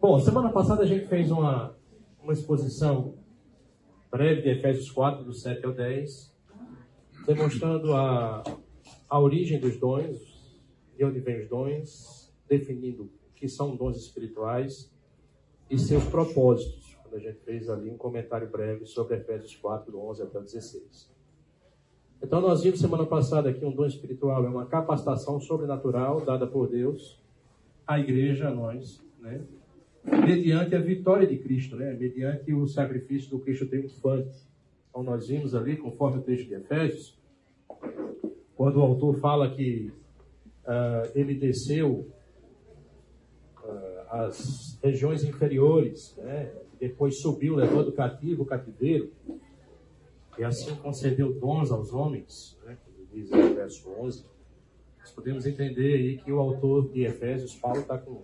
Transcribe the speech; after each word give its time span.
Bom, 0.00 0.16
semana 0.20 0.48
passada 0.52 0.84
a 0.84 0.86
gente 0.86 1.08
fez 1.08 1.28
uma, 1.28 1.76
uma 2.22 2.32
exposição 2.32 3.14
breve 4.08 4.42
de 4.42 4.50
Efésios 4.50 4.88
4, 4.92 5.24
do 5.24 5.32
7 5.32 5.66
ao 5.66 5.72
10, 5.72 6.32
demonstrando 7.26 7.92
a, 7.92 8.44
a 9.10 9.18
origem 9.18 9.58
dos 9.58 9.76
dons, 9.76 10.62
de 10.96 11.04
onde 11.04 11.18
vêm 11.18 11.40
os 11.40 11.48
dons, 11.48 12.32
definindo 12.48 13.06
o 13.06 13.10
que 13.34 13.48
são 13.48 13.74
dons 13.74 13.96
espirituais 13.96 14.88
e 15.68 15.76
seus 15.76 16.04
propósitos. 16.04 16.96
Quando 17.02 17.16
a 17.16 17.18
gente 17.18 17.40
fez 17.40 17.68
ali 17.68 17.90
um 17.90 17.98
comentário 17.98 18.48
breve 18.48 18.86
sobre 18.86 19.16
Efésios 19.16 19.56
4, 19.56 19.90
do 19.90 20.00
11 20.00 20.22
até 20.22 20.38
o 20.38 20.42
16. 20.42 21.10
Então, 22.22 22.40
nós 22.40 22.62
vimos 22.62 22.78
semana 22.78 23.04
passada 23.04 23.52
que 23.52 23.64
um 23.64 23.72
dom 23.72 23.86
espiritual 23.86 24.44
é 24.44 24.48
uma 24.48 24.66
capacitação 24.66 25.40
sobrenatural 25.40 26.20
dada 26.20 26.46
por 26.46 26.68
Deus 26.68 27.20
à 27.84 27.98
igreja, 27.98 28.46
a 28.46 28.54
nós, 28.54 29.02
né? 29.18 29.44
Mediante 30.04 30.74
a 30.74 30.80
vitória 30.80 31.26
de 31.26 31.38
Cristo, 31.38 31.76
né? 31.76 31.92
mediante 31.92 32.52
o 32.52 32.66
sacrifício 32.66 33.30
do 33.30 33.38
Cristo 33.40 33.66
triunfante. 33.66 34.46
Então, 34.90 35.02
nós 35.02 35.28
vimos 35.28 35.54
ali, 35.54 35.76
conforme 35.76 36.18
o 36.18 36.22
texto 36.22 36.46
de 36.46 36.54
Efésios, 36.54 37.18
quando 38.54 38.76
o 38.76 38.82
autor 38.82 39.18
fala 39.20 39.54
que 39.54 39.92
uh, 40.64 41.10
ele 41.14 41.34
desceu 41.34 42.10
uh, 43.62 44.10
às 44.10 44.78
regiões 44.82 45.22
inferiores, 45.24 46.16
né? 46.16 46.52
depois 46.80 47.20
subiu, 47.20 47.54
levando 47.54 47.88
o 47.88 47.92
cativo 47.92 48.42
o 48.42 48.46
cativeiro, 48.46 49.12
e 50.38 50.44
assim 50.44 50.74
concedeu 50.76 51.32
dons 51.32 51.72
aos 51.72 51.92
homens, 51.92 52.56
né, 52.64 52.78
como 52.84 53.06
diz 53.12 53.28
no 53.28 53.54
verso 53.54 53.90
11, 53.90 54.24
nós 55.00 55.10
podemos 55.10 55.46
entender 55.46 55.94
aí 55.94 56.18
que 56.18 56.30
o 56.30 56.38
autor 56.38 56.88
de 56.92 57.02
Efésios, 57.02 57.56
Paulo, 57.56 57.80
está 57.80 57.98
com 57.98 58.22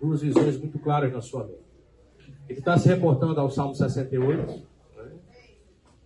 duas 0.00 0.22
visões 0.22 0.58
muito 0.58 0.78
claras 0.78 1.12
na 1.12 1.20
sua 1.20 1.44
mente. 1.44 1.68
Ele 2.48 2.58
está 2.58 2.76
se 2.78 2.88
reportando 2.88 3.38
ao 3.40 3.50
Salmo 3.50 3.74
68, 3.74 4.62
né, 4.96 5.12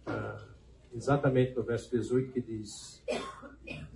ah, 0.06 0.44
exatamente 0.94 1.54
no 1.54 1.62
verso 1.62 1.90
18, 1.90 2.32
que 2.32 2.40
diz 2.40 3.02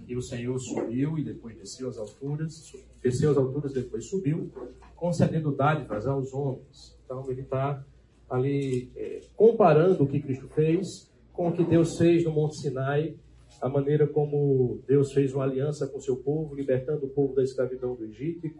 que 0.07 0.17
o 0.17 0.23
Senhor 0.23 0.57
subiu 0.59 1.19
e 1.19 1.25
depois 1.25 1.57
desceu 1.57 1.89
às 1.89 1.99
alturas, 1.99 2.73
desceu 3.03 3.31
às 3.33 3.37
alturas 3.37 3.73
e 3.73 3.83
depois 3.83 4.09
subiu, 4.09 4.51
concedendo 4.95 5.55
dádivas 5.55 6.07
aos 6.07 6.33
homens. 6.33 6.97
Então 7.05 7.29
ele 7.31 7.43
está 7.43 7.85
ali 8.31 8.91
é, 8.97 9.21
comparando 9.37 10.05
o 10.05 10.07
que 10.07 10.21
Cristo 10.21 10.49
fez 10.49 11.11
com 11.37 11.49
o 11.49 11.53
que 11.53 11.65
Deus 11.65 11.99
fez 11.99 12.25
no 12.25 12.33
Monte 12.33 12.57
Sinai, 12.63 13.15
a 13.61 13.69
maneira 13.69 14.07
como 14.07 14.81
Deus 14.87 15.13
fez 15.13 15.35
uma 15.35 15.45
aliança 15.45 15.87
com 15.87 16.01
seu 16.01 16.17
povo, 16.17 16.55
libertando 16.55 17.07
o 17.07 17.11
povo 17.11 17.35
da 17.35 17.43
escravidão 17.43 17.95
do 17.95 18.05
Egito 18.05 18.47
e, 18.47 18.51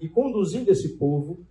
e 0.00 0.08
conduzindo 0.08 0.70
esse 0.70 0.96
povo 0.96 1.44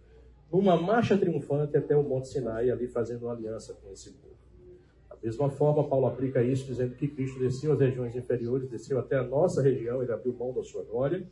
numa 0.51 0.75
marcha 0.75 1.17
triunfante 1.17 1.77
até 1.77 1.95
o 1.95 2.03
Monte 2.03 2.29
Sinai, 2.29 2.71
ali 2.71 2.87
fazendo 2.87 3.29
aliança 3.29 3.73
com 3.73 3.91
esse 3.91 4.11
povo. 4.13 4.35
Da 5.09 5.15
mesma 5.21 5.49
forma, 5.49 5.87
Paulo 5.87 6.07
aplica 6.07 6.41
isso 6.41 6.65
dizendo 6.65 6.95
que 6.95 7.07
Cristo 7.07 7.39
desceu 7.39 7.73
às 7.73 7.79
regiões 7.79 8.15
inferiores, 8.15 8.69
desceu 8.69 8.97
até 8.97 9.17
a 9.17 9.23
nossa 9.23 9.61
região, 9.61 10.01
ele 10.01 10.11
abriu 10.11 10.33
mão 10.33 10.51
da 10.53 10.63
sua 10.63 10.83
glória, 10.83 11.27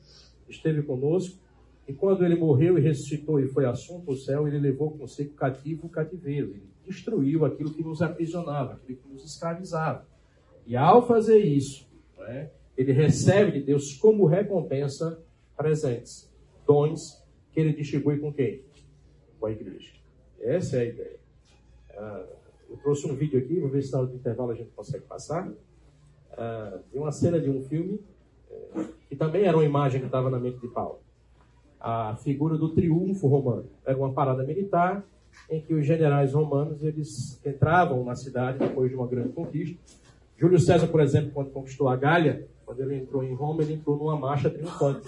esteve 0.47 0.83
conosco, 0.83 1.39
e 1.87 1.93
quando 1.93 2.23
ele 2.25 2.35
morreu 2.35 2.77
e 2.77 2.81
ressuscitou 2.81 3.39
e 3.39 3.47
foi 3.47 3.65
assunto 3.65 4.11
ao 4.11 4.17
céu, 4.17 4.47
ele 4.47 4.59
levou 4.59 4.91
consigo 4.91 5.33
cativo 5.33 5.87
o 5.87 5.89
cativeiro. 5.89 6.51
Ele 6.51 6.69
destruiu 6.85 7.45
aquilo 7.45 7.73
que 7.73 7.81
nos 7.81 8.01
aprisionava, 8.01 8.73
aquilo 8.73 8.97
que 8.97 9.07
nos 9.07 9.23
escravizava. 9.23 10.05
E 10.65 10.75
ao 10.75 11.07
fazer 11.07 11.37
isso, 11.37 11.89
né, 12.17 12.51
ele 12.77 12.91
recebe 12.91 13.53
de 13.53 13.61
Deus 13.61 13.93
como 13.93 14.25
recompensa 14.25 15.23
presentes, 15.55 16.29
dons 16.67 17.23
que 17.51 17.59
ele 17.59 17.73
distribui 17.73 18.19
com 18.19 18.31
quem? 18.31 18.61
Com 19.39 19.45
a 19.47 19.51
igreja. 19.51 19.91
Essa 20.39 20.77
é 20.77 20.81
a 20.81 20.85
ideia. 20.85 21.19
Ah, 21.95 22.25
eu 22.69 22.77
trouxe 22.77 23.09
um 23.09 23.15
vídeo 23.15 23.39
aqui, 23.39 23.59
vou 23.59 23.69
ver 23.69 23.81
se 23.81 23.91
na 23.91 23.99
hora 23.99 24.07
do 24.07 24.15
intervalo 24.15 24.51
a 24.51 24.55
gente 24.55 24.69
consegue 24.75 25.05
passar, 25.05 25.51
ah, 26.33 26.79
de 26.91 26.99
uma 26.99 27.11
cena 27.11 27.39
de 27.39 27.49
um 27.49 27.63
filme, 27.63 27.99
eh, 28.51 28.85
que 29.09 29.15
também 29.15 29.45
era 29.45 29.57
uma 29.57 29.65
imagem 29.65 30.01
que 30.01 30.05
estava 30.05 30.29
na 30.29 30.39
mente 30.39 30.59
de 30.59 30.67
Paulo. 30.67 30.99
A 31.79 32.15
figura 32.17 32.57
do 32.57 32.69
triunfo 32.69 33.27
romano. 33.27 33.65
Era 33.85 33.97
uma 33.97 34.11
parada 34.11 34.43
militar, 34.43 35.03
em 35.49 35.61
que 35.61 35.73
os 35.73 35.85
generais 35.85 36.33
romanos 36.33 36.83
eles 36.83 37.39
entravam 37.45 38.03
na 38.03 38.15
cidade 38.15 38.59
depois 38.59 38.89
de 38.89 38.95
uma 38.95 39.07
grande 39.07 39.29
conquista. 39.29 39.77
Júlio 40.35 40.59
César, 40.59 40.87
por 40.87 40.99
exemplo, 40.99 41.31
quando 41.31 41.51
conquistou 41.51 41.87
a 41.89 41.95
Gália, 41.95 42.47
quando 42.65 42.81
ele 42.81 42.95
entrou 42.95 43.23
em 43.23 43.33
Roma, 43.33 43.63
ele 43.63 43.73
entrou 43.73 43.97
numa 43.97 44.17
marcha 44.17 44.49
triunfante. 44.49 45.07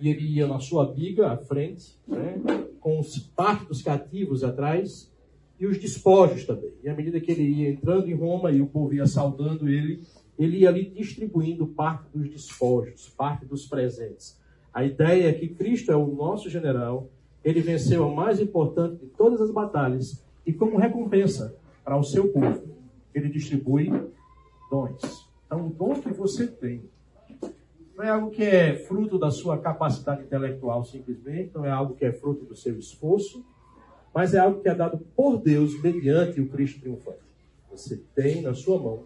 E 0.00 0.08
ele 0.08 0.26
ia 0.26 0.46
na 0.46 0.60
sua 0.60 0.84
biga 0.84 1.32
à 1.32 1.36
frente, 1.36 1.98
né, 2.06 2.40
com 2.80 3.00
parte 3.34 3.66
dos 3.66 3.82
cativos 3.82 4.44
atrás 4.44 5.10
e 5.58 5.66
os 5.66 5.78
despojos 5.78 6.44
também. 6.44 6.72
E 6.82 6.88
à 6.88 6.94
medida 6.94 7.20
que 7.20 7.30
ele 7.30 7.42
ia 7.42 7.70
entrando 7.70 8.08
em 8.08 8.14
Roma 8.14 8.50
e 8.50 8.60
o 8.60 8.66
povo 8.66 8.94
ia 8.94 9.06
saudando 9.06 9.68
ele, 9.68 10.02
ele 10.38 10.58
ia 10.58 10.68
ali 10.68 10.84
distribuindo 10.84 11.66
parte 11.66 12.06
dos 12.14 12.28
despojos, 12.28 13.08
parte 13.08 13.46
dos 13.46 13.66
presentes. 13.66 14.38
A 14.72 14.84
ideia 14.84 15.30
é 15.30 15.32
que 15.32 15.48
Cristo 15.48 15.90
é 15.90 15.96
o 15.96 16.06
nosso 16.06 16.50
general 16.50 17.08
ele 17.46 17.60
venceu 17.60 18.02
a 18.02 18.12
mais 18.12 18.40
importante 18.40 18.96
de 18.96 19.06
todas 19.06 19.40
as 19.40 19.52
batalhas 19.52 20.20
e, 20.44 20.52
como 20.52 20.78
recompensa 20.78 21.54
para 21.84 21.96
o 21.96 22.02
seu 22.02 22.26
povo, 22.32 22.64
ele 23.14 23.28
distribui 23.28 23.88
dons. 24.68 25.30
Então, 25.46 25.68
o 25.68 25.70
dom 25.70 25.94
que 25.94 26.12
você 26.12 26.48
tem 26.48 26.82
não 27.96 28.04
é 28.04 28.10
algo 28.10 28.30
que 28.30 28.42
é 28.42 28.76
fruto 28.76 29.18
da 29.18 29.30
sua 29.30 29.58
capacidade 29.58 30.22
intelectual 30.22 30.84
simplesmente, 30.84 31.54
não 31.54 31.64
é 31.64 31.70
algo 31.70 31.94
que 31.94 32.04
é 32.04 32.12
fruto 32.12 32.44
do 32.44 32.54
seu 32.54 32.78
esforço, 32.78 33.44
mas 34.14 34.34
é 34.34 34.38
algo 34.38 34.60
que 34.60 34.68
é 34.68 34.74
dado 34.74 34.98
por 35.16 35.38
Deus 35.38 35.80
mediante 35.82 36.40
o 36.40 36.48
Cristo 36.48 36.80
triunfante. 36.80 37.24
Você 37.70 37.96
tem 38.14 38.42
na 38.42 38.54
sua 38.54 38.78
mão 38.78 39.04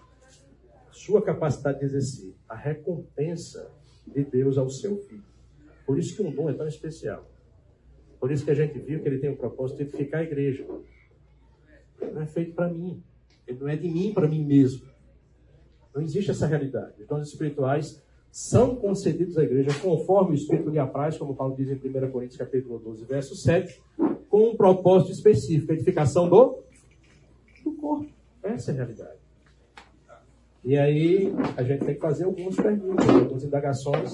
a 0.88 0.92
sua 0.92 1.22
capacidade 1.22 1.78
de 1.78 1.84
exercer 1.84 2.34
a 2.48 2.56
recompensa 2.56 3.70
de 4.06 4.24
Deus 4.24 4.58
ao 4.58 4.68
seu 4.68 4.96
filho. 4.98 5.24
Por 5.86 5.96
isso 5.96 6.16
que 6.16 6.22
um 6.22 6.32
dom 6.32 6.50
é 6.50 6.52
tão 6.52 6.66
especial. 6.66 7.28
Por 8.18 8.30
isso 8.32 8.44
que 8.44 8.50
a 8.50 8.54
gente 8.54 8.78
viu 8.78 9.00
que 9.00 9.08
ele 9.08 9.18
tem 9.18 9.30
o 9.30 9.36
propósito 9.36 9.78
de 9.78 9.82
edificar 9.84 10.20
a 10.20 10.24
igreja. 10.24 10.66
Não 12.12 12.22
é 12.22 12.26
feito 12.26 12.54
para 12.54 12.68
mim. 12.68 13.02
Ele 13.46 13.58
não 13.58 13.68
é 13.68 13.76
de 13.76 13.88
mim 13.88 14.12
para 14.12 14.28
mim 14.28 14.44
mesmo. 14.44 14.88
Não 15.94 16.02
existe 16.02 16.30
essa 16.30 16.46
realidade. 16.46 17.00
Os 17.00 17.06
dons 17.06 17.28
espirituais 17.28 18.02
são 18.30 18.76
concedidos 18.76 19.36
à 19.36 19.42
igreja 19.42 19.70
conforme 19.80 20.32
o 20.32 20.34
Espírito 20.34 20.70
lhe 20.70 20.78
apraz, 20.78 21.18
como 21.18 21.34
Paulo 21.34 21.56
diz 21.56 21.68
em 21.68 21.74
1 21.74 22.10
Coríntios 22.10 22.38
capítulo 22.38 22.78
12, 22.78 23.04
verso 23.04 23.34
7, 23.34 23.82
com 24.28 24.50
um 24.50 24.56
propósito 24.56 25.12
específico, 25.12 25.72
edificação 25.72 26.28
do, 26.28 26.58
do 27.64 27.72
corpo. 27.72 28.08
Essa 28.42 28.70
é 28.70 28.74
a 28.74 28.76
realidade. 28.76 29.18
E 30.64 30.76
aí 30.76 31.34
a 31.56 31.62
gente 31.62 31.84
tem 31.84 31.94
que 31.94 32.00
fazer 32.00 32.24
algumas 32.24 32.54
perguntas, 32.54 33.08
algumas 33.08 33.44
indagações 33.44 34.12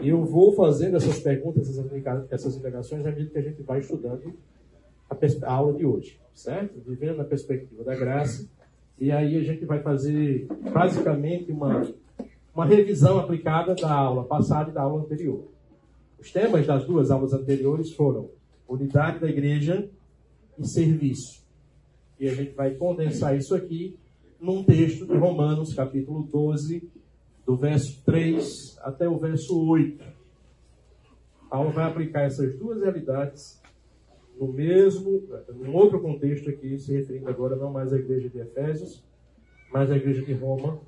e 0.00 0.08
eu 0.08 0.24
vou 0.24 0.52
fazendo 0.52 0.96
essas 0.96 1.20
perguntas, 1.20 1.68
essas 2.30 2.56
indagações, 2.56 3.06
à 3.06 3.10
medida 3.10 3.30
que 3.30 3.38
a 3.38 3.42
gente 3.42 3.62
vai 3.62 3.80
estudando 3.80 4.32
a, 5.10 5.16
a 5.46 5.52
aula 5.52 5.74
de 5.74 5.84
hoje, 5.84 6.18
certo? 6.32 6.80
Vivendo 6.86 7.18
na 7.18 7.24
perspectiva 7.24 7.84
da 7.84 7.94
graça. 7.94 8.48
E 8.98 9.10
aí 9.10 9.36
a 9.36 9.42
gente 9.42 9.64
vai 9.64 9.80
fazer 9.82 10.46
basicamente 10.72 11.50
uma, 11.52 11.82
uma 12.54 12.64
revisão 12.64 13.18
aplicada 13.18 13.74
da 13.74 13.92
aula 13.92 14.24
passada 14.24 14.70
e 14.70 14.72
da 14.72 14.82
aula 14.82 15.02
anterior. 15.02 15.48
Os 16.18 16.30
temas 16.30 16.66
das 16.66 16.86
duas 16.86 17.10
aulas 17.10 17.32
anteriores 17.32 17.92
foram 17.92 18.30
unidade 18.68 19.18
da 19.18 19.28
igreja 19.28 19.90
e 20.58 20.66
serviço. 20.66 21.44
E 22.18 22.28
a 22.28 22.34
gente 22.34 22.52
vai 22.52 22.74
condensar 22.74 23.36
isso 23.36 23.54
aqui 23.54 23.98
num 24.40 24.62
texto 24.62 25.06
de 25.06 25.16
Romanos, 25.16 25.74
capítulo 25.74 26.22
12, 26.22 26.88
do 27.44 27.56
verso 27.56 28.02
3 28.04 28.78
até 28.82 29.08
o 29.08 29.18
verso 29.18 29.60
8. 29.68 30.04
Paulo 31.50 31.70
vai 31.70 31.84
aplicar 31.84 32.22
essas 32.22 32.56
duas 32.56 32.80
realidades 32.80 33.60
no 34.38 34.52
mesmo, 34.52 35.22
num 35.54 35.74
outro 35.74 36.00
contexto 36.00 36.50
aqui, 36.50 36.78
se 36.78 36.92
referindo 36.92 37.28
agora 37.28 37.56
não 37.56 37.72
mais 37.72 37.92
à 37.92 37.96
igreja 37.96 38.28
de 38.28 38.38
Efésios, 38.38 39.04
mas 39.72 39.90
à 39.90 39.96
igreja 39.96 40.22
de 40.22 40.32
Roma, 40.32 40.80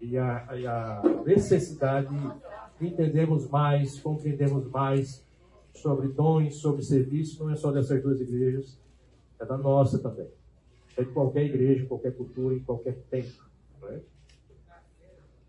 e 0.00 0.16
a, 0.16 0.46
e 0.56 0.66
a 0.66 1.02
necessidade 1.26 2.14
de 2.78 2.86
entendermos 2.86 3.48
mais, 3.48 3.98
compreendermos 4.00 4.70
mais 4.70 5.24
sobre 5.74 6.08
dons, 6.08 6.56
sobre 6.56 6.82
serviço, 6.82 7.42
não 7.42 7.50
é 7.50 7.56
só 7.56 7.70
dessas 7.70 8.02
duas 8.02 8.20
igrejas, 8.20 8.78
é 9.38 9.44
da 9.44 9.56
nossa 9.56 9.98
também. 9.98 10.28
É 10.96 11.02
de 11.02 11.10
qualquer 11.10 11.44
igreja, 11.44 11.86
qualquer 11.86 12.16
cultura, 12.16 12.54
em 12.54 12.60
qualquer 12.60 12.96
tempo. 13.10 13.44
É? 13.84 14.00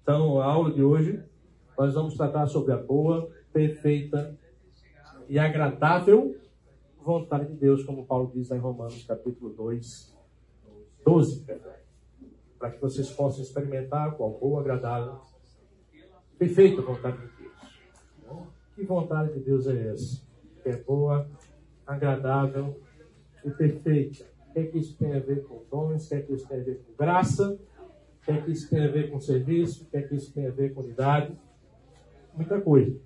Então, 0.04 0.40
a 0.40 0.46
aula 0.46 0.72
de 0.72 0.84
hoje, 0.84 1.24
nós 1.78 1.94
vamos 1.94 2.16
tratar 2.16 2.48
sobre 2.48 2.72
a 2.72 2.78
boa, 2.78 3.30
perfeita 3.52 4.38
e 5.28 5.40
agradável 5.40 6.36
vontade 7.10 7.48
de 7.48 7.56
Deus, 7.56 7.84
como 7.84 8.06
Paulo 8.06 8.32
diz 8.34 8.52
em 8.52 8.60
Romanos 8.60 9.04
capítulo 9.04 9.52
2, 9.54 10.16
12, 11.04 11.46
para 12.60 12.72
que 12.72 12.82
vocês 12.82 13.10
possam 13.10 13.42
experimentar 13.42 14.16
qual 14.18 14.38
boa, 14.38 14.60
agradável, 14.60 15.22
perfeita 16.38 16.82
vontade 16.82 17.18
de 17.18 17.28
Deus. 17.38 17.54
Que 18.76 18.84
vontade 18.84 19.34
de 19.34 19.40
Deus 19.40 19.66
é 19.68 19.88
essa? 19.88 20.22
Que 20.62 20.70
é 20.70 20.78
boa, 20.78 21.30
agradável 21.88 22.80
e 23.46 23.50
perfeita. 23.50 24.26
O 24.50 24.54
que, 24.54 24.60
é 24.60 24.66
que 24.66 24.78
isso 24.78 24.98
tem 24.98 25.14
a 25.14 25.20
ver 25.20 25.46
com 25.46 25.64
dons? 25.72 26.06
O 26.06 26.10
que, 26.10 26.16
é 26.16 26.22
que 26.22 26.34
isso 26.34 26.48
tem 26.48 26.60
a 26.60 26.64
ver 26.64 26.84
com 26.84 26.94
graça? 26.94 27.54
O 27.54 28.26
que, 28.26 28.32
é 28.32 28.42
que 28.42 28.52
isso 28.52 28.70
tem 28.70 28.84
a 28.84 28.92
ver 28.92 29.10
com 29.10 29.20
serviço? 29.22 29.84
O 29.84 29.88
que, 29.88 29.98
é 29.98 30.02
que 30.02 30.16
isso 30.16 30.34
tem 30.34 30.48
a 30.48 30.52
ver 30.52 30.74
com 30.74 30.82
unidade? 30.82 31.34
Muita 32.36 32.60
coisa. 32.60 33.00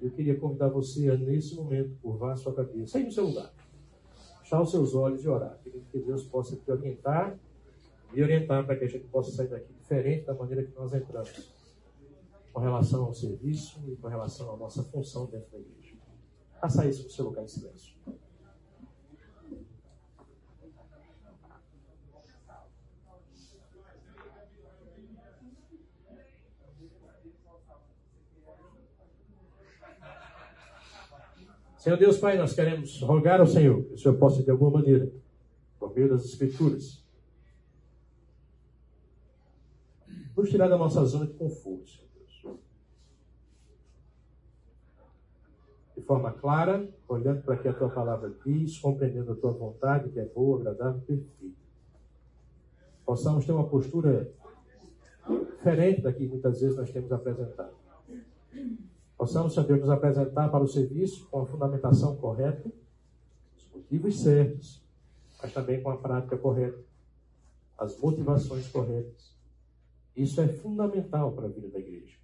Eu 0.00 0.10
queria 0.10 0.38
convidar 0.38 0.68
você 0.68 1.10
a, 1.10 1.16
nesse 1.16 1.56
momento, 1.56 1.96
curvar 2.00 2.32
a 2.32 2.36
sua 2.36 2.54
cabeça, 2.54 2.92
sair 2.92 3.04
do 3.04 3.12
seu 3.12 3.24
lugar, 3.24 3.52
fechar 4.42 4.60
os 4.60 4.70
seus 4.70 4.94
olhos 4.94 5.24
e 5.24 5.28
orar. 5.28 5.58
Querendo 5.64 5.84
que 5.90 5.98
Deus 5.98 6.24
possa 6.24 6.56
te 6.56 6.70
orientar 6.70 7.36
e 8.12 8.22
orientar 8.22 8.64
para 8.66 8.76
que 8.76 8.84
a 8.84 8.88
gente 8.88 9.06
possa 9.06 9.30
sair 9.32 9.48
daqui 9.48 9.72
diferente 9.72 10.26
da 10.26 10.34
maneira 10.34 10.64
que 10.64 10.74
nós 10.74 10.92
entramos, 10.92 11.52
com 12.52 12.60
relação 12.60 13.04
ao 13.06 13.14
serviço 13.14 13.80
e 13.88 13.96
com 13.96 14.08
relação 14.08 14.54
à 14.54 14.56
nossa 14.56 14.82
função 14.84 15.26
dentro 15.26 15.50
da 15.50 15.58
igreja. 15.58 15.96
Faça 16.60 16.86
isso 16.86 17.04
no 17.04 17.10
seu 17.10 17.24
lugar 17.24 17.44
em 17.44 17.48
silêncio. 17.48 17.94
Senhor 31.84 31.98
Deus 31.98 32.16
Pai, 32.16 32.38
nós 32.38 32.54
queremos 32.54 32.98
rogar 33.02 33.40
ao 33.40 33.46
Senhor 33.46 33.84
que 33.84 33.92
o 33.92 33.98
Senhor 33.98 34.16
possa, 34.16 34.42
de 34.42 34.50
alguma 34.50 34.70
maneira, 34.70 35.12
por 35.78 35.94
meio 35.94 36.08
das 36.08 36.24
Escrituras, 36.24 37.03
nos 40.36 40.50
tirar 40.50 40.68
da 40.68 40.78
nossa 40.78 41.04
zona 41.04 41.26
de 41.26 41.34
conforto, 41.34 41.88
Senhor 41.88 42.08
Deus. 42.14 42.58
De 45.96 46.02
forma 46.02 46.32
clara, 46.32 46.88
olhando 47.08 47.42
para 47.42 47.56
que 47.56 47.68
a 47.68 47.72
tua 47.72 47.88
palavra 47.88 48.34
diz, 48.44 48.78
compreendendo 48.78 49.32
a 49.32 49.36
tua 49.36 49.52
vontade, 49.52 50.10
que 50.10 50.18
é 50.18 50.24
boa, 50.24 50.60
agradável 50.60 51.00
e 51.02 51.04
perfeita. 51.04 51.64
Possamos 53.04 53.44
ter 53.44 53.52
uma 53.52 53.68
postura 53.68 54.30
diferente 55.26 56.02
da 56.02 56.12
que 56.12 56.26
muitas 56.26 56.60
vezes 56.60 56.76
nós 56.76 56.90
temos 56.90 57.12
apresentado 57.12 57.84
possamos, 59.24 59.54
Senhor 59.54 59.66
Deus, 59.66 59.80
nos 59.80 59.90
apresentar 59.90 60.50
para 60.50 60.62
o 60.62 60.68
serviço 60.68 61.26
com 61.30 61.40
a 61.40 61.46
fundamentação 61.46 62.14
correta, 62.16 62.70
os 63.56 63.74
motivos 63.74 64.20
certos, 64.20 64.82
mas 65.42 65.52
também 65.52 65.82
com 65.82 65.90
a 65.90 65.96
prática 65.96 66.36
correta, 66.36 66.78
as 67.78 67.98
motivações 67.98 68.68
corretas. 68.68 69.33
Isso 70.16 70.40
é 70.40 70.48
fundamental 70.48 71.32
para 71.32 71.46
a 71.46 71.50
vida 71.50 71.68
da 71.68 71.78
igreja. 71.78 72.16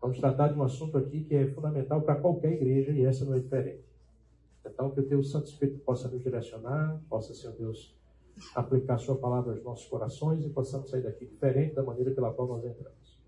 Vamos 0.00 0.18
tratar 0.18 0.48
de 0.48 0.58
um 0.58 0.62
assunto 0.62 0.96
aqui 0.96 1.24
que 1.24 1.34
é 1.34 1.46
fundamental 1.48 2.00
para 2.02 2.20
qualquer 2.20 2.52
igreja 2.52 2.92
e 2.92 3.04
essa 3.04 3.24
não 3.24 3.34
é 3.34 3.38
diferente. 3.38 3.84
Então, 4.64 4.90
que 4.90 5.00
o 5.00 5.06
Teu 5.06 5.22
Santo 5.22 5.46
Espírito 5.46 5.80
possa 5.80 6.08
nos 6.08 6.22
direcionar, 6.22 7.00
possa, 7.08 7.34
Senhor 7.34 7.54
Deus, 7.56 7.94
aplicar 8.54 8.98
Sua 8.98 9.16
palavra 9.16 9.52
aos 9.52 9.62
nossos 9.62 9.86
corações 9.86 10.44
e 10.44 10.48
possamos 10.48 10.90
sair 10.90 11.02
daqui 11.02 11.26
diferente 11.26 11.74
da 11.74 11.82
maneira 11.82 12.10
pela 12.12 12.32
qual 12.32 12.48
nós 12.48 12.64
entramos. 12.64 13.18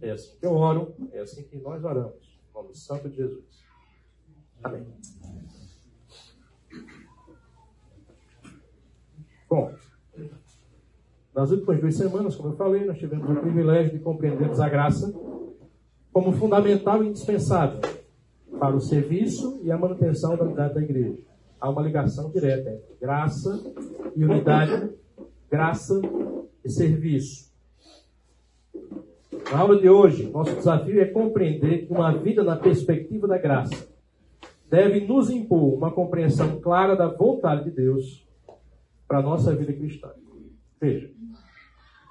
É 0.00 0.10
assim 0.10 0.36
que 0.38 0.46
eu 0.46 0.54
oro, 0.54 0.94
é 1.12 1.20
assim 1.20 1.42
que 1.44 1.56
nós 1.58 1.82
oramos. 1.84 2.40
Em 2.50 2.54
nome 2.54 2.74
santo 2.74 3.08
de 3.08 3.16
Jesus. 3.16 3.64
Amém. 4.62 4.86
Bom, 9.48 9.74
nas 11.34 11.50
últimas 11.50 11.80
duas 11.80 11.96
semanas, 11.96 12.36
como 12.36 12.50
eu 12.50 12.56
falei, 12.56 12.84
nós 12.84 12.98
tivemos 12.98 13.28
o 13.28 13.40
privilégio 13.40 13.92
de 13.92 13.98
compreendermos 13.98 14.60
a 14.60 14.68
graça 14.68 15.12
como 16.12 16.32
fundamental 16.32 17.02
e 17.02 17.08
indispensável 17.08 17.80
para 18.58 18.76
o 18.76 18.80
serviço 18.80 19.60
e 19.64 19.72
a 19.72 19.76
manutenção 19.76 20.36
da 20.36 20.44
unidade 20.44 20.74
da 20.74 20.80
igreja. 20.80 21.22
Há 21.60 21.68
uma 21.68 21.82
ligação 21.82 22.30
direta 22.30 22.70
entre 22.70 22.96
graça 23.00 23.60
e 24.14 24.24
unidade, 24.24 24.90
graça 25.50 26.00
e 26.64 26.70
serviço. 26.70 27.52
Na 29.50 29.58
aula 29.58 29.80
de 29.80 29.88
hoje, 29.88 30.30
nosso 30.30 30.54
desafio 30.54 31.00
é 31.00 31.06
compreender 31.06 31.86
que 31.86 31.92
uma 31.92 32.12
vida 32.16 32.44
na 32.44 32.54
perspectiva 32.54 33.26
da 33.26 33.38
graça 33.38 33.88
deve 34.70 35.00
nos 35.00 35.30
impor 35.30 35.74
uma 35.74 35.90
compreensão 35.90 36.60
clara 36.60 36.94
da 36.94 37.08
vontade 37.08 37.64
de 37.64 37.70
Deus 37.72 38.24
para 39.08 39.18
a 39.18 39.22
nossa 39.22 39.54
vida 39.54 39.72
cristã. 39.72 40.10
Veja, 40.84 41.10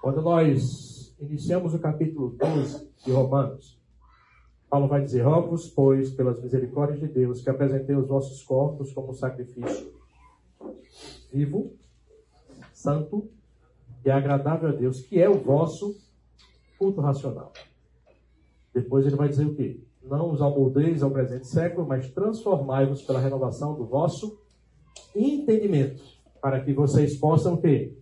quando 0.01 0.19
nós 0.23 1.15
iniciamos 1.19 1.75
o 1.75 1.79
capítulo 1.79 2.29
12 2.29 2.89
de 3.05 3.11
Romanos, 3.11 3.79
Paulo 4.67 4.87
vai 4.87 5.03
dizer: 5.03 5.21
Rogo-vos, 5.21 5.69
pois, 5.69 6.09
pelas 6.09 6.41
misericórdias 6.41 6.99
de 6.99 7.07
Deus, 7.07 7.43
que 7.43 7.51
apresentei 7.51 7.95
os 7.95 8.07
vossos 8.07 8.41
corpos 8.41 8.91
como 8.91 9.13
sacrifício 9.13 9.93
vivo, 11.31 11.75
santo 12.73 13.29
e 14.03 14.09
agradável 14.09 14.69
a 14.69 14.71
Deus, 14.71 15.01
que 15.01 15.21
é 15.21 15.29
o 15.29 15.37
vosso 15.37 15.95
culto 16.79 16.99
racional. 16.99 17.53
Depois 18.73 19.05
ele 19.05 19.15
vai 19.15 19.29
dizer 19.29 19.45
o 19.45 19.53
quê? 19.53 19.81
Não 20.01 20.31
os 20.31 20.41
amoldeis 20.41 21.03
ao 21.03 21.11
presente 21.11 21.45
século, 21.45 21.85
mas 21.87 22.09
transformai-vos 22.09 23.03
pela 23.03 23.19
renovação 23.19 23.75
do 23.75 23.85
vosso 23.85 24.35
entendimento, 25.15 26.01
para 26.41 26.59
que 26.59 26.73
vocês 26.73 27.15
possam 27.15 27.55
ter, 27.55 28.01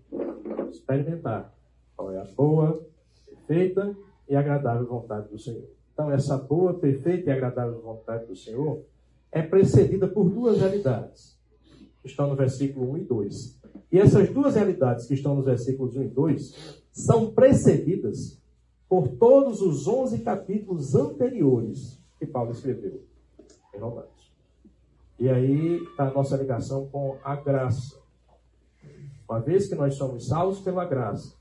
experimentar 0.71 1.53
qual 1.95 2.11
é 2.11 2.19
a 2.19 2.25
boa, 2.25 2.85
perfeita 3.25 3.95
e 4.27 4.35
agradável 4.35 4.85
vontade 4.85 5.29
do 5.29 5.37
Senhor. 5.37 5.67
Então, 5.93 6.11
essa 6.11 6.37
boa, 6.37 6.73
perfeita 6.73 7.29
e 7.29 7.33
agradável 7.33 7.81
vontade 7.81 8.25
do 8.25 8.35
Senhor 8.35 8.83
é 9.31 9.41
precedida 9.41 10.07
por 10.07 10.29
duas 10.29 10.59
realidades, 10.59 11.37
que 12.01 12.07
estão 12.07 12.27
no 12.27 12.35
versículo 12.35 12.91
1 12.91 12.97
e 12.97 13.03
2. 13.03 13.61
E 13.91 13.99
essas 13.99 14.29
duas 14.29 14.55
realidades 14.55 15.05
que 15.05 15.13
estão 15.13 15.35
nos 15.35 15.45
versículos 15.45 15.95
1 15.95 16.03
e 16.03 16.07
2 16.07 16.83
são 16.91 17.31
precedidas 17.31 18.41
por 18.89 19.07
todos 19.07 19.61
os 19.61 19.87
11 19.87 20.19
capítulos 20.19 20.95
anteriores 20.95 22.01
que 22.19 22.25
Paulo 22.25 22.51
escreveu 22.51 23.03
em 23.73 23.79
Romanos. 23.79 24.31
E 25.19 25.29
aí 25.29 25.77
está 25.83 26.07
a 26.07 26.13
nossa 26.13 26.35
ligação 26.35 26.87
com 26.87 27.17
a 27.23 27.35
graça. 27.35 28.00
Uma 29.31 29.39
vez 29.39 29.69
que 29.69 29.75
nós 29.75 29.95
somos 29.95 30.27
salvos 30.27 30.59
pela 30.59 30.83
graça, 30.83 31.33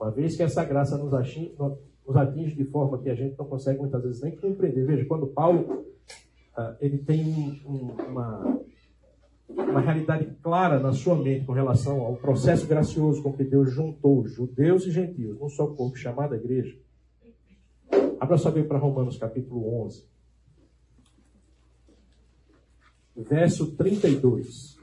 uma 0.00 0.10
vez 0.10 0.34
que 0.36 0.42
essa 0.42 0.64
graça 0.64 0.96
nos 0.96 1.12
atinge, 1.12 1.54
nos 1.58 2.16
atinge 2.16 2.56
de 2.56 2.64
forma 2.64 2.96
que 2.96 3.10
a 3.10 3.14
gente 3.14 3.38
não 3.38 3.44
consegue 3.44 3.78
muitas 3.78 4.02
vezes 4.02 4.22
nem 4.22 4.34
compreender. 4.34 4.86
Veja, 4.86 5.04
quando 5.04 5.26
Paulo 5.26 5.84
uh, 6.56 6.76
ele 6.80 6.96
tem 6.96 7.60
um, 7.66 7.92
uma, 8.08 8.60
uma 9.50 9.80
realidade 9.82 10.34
clara 10.42 10.80
na 10.80 10.94
sua 10.94 11.14
mente 11.14 11.44
com 11.44 11.52
relação 11.52 12.00
ao 12.00 12.16
processo 12.16 12.66
gracioso 12.66 13.22
com 13.22 13.34
que 13.34 13.44
Deus 13.44 13.70
juntou 13.70 14.26
judeus 14.26 14.86
e 14.86 14.90
gentios 14.90 15.38
num 15.38 15.50
só 15.50 15.66
corpo 15.66 15.98
chamado 15.98 16.34
igreja. 16.34 16.74
Abra 18.18 18.38
sua 18.38 18.50
Bíblia 18.50 18.68
para 18.70 18.78
Romanos 18.78 19.18
capítulo 19.18 19.84
11. 19.84 20.08
Verso 23.14 23.76
32. 23.76 24.80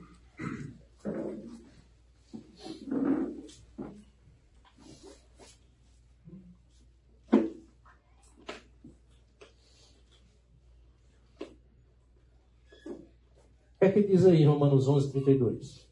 É 13.80 13.92
que 13.92 14.02
diz 14.02 14.26
aí 14.26 14.44
Romanos 14.44 14.88
11, 14.88 15.12
32? 15.12 15.88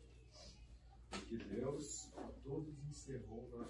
Que 1.30 1.38
Deus 1.38 2.10
a 2.18 2.24
todos 2.44 2.74
encerrou 2.90 3.48
na 3.56 3.68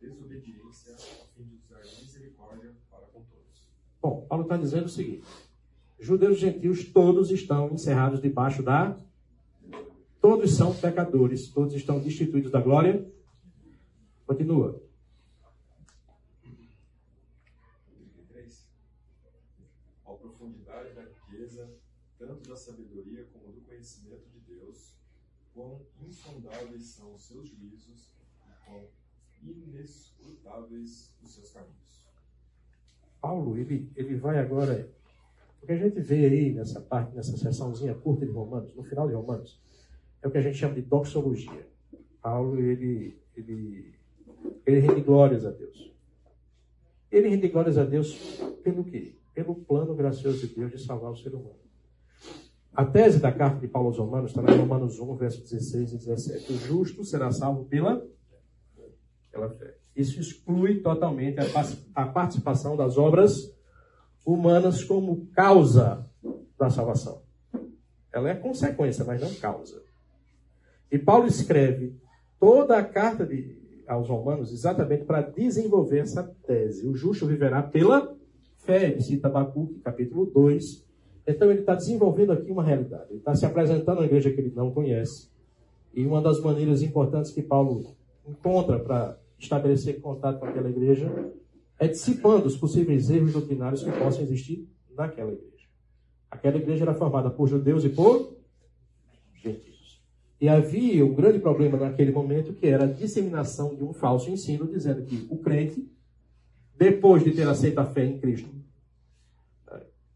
desobediência 0.00 0.94
a 0.94 1.26
fim 1.34 1.44
de 1.44 1.56
usar 1.56 1.80
misericórdia 1.80 2.72
para 2.90 3.06
com 3.06 3.22
todos. 3.22 3.68
Bom, 4.02 4.26
Paulo 4.28 4.44
está 4.44 4.56
dizendo 4.56 4.84
o 4.84 4.88
seguinte: 4.88 5.24
judeus 5.98 6.36
e 6.36 6.40
gentios 6.40 6.84
todos 6.84 7.30
estão 7.30 7.72
encerrados 7.72 8.20
debaixo 8.20 8.62
da. 8.62 8.96
Todos 10.24 10.56
são 10.56 10.74
pecadores, 10.74 11.50
todos 11.50 11.74
estão 11.74 12.00
destituídos 12.00 12.50
da 12.50 12.58
glória. 12.58 13.06
Continua. 14.26 14.82
33. 17.94 18.70
A 20.06 20.12
profundidade 20.14 20.94
da 20.94 21.02
riqueza, 21.02 21.70
tanto 22.18 22.48
da 22.48 22.56
sabedoria 22.56 23.26
como 23.34 23.52
do 23.52 23.60
conhecimento 23.66 24.26
de 24.30 24.40
Deus, 24.40 24.94
quão 25.52 25.82
insondáveis 26.00 26.86
são 26.86 27.12
os 27.12 27.28
seus 27.28 27.46
juízos 27.46 28.08
e 28.48 28.64
quão 28.66 28.88
inescrutáveis 29.42 31.14
os 31.22 31.34
seus 31.34 31.50
caminhos. 31.50 32.02
Paulo, 33.20 33.58
ele, 33.58 33.92
ele 33.94 34.16
vai 34.16 34.38
agora. 34.38 34.90
O 35.62 35.66
que 35.66 35.72
a 35.72 35.76
gente 35.76 36.00
vê 36.00 36.24
aí 36.24 36.54
nessa 36.54 36.80
parte, 36.80 37.14
nessa 37.14 37.36
sessãozinha 37.36 37.94
curta 37.94 38.24
de 38.24 38.32
Romanos, 38.32 38.74
no 38.74 38.82
final 38.84 39.06
de 39.06 39.12
Romanos, 39.12 39.62
é 40.24 40.28
o 40.28 40.30
que 40.30 40.38
a 40.38 40.40
gente 40.40 40.56
chama 40.56 40.74
de 40.74 40.80
doxologia. 40.80 41.68
Paulo, 42.22 42.58
ele, 42.58 43.20
ele, 43.36 43.94
ele 44.64 44.80
rende 44.80 45.02
glórias 45.02 45.44
a 45.44 45.50
Deus. 45.50 45.92
Ele 47.12 47.28
rende 47.28 47.48
glórias 47.48 47.76
a 47.76 47.84
Deus 47.84 48.40
pelo 48.62 48.84
quê? 48.84 49.16
Pelo 49.34 49.54
plano 49.54 49.94
gracioso 49.94 50.46
de 50.46 50.54
Deus 50.54 50.72
de 50.72 50.78
salvar 50.78 51.12
o 51.12 51.16
ser 51.16 51.34
humano. 51.34 51.58
A 52.74 52.86
tese 52.86 53.20
da 53.20 53.30
carta 53.30 53.60
de 53.60 53.68
Paulo 53.68 53.88
aos 53.88 53.98
Romanos 53.98 54.30
está 54.30 54.42
em 54.42 54.58
Romanos 54.58 54.98
1, 54.98 55.14
versos 55.14 55.50
16 55.50 55.92
e 55.92 55.98
17. 55.98 56.52
O 56.54 56.56
justo 56.56 57.04
será 57.04 57.30
salvo 57.30 57.66
pela, 57.66 58.02
pela 59.30 59.50
fé. 59.50 59.76
Isso 59.94 60.18
exclui 60.18 60.80
totalmente 60.80 61.36
a 61.94 62.06
participação 62.06 62.76
das 62.76 62.96
obras 62.96 63.54
humanas 64.24 64.82
como 64.82 65.26
causa 65.26 66.10
da 66.58 66.70
salvação. 66.70 67.22
Ela 68.10 68.30
é 68.30 68.34
consequência, 68.34 69.04
mas 69.04 69.20
não 69.20 69.32
causa. 69.34 69.84
E 70.90 70.98
Paulo 70.98 71.26
escreve 71.26 71.96
toda 72.38 72.76
a 72.76 72.84
carta 72.84 73.26
de, 73.26 73.56
aos 73.86 74.08
Romanos 74.08 74.52
exatamente 74.52 75.04
para 75.04 75.22
desenvolver 75.22 76.00
essa 76.00 76.22
tese. 76.46 76.86
O 76.86 76.94
justo 76.94 77.26
viverá 77.26 77.62
pela 77.62 78.14
fé, 78.58 78.98
cita 79.00 79.28
Abacuque, 79.28 79.80
capítulo 79.80 80.26
2. 80.26 80.84
Então 81.26 81.50
ele 81.50 81.60
está 81.60 81.74
desenvolvendo 81.74 82.32
aqui 82.32 82.50
uma 82.50 82.62
realidade. 82.62 83.06
Ele 83.10 83.18
está 83.18 83.34
se 83.34 83.46
apresentando 83.46 84.00
à 84.00 84.04
igreja 84.04 84.30
que 84.30 84.40
ele 84.40 84.52
não 84.54 84.70
conhece. 84.70 85.28
E 85.94 86.04
uma 86.04 86.20
das 86.20 86.40
maneiras 86.40 86.82
importantes 86.82 87.30
que 87.30 87.42
Paulo 87.42 87.94
encontra 88.26 88.78
para 88.78 89.18
estabelecer 89.38 90.00
contato 90.00 90.40
com 90.40 90.46
aquela 90.46 90.68
igreja 90.68 91.32
é 91.78 91.88
dissipando 91.88 92.46
os 92.46 92.56
possíveis 92.56 93.10
erros 93.10 93.32
doutrinários 93.32 93.82
que 93.82 93.90
possam 93.92 94.22
existir 94.22 94.68
naquela 94.96 95.32
igreja. 95.32 95.68
Aquela 96.30 96.56
igreja 96.56 96.84
era 96.84 96.94
formada 96.94 97.30
por 97.30 97.48
judeus 97.48 97.84
e 97.84 97.88
por 97.88 98.36
gentios. 99.34 99.73
E 100.40 100.48
havia 100.48 101.04
um 101.04 101.14
grande 101.14 101.38
problema 101.38 101.78
naquele 101.78 102.12
momento 102.12 102.52
que 102.52 102.66
era 102.66 102.84
a 102.84 102.92
disseminação 102.92 103.74
de 103.74 103.84
um 103.84 103.92
falso 103.92 104.30
ensino 104.30 104.66
dizendo 104.66 105.04
que 105.04 105.26
o 105.30 105.38
crente, 105.38 105.88
depois 106.76 107.22
de 107.22 107.32
ter 107.32 107.46
aceito 107.48 107.78
a 107.78 107.84
fé 107.84 108.04
em 108.04 108.18
Cristo, 108.18 108.48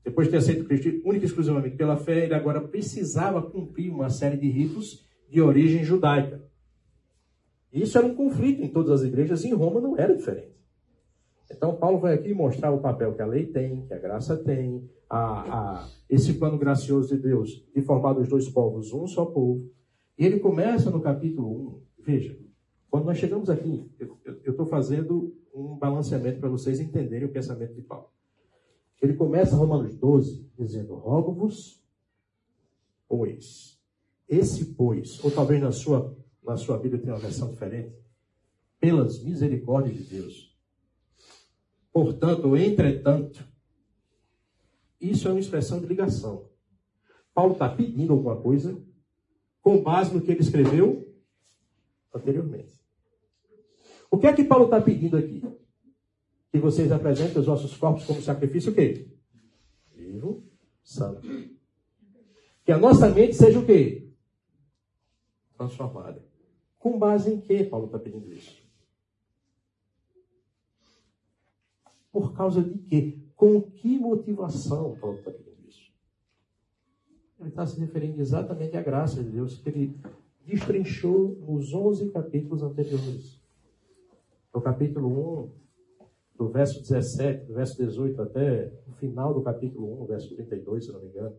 depois 0.05 0.27
de 0.27 0.33
ter 0.33 0.39
aceito 0.39 0.65
Cristo 0.65 0.89
única 1.05 1.25
e 1.25 1.29
exclusivamente 1.29 1.77
pela 1.77 1.97
fé, 1.97 2.25
ele 2.25 2.35
agora 2.35 2.61
precisava 2.61 3.43
cumprir 3.43 3.91
uma 3.91 4.11
série 4.11 4.37
de 4.37 4.49
ritos 4.49 5.07
de 5.31 5.41
origem 5.41 5.85
judaica. 5.85 6.43
Isso 7.73 7.99
era 7.99 8.07
um 8.07 8.15
conflito 8.15 8.63
em 8.63 8.69
todas 8.69 9.01
as 9.01 9.07
igrejas, 9.07 9.45
e 9.45 9.49
em 9.49 9.55
Roma 9.55 9.81
não 9.81 9.99
era 9.99 10.17
diferente. 10.17 10.57
Então, 11.51 11.77
Paulo 11.77 11.99
vai 11.99 12.15
aqui 12.15 12.33
mostrar 12.33 12.71
o 12.71 12.81
papel 12.81 13.15
que 13.15 13.23
a 13.23 13.27
lei 13.27 13.47
tem, 13.47 13.87
que 13.87 13.95
a 13.95 13.99
graça 13.99 14.37
tem, 14.37 14.89
a, 15.09 15.19
a, 15.19 15.89
esse 16.09 16.35
plano 16.35 16.59
gracioso 16.59 17.15
de 17.15 17.23
Deus 17.23 17.65
de 17.75 17.83
formar 17.83 18.13
dos 18.13 18.29
dois 18.29 18.49
povos 18.49 18.93
um 18.93 19.07
só 19.07 19.25
povo. 19.25 19.71
E 20.19 20.27
ele 20.27 20.41
começa 20.41 20.91
no 20.91 21.01
capítulo 21.01 21.79
1. 21.99 22.03
Veja, 22.05 22.37
quando 22.91 23.05
nós 23.05 23.19
chegamos 23.19 23.49
aqui, 23.49 23.89
eu 24.01 24.51
estou 24.51 24.67
fazendo 24.67 25.37
um 25.55 25.77
balanceamento 25.77 26.41
para 26.41 26.49
vocês 26.49 26.81
entenderem 26.81 27.29
o 27.29 27.33
pensamento 27.33 27.75
de 27.75 27.83
Paulo. 27.83 28.11
Ele 29.01 29.15
começa 29.15 29.55
Romanos 29.55 29.95
12 29.95 30.51
dizendo: 30.59 30.95
Rogo-vos, 30.97 31.81
pois. 33.09 33.79
Esse 34.29 34.75
pois, 34.75 35.25
ou 35.25 35.31
talvez 35.31 35.63
na 35.63 35.73
sua, 35.73 36.15
na 36.45 36.57
sua 36.57 36.77
Bíblia 36.77 37.01
tenha 37.01 37.15
uma 37.15 37.21
versão 37.21 37.51
diferente, 37.51 37.97
pelas 38.79 39.23
misericórdias 39.23 39.97
de 39.97 40.03
Deus. 40.03 40.55
Portanto, 41.93 42.55
entretanto, 42.57 43.43
isso 45.01 45.29
é 45.29 45.31
uma 45.31 45.41
expressão 45.41 45.81
de 45.81 45.87
ligação. 45.87 46.47
Paulo 47.33 47.53
está 47.53 47.69
pedindo 47.69 48.13
alguma 48.13 48.37
coisa 48.37 48.79
com 49.69 49.83
base 49.83 50.15
no 50.15 50.23
que 50.23 50.31
ele 50.31 50.41
escreveu 50.41 51.15
anteriormente. 52.15 52.73
O 54.11 54.17
que 54.17 54.27
é 54.27 54.33
que 54.33 54.43
Paulo 54.43 54.65
está 54.65 54.81
pedindo 54.81 55.15
aqui? 55.15 55.43
Que 56.51 56.59
vocês 56.59 56.91
apresentem 56.91 57.39
os 57.39 57.45
vossos 57.45 57.77
corpos 57.77 58.07
como 58.07 58.23
sacrifício 58.23 58.73
o 58.73 58.75
quê? 58.75 59.07
Vivo, 59.95 60.43
santo. 60.83 61.21
Que 62.65 62.73
a 62.73 62.79
nossa 62.79 63.11
mente 63.11 63.35
seja 63.35 63.59
o 63.59 63.67
quê? 63.67 64.11
Transformada. 65.55 66.25
Com 66.79 66.99
base 66.99 67.31
em 67.31 67.39
que 67.39 67.63
Paulo 67.65 67.87
está 67.87 67.99
pedindo 67.99 68.33
isso? 68.33 68.57
Por 72.11 72.33
causa 72.33 72.63
de 72.63 72.79
quê? 72.79 73.19
Com 73.37 73.61
que 73.61 73.99
motivação 73.99 74.97
Paulo 74.97 75.19
está 75.19 75.31
pedindo? 75.31 75.48
Ele 77.41 77.51
está 77.51 77.65
se 77.67 77.79
referindo 77.79 78.21
exatamente 78.21 78.77
à 78.77 78.83
graça 78.83 79.23
de 79.23 79.31
Deus 79.31 79.59
que 79.59 79.69
ele 79.69 79.97
destrinchou 80.45 81.37
nos 81.47 81.73
11 81.73 82.11
capítulos 82.11 82.63
anteriores. 82.63 83.41
No 84.53 84.61
capítulo 84.61 85.45
1, 85.45 85.51
do 86.37 86.49
verso 86.49 86.81
17, 86.81 87.47
do 87.47 87.55
verso 87.55 87.77
18 87.77 88.23
até 88.23 88.73
o 88.87 88.93
final 88.93 89.35
do 89.35 89.43
capítulo 89.43 90.03
1, 90.03 90.07
verso 90.07 90.35
32, 90.35 90.87
se 90.87 90.93
não 90.93 91.01
me 91.01 91.09
engano, 91.09 91.37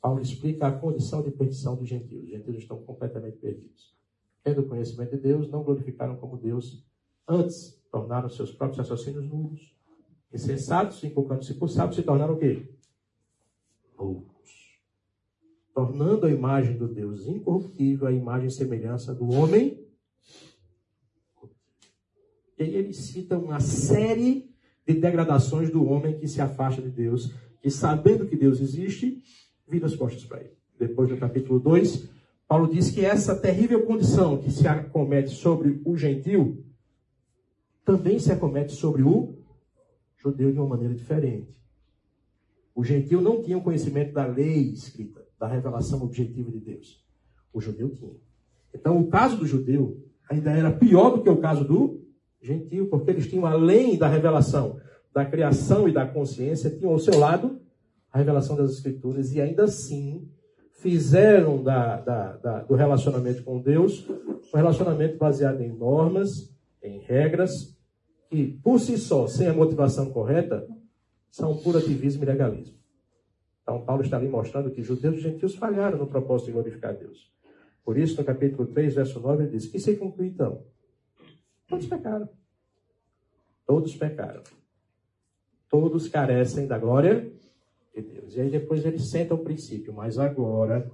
Paulo 0.00 0.20
explica 0.20 0.66
a 0.66 0.72
condição 0.72 1.22
de 1.22 1.30
perdição 1.30 1.76
dos 1.76 1.88
gentios. 1.88 2.24
Os 2.24 2.30
gentios 2.30 2.56
estão 2.56 2.82
completamente 2.82 3.36
perdidos. 3.36 3.96
Tendo 4.42 4.64
conhecimento 4.64 5.12
de 5.12 5.22
Deus, 5.22 5.48
não 5.48 5.62
glorificaram 5.62 6.16
como 6.16 6.36
Deus, 6.36 6.84
antes 7.28 7.80
tornaram 7.90 8.28
seus 8.28 8.50
próprios 8.50 8.78
raciocínios 8.78 9.24
nulos 9.24 9.72
insensatos, 10.32 11.04
inculcando-se 11.04 11.54
por 11.54 11.68
sábios, 11.68 11.96
se 11.96 12.02
tornaram 12.02 12.34
o 12.34 12.38
quê? 12.38 12.66
Loucos. 13.96 14.31
Tornando 15.74 16.26
a 16.26 16.30
imagem 16.30 16.76
do 16.76 16.86
Deus 16.86 17.26
incorruptível 17.26 18.06
a 18.06 18.12
imagem 18.12 18.48
e 18.48 18.52
semelhança 18.52 19.14
do 19.14 19.30
homem. 19.30 19.82
E 22.58 22.62
aí 22.62 22.74
ele 22.74 22.92
cita 22.92 23.38
uma 23.38 23.60
série 23.60 24.50
de 24.86 24.94
degradações 24.94 25.70
do 25.70 25.84
homem 25.84 26.18
que 26.18 26.28
se 26.28 26.40
afasta 26.40 26.82
de 26.82 26.90
Deus, 26.90 27.32
que 27.60 27.70
sabendo 27.70 28.26
que 28.26 28.36
Deus 28.36 28.60
existe, 28.60 29.22
vira 29.66 29.86
as 29.86 29.96
costas 29.96 30.24
para 30.24 30.40
ele. 30.40 30.56
Depois 30.78 31.08
no 31.08 31.16
capítulo 31.16 31.58
2, 31.58 32.10
Paulo 32.46 32.68
diz 32.68 32.90
que 32.90 33.04
essa 33.04 33.34
terrível 33.34 33.86
condição 33.86 34.36
que 34.36 34.50
se 34.50 34.68
acomete 34.68 35.30
sobre 35.30 35.80
o 35.84 35.96
gentil, 35.96 36.62
também 37.84 38.18
se 38.18 38.30
acomete 38.30 38.72
sobre 38.72 39.02
o 39.02 39.38
judeu 40.16 40.52
de 40.52 40.58
uma 40.58 40.68
maneira 40.68 40.94
diferente. 40.94 41.56
O 42.74 42.84
gentil 42.84 43.20
não 43.20 43.42
tinha 43.42 43.58
o 43.58 43.62
conhecimento 43.62 44.12
da 44.12 44.26
lei 44.26 44.70
escrita, 44.72 45.26
da 45.42 45.48
revelação 45.48 46.00
objetiva 46.04 46.52
de 46.52 46.60
Deus. 46.60 47.04
O 47.52 47.60
judeu 47.60 47.90
tinha. 47.96 48.14
Então, 48.72 49.00
o 49.00 49.08
caso 49.08 49.36
do 49.36 49.44
judeu 49.44 50.00
ainda 50.30 50.52
era 50.52 50.70
pior 50.70 51.10
do 51.10 51.20
que 51.20 51.28
o 51.28 51.38
caso 51.38 51.64
do 51.64 52.00
gentil, 52.40 52.86
porque 52.86 53.10
eles 53.10 53.28
tinham, 53.28 53.44
além 53.44 53.98
da 53.98 54.06
revelação 54.06 54.78
da 55.12 55.24
criação 55.24 55.88
e 55.88 55.92
da 55.92 56.06
consciência, 56.06 56.70
tinham 56.70 56.92
ao 56.92 56.98
seu 57.00 57.18
lado 57.18 57.60
a 58.12 58.18
revelação 58.18 58.54
das 58.54 58.70
Escrituras, 58.70 59.32
e 59.32 59.40
ainda 59.40 59.64
assim 59.64 60.30
fizeram 60.74 61.60
da, 61.60 62.00
da, 62.00 62.36
da, 62.36 62.62
do 62.62 62.76
relacionamento 62.76 63.42
com 63.42 63.60
Deus 63.60 64.08
um 64.08 64.56
relacionamento 64.56 65.18
baseado 65.18 65.60
em 65.60 65.72
normas, 65.72 66.54
em 66.80 67.00
regras, 67.00 67.76
que, 68.30 68.60
por 68.62 68.78
si 68.78 68.96
só, 68.96 69.26
sem 69.26 69.48
a 69.48 69.52
motivação 69.52 70.12
correta, 70.12 70.64
são 71.32 71.56
puro 71.56 71.78
ativismo 71.78 72.22
e 72.22 72.26
legalismo. 72.26 72.81
Então, 73.62 73.84
Paulo 73.84 74.02
está 74.02 74.16
ali 74.16 74.28
mostrando 74.28 74.70
que 74.70 74.82
judeus 74.82 75.16
e 75.16 75.20
gentios 75.20 75.54
falharam 75.54 75.98
no 75.98 76.06
propósito 76.06 76.46
de 76.46 76.52
glorificar 76.52 76.96
Deus. 76.96 77.32
Por 77.84 77.96
isso, 77.96 78.16
no 78.18 78.24
capítulo 78.24 78.66
3, 78.66 78.94
verso 78.94 79.20
9, 79.20 79.44
ele 79.44 79.52
diz: 79.52 79.66
Que 79.66 79.78
se 79.78 79.96
conclui 79.96 80.28
então? 80.28 80.64
Todos 81.66 81.86
pecaram. 81.86 82.28
Todos 83.66 83.96
pecaram. 83.96 84.42
Todos 85.68 86.08
carecem 86.08 86.66
da 86.66 86.78
glória 86.78 87.32
de 87.94 88.02
Deus. 88.02 88.36
E 88.36 88.40
aí 88.40 88.50
depois 88.50 88.84
ele 88.84 88.98
senta 88.98 89.34
o 89.34 89.42
princípio, 89.42 89.92
mas 89.92 90.18
agora, 90.18 90.90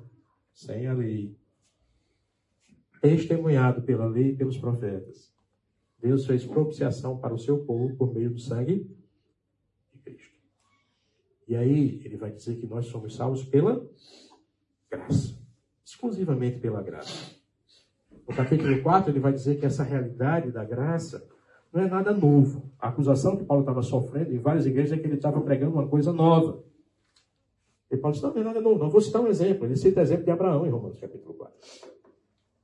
sem 0.52 0.86
a 0.86 0.92
lei, 0.92 1.36
testemunhado 3.00 3.82
pela 3.82 4.06
lei 4.06 4.30
e 4.30 4.36
pelos 4.36 4.58
profetas, 4.58 5.32
Deus 6.00 6.26
fez 6.26 6.44
propiciação 6.44 7.18
para 7.18 7.34
o 7.34 7.38
seu 7.38 7.64
povo 7.64 7.96
por 7.96 8.14
meio 8.14 8.30
do 8.30 8.38
sangue 8.38 8.88
de 9.92 9.98
Cristo. 9.98 10.37
E 11.48 11.56
aí 11.56 12.02
ele 12.04 12.16
vai 12.16 12.30
dizer 12.30 12.56
que 12.56 12.66
nós 12.66 12.86
somos 12.86 13.16
salvos 13.16 13.42
pela 13.42 13.84
graça, 14.90 15.38
exclusivamente 15.84 16.58
pela 16.58 16.82
graça. 16.82 17.34
No 18.28 18.36
capítulo 18.36 18.82
4, 18.82 19.10
ele 19.10 19.20
vai 19.20 19.32
dizer 19.32 19.58
que 19.58 19.64
essa 19.64 19.82
realidade 19.82 20.52
da 20.52 20.62
graça 20.62 21.26
não 21.72 21.82
é 21.82 21.88
nada 21.88 22.12
novo. 22.12 22.70
A 22.78 22.88
acusação 22.88 23.36
que 23.36 23.44
Paulo 23.44 23.62
estava 23.62 23.82
sofrendo 23.82 24.34
em 24.34 24.38
várias 24.38 24.66
igrejas 24.66 24.92
é 24.92 25.00
que 25.00 25.06
ele 25.06 25.16
estava 25.16 25.40
pregando 25.40 25.72
uma 25.72 25.88
coisa 25.88 26.12
nova. 26.12 26.62
E 27.90 27.96
Paulo 27.96 28.12
disse, 28.12 28.26
não, 28.26 28.34
não 28.34 28.42
é 28.42 28.44
nada 28.44 28.60
novo. 28.60 28.78
Não 28.78 28.90
vou 28.90 29.00
citar 29.00 29.22
um 29.22 29.28
exemplo. 29.28 29.64
Ele 29.64 29.76
cita 29.76 30.00
o 30.00 30.02
exemplo 30.02 30.24
de 30.24 30.30
Abraão 30.30 30.66
em 30.66 30.70
Romanos 30.70 31.00
capítulo 31.00 31.32
4. 31.32 31.54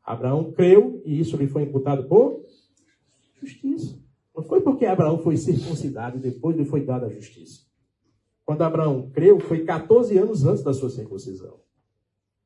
Abraão 0.05 0.53
creu 0.53 1.01
e 1.07 1.19
isso 1.19 1.39
lhe 1.39 1.47
foi 1.47 1.63
imputado 1.63 2.07
por 2.07 2.45
Justiça. 3.41 3.99
Não 4.35 4.43
foi 4.43 4.61
porque 4.61 4.85
Abraão 4.85 5.19
foi 5.19 5.37
circuncidado 5.37 6.19
e 6.19 6.21
depois 6.21 6.57
lhe 6.57 6.65
foi 6.65 6.85
dada 6.85 7.07
a 7.07 7.11
justiça. 7.11 7.63
Quando 8.45 8.63
Abraão 8.63 9.11
creu, 9.11 9.41
foi 9.41 9.65
14 9.65 10.17
anos 10.19 10.45
antes 10.45 10.63
da 10.63 10.75
sua 10.75 10.91
circuncisão. 10.91 11.61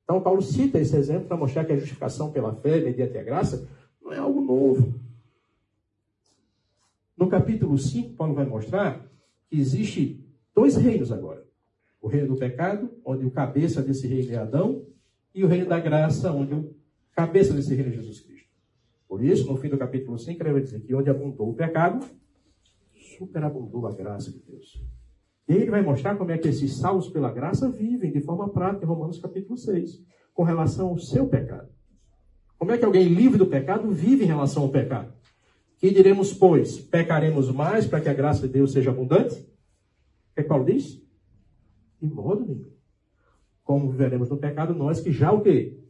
Então, 0.05 0.21
Paulo 0.21 0.41
cita 0.41 0.79
esse 0.79 0.97
exemplo 0.97 1.27
para 1.27 1.37
mostrar 1.37 1.65
que 1.65 1.73
a 1.73 1.77
justificação 1.77 2.31
pela 2.31 2.55
fé, 2.55 2.81
mediante 2.81 3.19
a 3.19 3.23
graça, 3.23 3.69
não 4.01 4.13
é 4.13 4.19
algo 4.19 4.41
novo. 4.41 4.95
No 7.17 7.29
capítulo 7.29 7.77
5, 7.77 8.15
Paulo 8.15 8.33
vai 8.33 8.47
mostrar 8.47 9.05
que 9.49 9.59
existe 9.59 10.25
dois 10.55 10.77
reinos 10.77 11.11
agora. 11.11 11.45
O 12.01 12.07
reino 12.07 12.29
do 12.29 12.37
pecado, 12.37 12.89
onde 13.05 13.27
o 13.27 13.31
cabeça 13.31 13.83
desse 13.83 14.07
reino 14.07 14.33
é 14.33 14.37
Adão, 14.37 14.87
e 15.35 15.45
o 15.45 15.49
reino 15.49 15.67
da 15.67 15.81
graça, 15.81 16.33
onde 16.33 16.55
o 16.55 16.75
cabeça 17.13 17.53
desse 17.53 17.75
reino 17.75 17.91
é 17.91 17.97
Jesus 17.97 18.21
Cristo. 18.21 18.49
Por 19.09 19.23
isso, 19.23 19.47
no 19.47 19.57
fim 19.57 19.69
do 19.69 19.77
capítulo 19.77 20.19
5, 20.19 20.41
ele 20.41 20.53
vai 20.53 20.63
dizer 20.63 20.81
que 20.81 20.95
onde 20.95 21.11
abundou 21.11 21.51
o 21.51 21.55
pecado, 21.55 22.07
superabundou 23.19 23.87
a 23.87 23.93
graça 23.93 24.31
de 24.31 24.39
Deus. 24.39 24.81
E 25.49 25.55
ele 25.55 25.71
vai 25.71 25.81
mostrar 25.81 26.17
como 26.17 26.31
é 26.31 26.37
que 26.37 26.49
esses 26.49 26.77
salvos 26.77 27.09
pela 27.09 27.33
graça 27.33 27.71
vivem 27.71 28.13
de 28.13 28.21
forma 28.21 28.51
prática 28.51 28.85
em 28.85 28.89
Romanos 28.89 29.19
capítulo 29.19 29.57
6, 29.57 30.05
com 30.35 30.43
relação 30.43 30.89
ao 30.89 30.99
seu 30.99 31.27
pecado. 31.27 31.69
Como 32.59 32.71
é 32.71 32.77
que 32.77 32.85
alguém 32.85 33.09
livre 33.09 33.39
do 33.39 33.47
pecado 33.47 33.91
vive 33.91 34.25
em 34.25 34.27
relação 34.27 34.65
ao 34.65 34.69
pecado? 34.69 35.13
Que 35.79 35.91
diremos, 35.91 36.35
pois, 36.35 36.79
pecaremos 36.79 37.51
mais 37.51 37.87
para 37.87 38.01
que 38.01 38.09
a 38.09 38.15
graça 38.15 38.47
de 38.47 38.53
Deus 38.53 38.73
seja 38.73 38.91
abundante? 38.91 39.37
O 39.37 40.35
que 40.35 40.43
Paulo 40.43 40.67
diz? 40.67 41.01
De 42.01 42.09
modo 42.09 42.45
nenhum. 42.45 42.71
Como 43.65 43.91
viveremos 43.91 44.29
no 44.29 44.37
pecado, 44.37 44.75
nós 44.75 45.01
que 45.01 45.13
já 45.13 45.33
o 45.33 45.41
quê? 45.41 45.81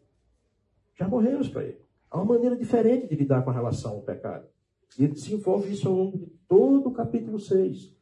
Já 0.94 1.08
morremos 1.08 1.48
para 1.48 1.64
ele. 1.64 1.80
Há 2.10 2.18
uma 2.18 2.34
maneira 2.34 2.56
diferente 2.56 3.08
de 3.08 3.16
lidar 3.16 3.42
com 3.42 3.50
relação 3.50 3.92
ao 3.92 4.02
pecado. 4.02 4.46
E 4.98 5.04
ele 5.04 5.14
desenvolve 5.14 5.72
isso 5.72 5.88
ao 5.88 5.94
longo 5.94 6.16
de 6.16 6.26
todo 6.46 6.88
o 6.88 6.92
capítulo 6.92 7.40
6. 7.40 7.97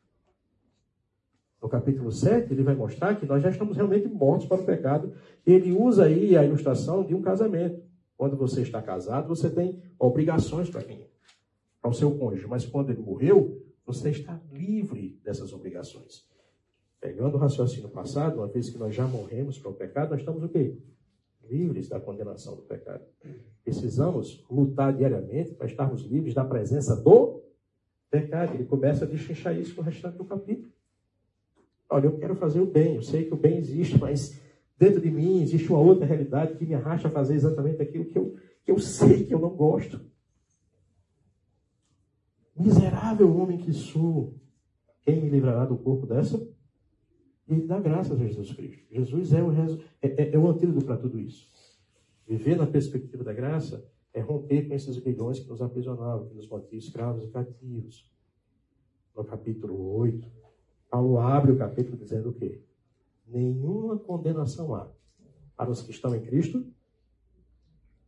No 1.61 1.69
capítulo 1.69 2.13
7, 2.13 2.53
ele 2.53 2.63
vai 2.63 2.75
mostrar 2.75 3.15
que 3.17 3.27
nós 3.27 3.43
já 3.43 3.51
estamos 3.51 3.77
realmente 3.77 4.07
mortos 4.09 4.47
para 4.47 4.61
o 4.61 4.65
pecado. 4.65 5.13
Ele 5.45 5.73
usa 5.73 6.05
aí 6.05 6.37
a 6.37 6.45
ilustração 6.45 7.05
de 7.05 7.15
um 7.15 7.23
casamento. 7.23 7.83
Quando 8.17 8.37
você 8.37 8.63
está 8.63 8.81
casado, 8.81 9.29
você 9.29 9.51
tem 9.51 9.83
obrigações 9.99 10.71
para 10.71 10.83
quem? 10.83 11.07
Para 11.81 11.91
o 11.91 11.95
seu 11.95 12.11
cônjuge. 12.17 12.47
Mas 12.47 12.67
quando 12.67 12.91
ele 12.91 13.01
morreu, 13.01 13.63
você 13.85 14.11
está 14.11 14.41
livre 14.53 15.21
dessas 15.23 15.53
obrigações. 15.53 16.27
Pegando 17.01 17.37
o 17.37 17.39
raciocínio 17.39 17.89
passado, 17.89 18.39
uma 18.39 18.49
vez 18.49 18.71
que 18.71 18.79
nós 18.79 18.95
já 18.95 19.07
morremos 19.07 19.59
para 19.59 19.71
o 19.71 19.75
pecado, 19.75 20.11
nós 20.11 20.21
estamos 20.21 20.43
o 20.43 20.49
quê? 20.49 20.77
Livres 21.49 21.89
da 21.89 22.01
condenação 22.01 22.57
do 22.57 22.63
pecado. 22.63 23.05
Precisamos 23.63 24.45
lutar 24.51 24.93
diariamente 24.93 25.55
para 25.55 25.67
estarmos 25.67 26.03
livres 26.03 26.35
da 26.35 26.45
presença 26.45 26.97
do 26.97 27.43
pecado. 28.11 28.55
Ele 28.55 28.65
começa 28.65 29.05
a 29.05 29.09
destrinchar 29.09 29.57
isso 29.57 29.77
no 29.77 29.83
restante 29.83 30.17
do 30.17 30.25
capítulo. 30.25 30.73
Olha, 31.89 32.07
eu 32.07 32.19
quero 32.19 32.35
fazer 32.35 32.61
o 32.61 32.67
bem, 32.67 32.97
eu 32.97 33.03
sei 33.03 33.25
que 33.25 33.35
o 33.35 33.37
bem 33.37 33.59
existe, 33.59 33.99
mas 33.99 34.41
dentro 34.79 35.01
de 35.01 35.11
mim 35.11 35.41
existe 35.43 35.69
uma 35.69 35.79
outra 35.79 36.05
realidade 36.05 36.57
que 36.57 36.67
me 36.67 36.75
arrasta 36.75 37.09
a 37.09 37.11
fazer 37.11 37.35
exatamente 37.35 37.81
aquilo 37.81 38.07
que 38.07 38.19
eu, 38.19 38.37
que 38.65 38.71
eu 38.71 38.79
sei 38.79 39.25
que 39.25 39.33
eu 39.33 39.39
não 39.39 39.51
gosto. 39.51 40.01
Miserável 42.59 43.37
homem 43.37 43.59
que 43.59 43.73
sou, 43.73 44.35
quem 45.03 45.23
me 45.23 45.29
livrará 45.29 45.65
do 45.65 45.77
corpo 45.77 46.07
dessa? 46.07 46.45
E 47.49 47.61
dá 47.61 47.79
graças 47.79 48.21
a 48.21 48.25
Jesus 48.25 48.53
Cristo. 48.53 48.85
Jesus 48.91 49.33
é 49.33 49.43
o, 49.43 49.53
é, 49.53 49.77
é, 50.03 50.35
é 50.35 50.39
o 50.39 50.49
antídoto 50.49 50.85
para 50.85 50.97
tudo 50.97 51.21
isso. 51.21 51.49
Viver 52.27 52.57
na 52.57 52.67
perspectiva 52.67 53.23
da 53.23 53.33
graça 53.33 53.87
é 54.13 54.21
romper 54.21 54.67
com 54.67 54.75
esses 54.75 54.99
grilhões 54.99 55.39
que 55.39 55.49
nos 55.49 55.63
aprisionavam, 55.63 56.29
que 56.29 56.35
nos 56.35 56.49
mantinham 56.49 56.79
escravos 56.79 57.23
e 57.23 57.29
cativos. 57.29 58.11
No 59.15 59.23
capítulo 59.23 59.97
8, 59.99 60.29
Paulo 60.91 61.19
abre 61.19 61.53
o 61.53 61.59
capítulo 61.59 61.97
dizendo 61.97 62.31
o 62.31 62.33
quê? 62.33 62.63
Nenhuma 63.27 63.99
condenação 63.99 64.75
há 64.75 64.89
para 65.57 65.71
os 65.71 65.83
que 65.83 65.91
estão 65.91 66.15
em 66.15 66.23
Cristo 66.23 66.65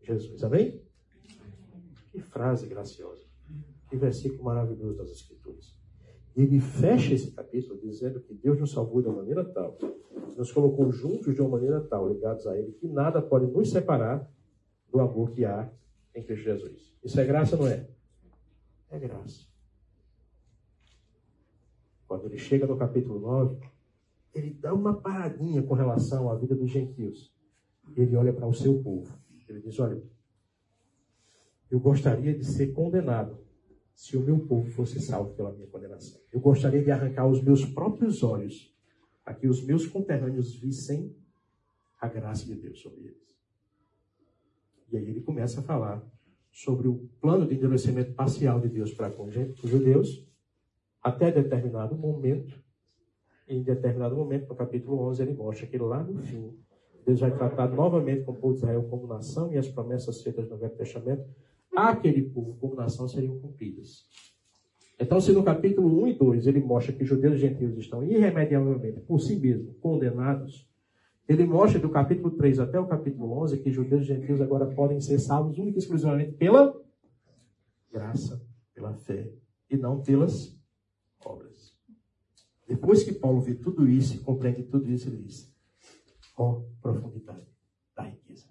Jesus. 0.02 0.42
Amém? 0.42 0.80
Que 2.10 2.20
frase 2.20 2.66
graciosa. 2.66 3.24
Que 3.88 3.96
versículo 3.96 4.44
maravilhoso 4.44 4.96
das 4.96 5.10
Escrituras. 5.10 5.78
E 6.36 6.42
ele 6.42 6.60
fecha 6.60 7.14
esse 7.14 7.32
capítulo 7.32 7.80
dizendo 7.80 8.20
que 8.20 8.32
Deus 8.32 8.58
nos 8.60 8.70
salvou 8.70 9.02
de 9.02 9.08
uma 9.08 9.16
maneira 9.16 9.44
tal, 9.44 9.76
nos 10.36 10.52
colocou 10.52 10.90
juntos 10.92 11.34
de 11.34 11.40
uma 11.40 11.50
maneira 11.50 11.80
tal, 11.80 12.08
ligados 12.08 12.46
a 12.46 12.56
Ele, 12.56 12.72
que 12.72 12.86
nada 12.86 13.20
pode 13.20 13.46
nos 13.46 13.70
separar 13.70 14.30
do 14.90 15.00
amor 15.00 15.32
que 15.32 15.44
há 15.44 15.70
em 16.14 16.22
Cristo 16.22 16.44
Jesus. 16.44 16.96
Isso 17.02 17.18
é 17.20 17.24
graça, 17.24 17.56
não 17.56 17.66
é? 17.66 17.88
É 18.90 18.98
graça. 18.98 19.46
Quando 22.08 22.24
ele 22.24 22.38
chega 22.38 22.66
no 22.66 22.76
capítulo 22.76 23.20
9, 23.20 23.58
ele 24.34 24.54
dá 24.54 24.72
uma 24.72 24.94
paradinha 24.94 25.62
com 25.62 25.74
relação 25.74 26.30
à 26.30 26.34
vida 26.34 26.54
dos 26.54 26.70
gentios. 26.70 27.30
Ele 27.94 28.16
olha 28.16 28.32
para 28.32 28.46
o 28.46 28.54
seu 28.54 28.82
povo. 28.82 29.14
Ele 29.46 29.60
diz: 29.60 29.78
Olha, 29.78 30.02
eu 31.70 31.78
gostaria 31.78 32.34
de 32.34 32.44
ser 32.44 32.72
condenado 32.72 33.38
se 33.94 34.16
o 34.16 34.20
meu 34.20 34.38
povo 34.40 34.70
fosse 34.70 35.00
salvo 35.00 35.34
pela 35.34 35.52
minha 35.52 35.66
condenação. 35.66 36.18
Eu 36.32 36.40
gostaria 36.40 36.82
de 36.82 36.90
arrancar 36.90 37.26
os 37.26 37.42
meus 37.42 37.64
próprios 37.64 38.22
olhos 38.22 38.74
a 39.26 39.34
que 39.34 39.46
os 39.46 39.62
meus 39.62 39.86
conterrâneos 39.86 40.54
vissem 40.54 41.14
a 42.00 42.08
graça 42.08 42.46
de 42.46 42.54
Deus 42.54 42.80
sobre 42.80 43.00
eles. 43.00 43.28
E 44.90 44.96
aí 44.96 45.04
ele 45.04 45.20
começa 45.20 45.60
a 45.60 45.62
falar 45.62 46.02
sobre 46.50 46.88
o 46.88 47.08
plano 47.20 47.46
de 47.46 47.54
endurecimento 47.54 48.14
parcial 48.14 48.60
de 48.60 48.68
Deus 48.68 48.94
para 48.94 49.10
com 49.10 49.26
os 49.26 49.34
judeus 49.68 50.27
até 51.02 51.30
determinado 51.30 51.96
momento. 51.96 52.58
Em 53.48 53.62
determinado 53.62 54.14
momento, 54.14 54.48
no 54.48 54.54
capítulo 54.54 55.00
11, 55.08 55.22
ele 55.22 55.34
mostra 55.34 55.66
que 55.66 55.78
lá 55.78 56.02
no 56.02 56.18
fim, 56.18 56.54
Deus 57.06 57.20
vai 57.20 57.34
tratar 57.34 57.68
novamente 57.68 58.24
com 58.24 58.32
o 58.32 58.36
povo 58.36 58.52
de 58.52 58.60
Israel 58.60 58.82
como 58.90 59.06
nação 59.06 59.50
e 59.52 59.56
as 59.56 59.68
promessas 59.68 60.22
feitas 60.22 60.48
no 60.48 60.58
Velho 60.58 60.76
Testamento 60.76 61.24
àquele 61.74 62.22
povo 62.22 62.56
como 62.60 62.74
nação 62.74 63.08
seriam 63.08 63.38
cumpridas. 63.38 64.04
Então, 65.00 65.20
se 65.20 65.32
no 65.32 65.44
capítulo 65.44 66.02
1 66.02 66.08
e 66.08 66.14
2 66.14 66.46
ele 66.48 66.60
mostra 66.60 66.92
que 66.92 67.04
judeus 67.04 67.36
e 67.36 67.38
gentios 67.38 67.78
estão 67.78 68.02
irremediavelmente 68.02 69.00
por 69.00 69.20
si 69.20 69.36
mesmos 69.36 69.76
condenados, 69.78 70.68
ele 71.28 71.44
mostra 71.44 71.78
do 71.78 71.88
capítulo 71.88 72.32
3 72.32 72.58
até 72.58 72.80
o 72.80 72.86
capítulo 72.86 73.30
11 73.42 73.58
que 73.58 73.70
judeus 73.70 74.02
e 74.02 74.06
gentios 74.06 74.40
agora 74.40 74.66
podem 74.66 75.00
ser 75.00 75.18
salvos 75.18 75.58
única 75.58 75.78
e 75.78 75.80
exclusivamente 75.80 76.32
pela 76.32 76.74
graça, 77.92 78.42
pela 78.74 78.94
fé, 78.94 79.30
e 79.70 79.76
não 79.76 80.00
pelas. 80.00 80.57
Depois 82.68 83.02
que 83.02 83.14
Paulo 83.14 83.40
vê 83.40 83.54
tudo 83.54 83.88
isso 83.88 84.14
e 84.14 84.18
compreende 84.18 84.62
tudo 84.62 84.92
isso, 84.92 85.08
ele 85.08 85.22
diz: 85.22 85.50
ó 86.36 86.52
oh, 86.52 86.62
profundidade 86.82 87.48
da 87.96 88.02
riqueza, 88.02 88.46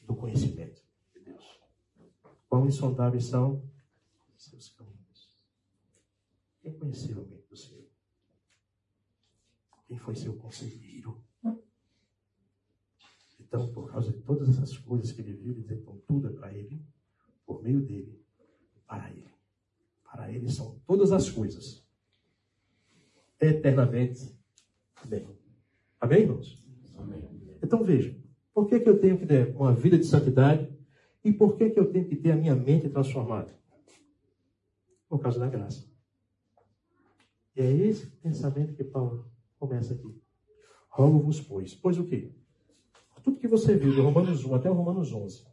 do 0.00 0.14
conhecimento 0.14 0.80
de 1.12 1.20
Deus. 1.20 1.60
Quão 2.48 2.68
insondáveis 2.68 3.24
são 3.24 3.68
seus 4.36 4.68
caminhos. 4.68 5.36
Quem 6.60 6.78
conheceu 6.78 7.20
o 7.20 7.26
mente 7.26 7.48
do 7.48 7.56
Senhor? 7.56 7.90
Quem 9.88 9.98
foi 9.98 10.14
seu 10.14 10.36
conselheiro? 10.36 11.20
Então, 13.40 13.72
por 13.72 13.90
causa 13.90 14.12
de 14.12 14.20
todas 14.22 14.48
essas 14.48 14.76
coisas 14.78 15.10
que 15.10 15.20
ele 15.20 15.32
viu, 15.32 15.52
ele 15.52 15.74
então 15.74 16.00
tudo 16.06 16.28
é 16.28 16.32
para 16.32 16.52
ele, 16.52 16.84
por 17.44 17.62
meio 17.62 17.84
dele, 17.84 18.24
para 18.86 19.10
ele. 19.10 19.30
Para 20.04 20.30
ele 20.30 20.48
são 20.50 20.78
todas 20.86 21.10
as 21.12 21.28
coisas 21.30 21.85
eternamente 23.40 24.34
bem. 25.04 25.26
Amém, 26.00 26.20
irmãos? 26.20 26.62
Amém. 26.96 27.22
Então 27.62 27.82
veja, 27.82 28.16
por 28.54 28.66
que, 28.66 28.80
que 28.80 28.88
eu 28.88 28.98
tenho 28.98 29.18
que 29.18 29.26
ter 29.26 29.54
uma 29.56 29.72
vida 29.72 29.98
de 29.98 30.06
santidade 30.06 30.68
e 31.24 31.32
por 31.32 31.56
que, 31.56 31.70
que 31.70 31.78
eu 31.78 31.90
tenho 31.90 32.06
que 32.06 32.16
ter 32.16 32.32
a 32.32 32.36
minha 32.36 32.54
mente 32.54 32.88
transformada? 32.88 33.52
Por 35.08 35.20
causa 35.20 35.38
da 35.38 35.48
graça. 35.48 35.84
E 37.54 37.60
é 37.60 37.70
esse 37.70 38.06
pensamento 38.06 38.74
que 38.74 38.84
Paulo 38.84 39.30
começa 39.58 39.94
aqui. 39.94 40.14
Rogo-vos, 40.88 41.40
pois. 41.40 41.74
Pois 41.74 41.98
o 41.98 42.04
quê? 42.04 42.30
Tudo 43.22 43.40
que 43.40 43.48
você 43.48 43.74
viu, 43.76 43.92
de 43.92 44.00
Romanos 44.00 44.44
1 44.44 44.54
até 44.54 44.68
Romanos 44.68 45.12
11, 45.12 45.44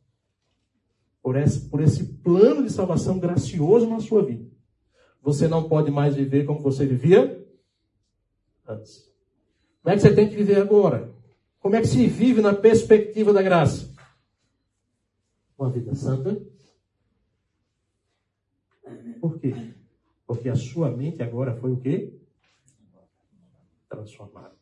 por 1.24 1.36
esse, 1.36 1.70
por 1.70 1.82
esse 1.82 2.04
plano 2.06 2.64
de 2.64 2.72
salvação 2.72 3.18
gracioso 3.18 3.90
na 3.90 4.00
sua 4.00 4.24
vida, 4.24 4.46
você 5.24 5.48
não 5.48 5.68
pode 5.68 5.90
mais 5.90 6.16
viver 6.16 6.46
como 6.46 6.60
você 6.60 6.86
vivia. 6.86 7.43
Como 9.84 9.94
é 9.94 9.96
que 9.98 10.02
você 10.02 10.16
tem 10.16 10.30
que 10.30 10.36
viver 10.38 10.62
agora? 10.62 11.14
Como 11.60 11.76
é 11.76 11.82
que 11.82 11.88
se 11.88 12.08
vive 12.08 12.42
na 12.42 12.54
perspectiva 12.54 13.34
da 13.34 13.42
graça? 13.42 13.94
Uma 15.60 15.70
vida 15.70 15.94
santa. 15.94 16.42
Por 19.20 19.40
quê? 19.40 19.54
Porque 20.26 20.48
a 20.48 20.56
sua 20.56 20.90
mente 20.90 21.22
agora 21.22 21.54
foi 21.56 21.74
o 21.74 21.78
quê? 21.78 22.18
Transformada. 23.90 24.56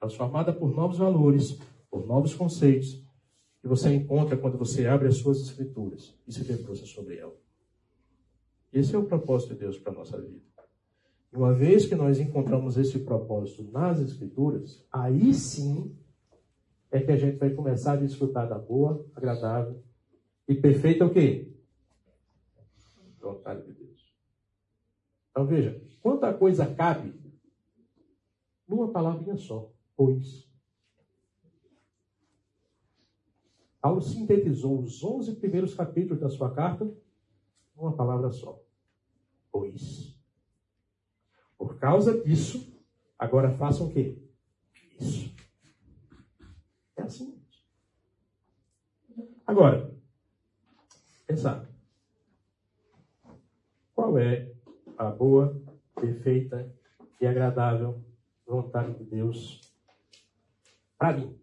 Transformada 0.00 0.52
por 0.54 0.74
novos 0.74 0.96
valores, 0.96 1.58
por 1.90 2.06
novos 2.06 2.34
conceitos, 2.34 3.02
que 3.60 3.68
você 3.68 3.92
encontra 3.94 4.38
quando 4.38 4.56
você 4.56 4.86
abre 4.86 5.08
as 5.08 5.18
suas 5.18 5.40
escrituras 5.40 6.14
e 6.26 6.32
se 6.32 6.44
debruça 6.44 6.86
sobre 6.86 7.18
ela. 7.18 7.36
Esse 8.72 8.94
é 8.94 8.98
o 8.98 9.04
propósito 9.04 9.52
de 9.52 9.60
Deus 9.60 9.78
para 9.78 9.92
a 9.92 9.96
nossa 9.96 10.20
vida. 10.20 10.55
Uma 11.32 11.52
vez 11.52 11.86
que 11.86 11.94
nós 11.94 12.18
encontramos 12.18 12.76
esse 12.76 12.98
propósito 13.00 13.62
nas 13.70 14.00
Escrituras, 14.00 14.84
aí 14.90 15.34
sim 15.34 15.94
é 16.90 17.00
que 17.00 17.12
a 17.12 17.16
gente 17.16 17.36
vai 17.38 17.50
começar 17.50 17.92
a 17.92 17.96
desfrutar 17.96 18.48
da 18.48 18.58
boa, 18.58 19.06
agradável 19.14 19.82
e 20.48 20.54
perfeita 20.54 21.04
o 21.04 21.12
quê? 21.12 21.52
Vontade 23.20 23.64
de 23.66 23.72
Deus. 23.72 24.14
Então 25.30 25.46
veja, 25.46 25.82
quanta 26.00 26.32
coisa 26.32 26.74
cabe 26.74 27.12
numa 28.66 28.90
palavrinha 28.90 29.36
só, 29.36 29.70
pois. 29.96 30.46
Paulo 33.80 34.00
sintetizou 34.00 34.80
os 34.80 35.04
11 35.04 35.36
primeiros 35.36 35.74
capítulos 35.74 36.20
da 36.20 36.28
sua 36.28 36.52
carta 36.52 36.90
numa 37.76 37.92
palavra 37.92 38.30
só, 38.30 38.60
pois. 39.52 40.15
Por 41.58 41.78
causa 41.78 42.22
disso, 42.22 42.82
agora 43.18 43.50
façam 43.50 43.86
o 43.86 43.92
quê? 43.92 44.18
Isso. 45.00 45.34
É 46.96 47.02
assim. 47.02 47.42
Agora, 49.46 49.94
pensar. 51.26 51.66
Qual 53.94 54.18
é 54.18 54.52
a 54.98 55.10
boa, 55.10 55.62
perfeita 55.94 56.70
e 57.20 57.26
agradável 57.26 58.04
vontade 58.46 58.98
de 58.98 59.04
Deus 59.04 59.60
para 60.98 61.14
mim? 61.14 61.38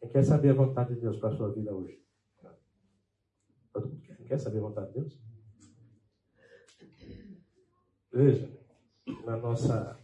Quem 0.00 0.10
quer 0.10 0.22
saber 0.22 0.50
a 0.50 0.54
vontade 0.54 0.94
de 0.94 1.00
Deus 1.00 1.16
para 1.18 1.30
a 1.30 1.36
sua 1.36 1.50
vida 1.50 1.74
hoje? 1.74 2.05
Quer, 4.26 4.38
saber 4.38 4.58
a 4.58 4.62
vontade 4.62 4.88
de 4.88 5.00
Deus? 5.00 5.20
Veja, 8.12 8.50
na 9.24 9.36
nossa, 9.36 9.98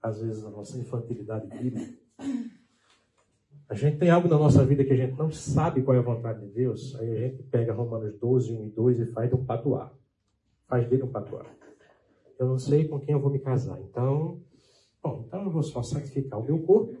às 0.00 0.20
vezes, 0.20 0.42
na 0.42 0.50
nossa 0.50 0.78
infantilidade 0.78 1.48
bíblica, 1.48 1.98
a 3.68 3.74
gente 3.74 3.98
tem 3.98 4.08
algo 4.08 4.28
na 4.28 4.38
nossa 4.38 4.64
vida 4.64 4.84
que 4.84 4.92
a 4.92 4.96
gente 4.96 5.18
não 5.18 5.32
sabe 5.32 5.82
qual 5.82 5.96
é 5.96 5.98
a 5.98 6.02
vontade 6.02 6.46
de 6.46 6.52
Deus, 6.52 6.94
aí 6.96 7.10
a 7.10 7.28
gente 7.28 7.42
pega 7.44 7.72
Romanos 7.72 8.16
12, 8.18 8.52
1 8.52 8.66
e 8.66 8.70
2 8.70 9.00
e 9.00 9.06
faz 9.06 9.28
de 9.28 9.34
um 9.34 9.44
patuar. 9.44 9.92
Faz 10.66 10.88
dele 10.88 11.02
um 11.02 11.10
patuar. 11.10 11.46
Eu 12.38 12.46
não 12.46 12.58
sei 12.58 12.86
com 12.86 13.00
quem 13.00 13.14
eu 13.14 13.20
vou 13.20 13.30
me 13.30 13.40
casar, 13.40 13.80
então, 13.80 14.40
bom, 15.02 15.24
então 15.26 15.42
eu 15.42 15.50
vou 15.50 15.62
só 15.62 15.82
sacrificar 15.82 16.38
o 16.38 16.44
meu 16.44 16.60
corpo 16.60 16.96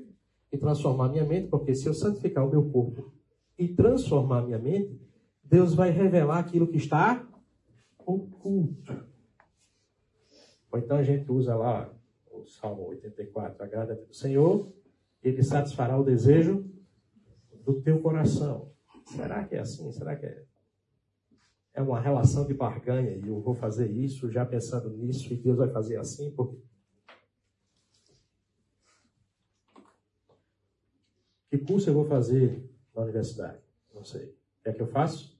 e 0.50 0.58
transformar 0.58 1.10
minha 1.10 1.24
mente, 1.24 1.48
porque 1.48 1.74
se 1.74 1.86
eu 1.86 1.94
santificar 1.94 2.44
o 2.44 2.50
meu 2.50 2.68
corpo 2.70 3.12
e 3.56 3.68
transformar 3.68 4.42
minha 4.42 4.58
mente, 4.58 5.07
Deus 5.48 5.74
vai 5.74 5.90
revelar 5.90 6.38
aquilo 6.38 6.68
que 6.68 6.76
está 6.76 7.26
oculto. 7.98 9.06
Ou 10.70 10.78
então 10.78 10.98
a 10.98 11.02
gente 11.02 11.30
usa 11.30 11.54
lá 11.56 11.90
o 12.30 12.46
Salmo 12.46 12.88
84, 12.88 13.62
agrada 13.62 13.94
do 13.94 14.14
Senhor 14.14 14.72
ele 15.22 15.42
satisfará 15.42 15.98
o 15.98 16.04
desejo 16.04 16.64
do 17.64 17.80
teu 17.80 18.00
coração. 18.00 18.72
Será 19.06 19.44
que 19.44 19.54
é 19.54 19.60
assim? 19.60 19.90
Será 19.92 20.16
que 20.16 20.26
é? 20.26 20.44
É 21.74 21.82
uma 21.82 22.00
relação 22.00 22.46
de 22.46 22.54
barganha 22.54 23.16
e 23.16 23.28
eu 23.28 23.40
vou 23.40 23.54
fazer 23.54 23.90
isso 23.90 24.30
já 24.30 24.44
pensando 24.44 24.90
nisso 24.90 25.32
e 25.32 25.36
Deus 25.36 25.58
vai 25.58 25.68
fazer 25.70 25.96
assim? 25.96 26.30
Porque... 26.32 26.58
Que 31.50 31.58
curso 31.58 31.88
eu 31.88 31.94
vou 31.94 32.04
fazer 32.04 32.68
na 32.94 33.02
universidade? 33.02 33.58
Não 33.94 34.04
sei. 34.04 34.26
O 34.26 34.62
que 34.62 34.68
é 34.68 34.72
que 34.72 34.82
eu 34.82 34.86
faço? 34.86 35.37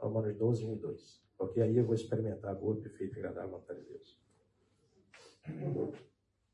Romanos 0.00 0.36
12, 0.36 0.64
1 0.64 0.72
e 0.72 0.76
2. 0.76 1.20
Porque 1.38 1.60
aí 1.60 1.76
eu 1.76 1.84
vou 1.84 1.94
experimentar 1.94 2.52
a 2.52 2.54
boa, 2.54 2.76
perfeita 2.76 3.16
e 3.16 3.18
agradável 3.20 3.50
vontade 3.50 3.80
de 3.80 3.86
Deus. 3.86 4.20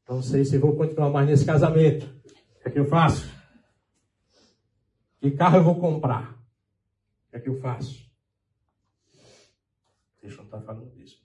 Não 0.09 0.23
sei 0.23 0.45
se 0.45 0.59
vou 0.59 0.77
continuar 0.77 1.11
mais 1.11 1.29
nesse 1.29 1.45
casamento 1.45 2.17
que 2.67 2.69
é 2.69 2.73
que 2.73 2.79
eu 2.81 2.87
faço? 2.87 3.31
Que 5.21 5.31
carro 5.31 5.59
eu 5.59 5.63
vou 5.63 5.79
comprar? 5.79 6.33
O 6.33 7.31
que 7.31 7.37
é 7.37 7.41
que 7.41 7.49
eu 7.49 7.61
faço? 7.61 8.11
O 9.15 10.21
texto 10.21 10.39
não 10.39 10.45
está 10.47 10.61
falando 10.61 10.91
disso. 10.93 11.25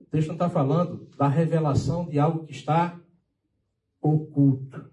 O 0.00 0.04
texto 0.04 0.28
não 0.28 0.34
está 0.36 0.48
falando 0.48 1.06
da 1.16 1.26
revelação 1.26 2.08
de 2.08 2.20
algo 2.20 2.46
que 2.46 2.52
está 2.52 3.00
oculto. 4.00 4.88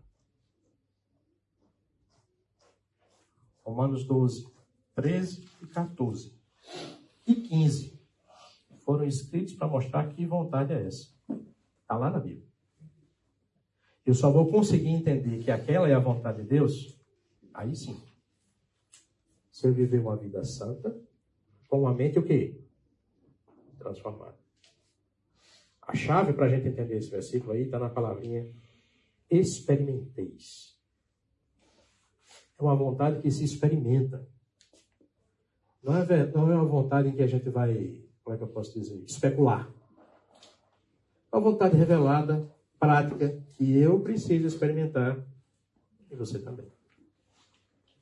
Romanos 3.64 4.04
12, 4.04 4.52
13 4.96 5.46
e 5.62 5.68
14. 5.68 6.34
E 7.28 7.36
15 7.36 8.00
foram 8.80 9.06
escritos 9.06 9.54
para 9.54 9.68
mostrar 9.68 10.08
que 10.10 10.26
vontade 10.26 10.74
é 10.74 10.86
essa. 10.86 11.10
Está 11.82 11.98
lá 11.98 12.10
na 12.10 12.20
Bíblia. 12.20 12.46
Eu 14.06 14.14
só 14.14 14.32
vou 14.32 14.50
conseguir 14.52 14.90
entender 14.90 15.44
que 15.44 15.52
aquela 15.52 15.90
é 15.90 15.94
a 15.94 16.00
vontade 16.00 16.44
de 16.44 16.48
Deus, 16.48 16.96
aí 17.54 17.76
sim. 17.76 18.00
Se 19.52 19.68
eu 19.68 19.74
viver 19.74 20.00
uma 20.00 20.16
vida 20.16 20.44
santa, 20.44 20.96
com 21.68 21.82
uma 21.82 21.94
mente 21.94 22.20
o 22.20 22.24
quê? 22.24 22.62
Transformada. 23.78 24.38
A 25.82 25.96
chave 25.96 26.34
para 26.34 26.46
a 26.46 26.50
gente 26.50 26.68
entender 26.68 26.98
esse 26.98 27.10
versículo 27.10 27.54
aí 27.54 27.64
está 27.64 27.80
na 27.80 27.90
palavrinha 27.90 28.52
experimenteis. 29.30 30.76
É 32.58 32.64
uma 32.64 32.76
vontade 32.76 33.22
que 33.22 33.30
se 33.32 33.44
experimenta. 33.44 34.28
Não 35.86 35.96
é, 35.98 36.26
não 36.34 36.52
é 36.52 36.56
uma 36.56 36.66
vontade 36.66 37.10
em 37.10 37.12
que 37.12 37.22
a 37.22 37.28
gente 37.28 37.48
vai, 37.48 38.02
como 38.24 38.34
é 38.34 38.38
que 38.40 38.44
eu 38.44 38.48
posso 38.48 38.74
dizer, 38.74 39.04
especular. 39.06 39.70
É 41.32 41.38
uma 41.38 41.52
vontade 41.52 41.78
revelada 41.78 42.50
prática 42.80 43.40
que 43.54 43.78
eu 43.78 44.00
preciso 44.00 44.48
experimentar 44.48 45.24
e 46.10 46.16
você 46.16 46.40
também. 46.40 46.66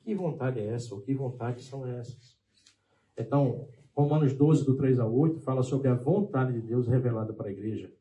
Que 0.02 0.14
vontade 0.14 0.60
é 0.60 0.66
essa? 0.68 0.94
Ou 0.94 1.02
que 1.02 1.12
vontades 1.12 1.66
são 1.66 1.86
essas? 1.86 2.38
Então, 3.18 3.68
Romanos 3.94 4.32
12, 4.32 4.64
do 4.64 4.76
3 4.76 4.98
ao 4.98 5.14
8, 5.14 5.40
fala 5.40 5.62
sobre 5.62 5.88
a 5.88 5.94
vontade 5.94 6.54
de 6.54 6.62
Deus 6.62 6.88
revelada 6.88 7.34
para 7.34 7.48
a 7.48 7.52
igreja 7.52 7.92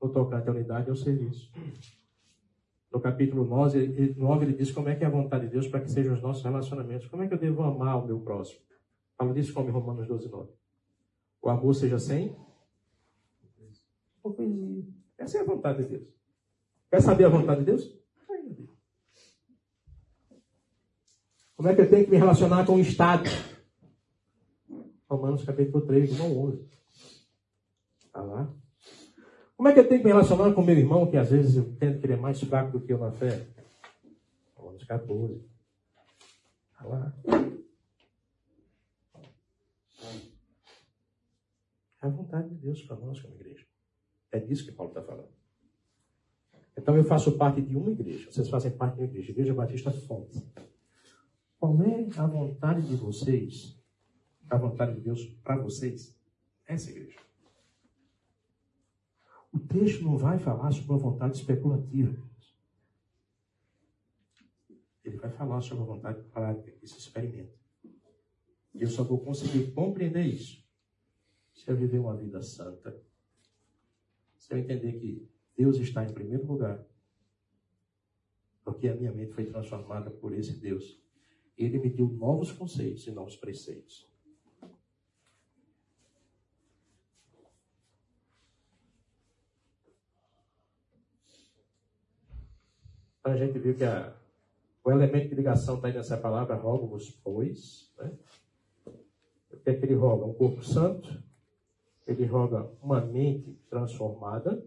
no 0.00 0.08
tocante 0.10 0.48
à 0.48 0.52
unidade 0.52 0.86
e 0.86 0.90
ao 0.90 0.96
serviço. 0.96 1.50
No 2.92 3.00
capítulo 3.00 3.44
9, 3.44 3.78
ele 3.78 4.52
diz 4.52 4.70
como 4.70 4.88
é 4.88 4.94
que 4.94 5.02
é 5.02 5.08
a 5.08 5.10
vontade 5.10 5.46
de 5.46 5.50
Deus 5.50 5.66
para 5.66 5.80
que 5.80 5.90
sejam 5.90 6.14
os 6.14 6.22
nossos 6.22 6.44
relacionamentos. 6.44 7.08
Como 7.08 7.24
é 7.24 7.26
que 7.26 7.34
eu 7.34 7.38
devo 7.38 7.64
amar 7.64 8.00
o 8.00 8.06
meu 8.06 8.20
próximo? 8.20 8.67
Fala 9.18 9.34
disso 9.34 9.52
como 9.52 9.68
em 9.68 9.72
Romanos 9.72 10.06
12, 10.06 10.28
9. 10.28 10.50
O 11.42 11.50
amor 11.50 11.74
seja 11.74 11.98
sem 11.98 12.34
hipocrisia. 14.28 14.84
Essa 15.16 15.38
é 15.38 15.40
a 15.40 15.44
vontade 15.44 15.82
de 15.82 15.88
Deus. 15.88 16.08
Quer 16.90 17.02
saber 17.02 17.24
a 17.24 17.28
vontade 17.28 17.60
de 17.60 17.66
Deus? 17.66 17.98
Como 21.56 21.68
é 21.68 21.74
que 21.74 21.80
eu 21.80 21.90
tenho 21.90 22.04
que 22.04 22.10
me 22.10 22.16
relacionar 22.16 22.64
com 22.64 22.76
o 22.76 22.80
Estado? 22.80 23.28
Romanos 25.10 25.44
capítulo 25.44 25.84
3, 25.86 26.16
não 26.18 26.38
11. 26.44 26.68
Está 28.06 28.22
lá. 28.22 28.54
Como 29.56 29.68
é 29.68 29.72
que 29.72 29.80
eu 29.80 29.88
tenho 29.88 30.00
que 30.00 30.06
me 30.06 30.12
relacionar 30.12 30.52
com 30.54 30.62
meu 30.62 30.78
irmão, 30.78 31.10
que 31.10 31.16
às 31.16 31.30
vezes 31.30 31.56
eu 31.56 31.74
tento 31.76 31.98
que 31.98 32.06
ele 32.06 32.12
é 32.12 32.16
mais 32.16 32.40
fraco 32.40 32.70
do 32.70 32.80
que 32.80 32.92
eu 32.92 32.98
na 32.98 33.10
fé? 33.10 33.48
Romanos 34.54 34.84
14. 34.84 35.44
Está 36.70 36.84
lá. 36.84 37.12
É 41.97 41.97
a 42.08 42.12
vontade 42.12 42.48
de 42.48 42.56
Deus 42.56 42.82
para 42.82 42.96
nós 42.96 43.20
como 43.20 43.34
igreja. 43.34 43.66
É 44.30 44.38
disso 44.38 44.64
que 44.64 44.72
Paulo 44.72 44.90
está 44.90 45.02
falando. 45.02 45.30
Então 46.76 46.96
eu 46.96 47.04
faço 47.04 47.36
parte 47.36 47.60
de 47.60 47.76
uma 47.76 47.90
igreja. 47.90 48.30
Vocês 48.30 48.48
fazem 48.48 48.70
parte 48.70 48.94
de 48.94 49.00
uma 49.00 49.08
igreja, 49.08 49.30
Igreja 49.30 49.54
Batista 49.54 49.90
Fonte. 49.90 50.42
Qual 51.58 51.82
é 51.82 52.08
a 52.16 52.26
vontade 52.26 52.82
de 52.82 52.94
vocês, 52.94 53.76
a 54.48 54.56
vontade 54.56 54.94
de 54.94 55.00
Deus 55.00 55.24
para 55.42 55.56
vocês? 55.56 56.16
Essa 56.66 56.90
igreja. 56.90 57.18
O 59.52 59.58
texto 59.58 60.04
não 60.04 60.16
vai 60.16 60.38
falar 60.38 60.70
sobre 60.70 60.92
a 60.92 60.98
vontade 60.98 61.36
especulativa. 61.36 62.22
Ele 65.02 65.16
vai 65.16 65.30
falar 65.30 65.60
sobre 65.62 65.82
a 65.84 65.86
vontade 65.86 66.22
prática 66.24 66.70
que 66.70 66.86
se 66.86 66.98
experimenta. 66.98 67.58
E 68.74 68.82
eu 68.82 68.88
só 68.88 69.02
vou 69.02 69.18
conseguir 69.18 69.72
compreender 69.72 70.26
isso 70.26 70.67
se 71.58 71.70
eu 71.70 71.76
viver 71.76 71.98
uma 71.98 72.16
vida 72.16 72.40
santa 72.42 72.98
se 74.48 74.54
eu 74.54 74.58
entender 74.58 74.92
que 74.98 75.28
Deus 75.56 75.76
está 75.76 76.02
em 76.04 76.12
primeiro 76.12 76.46
lugar, 76.46 76.82
porque 78.64 78.88
a 78.88 78.94
minha 78.94 79.12
mente 79.12 79.32
foi 79.32 79.44
transformada 79.44 80.10
por 80.10 80.32
esse 80.32 80.58
Deus. 80.58 80.98
Ele 81.56 81.78
me 81.78 81.90
deu 81.90 82.08
novos 82.08 82.50
conceitos 82.50 83.06
e 83.06 83.10
novos 83.10 83.36
preceitos. 83.36 84.08
Então 93.20 93.32
a 93.32 93.36
gente 93.36 93.58
viu 93.58 93.74
que 93.74 93.84
a, 93.84 94.16
o 94.84 94.90
elemento 94.90 95.28
de 95.28 95.34
ligação 95.34 95.76
está 95.76 95.88
aí 95.88 95.94
nessa 95.94 96.16
palavra, 96.16 96.54
rogo-vos, 96.54 97.10
pois. 97.10 97.92
Né? 97.98 98.16
O 99.50 99.56
que 99.58 99.70
é 99.70 99.74
que 99.74 99.84
ele 99.84 99.94
roga? 99.94 100.24
Um 100.24 100.32
corpo 100.32 100.62
santo, 100.62 101.22
ele 102.08 102.24
roga 102.24 102.70
uma 102.82 103.04
mente 103.04 103.52
transformada, 103.68 104.64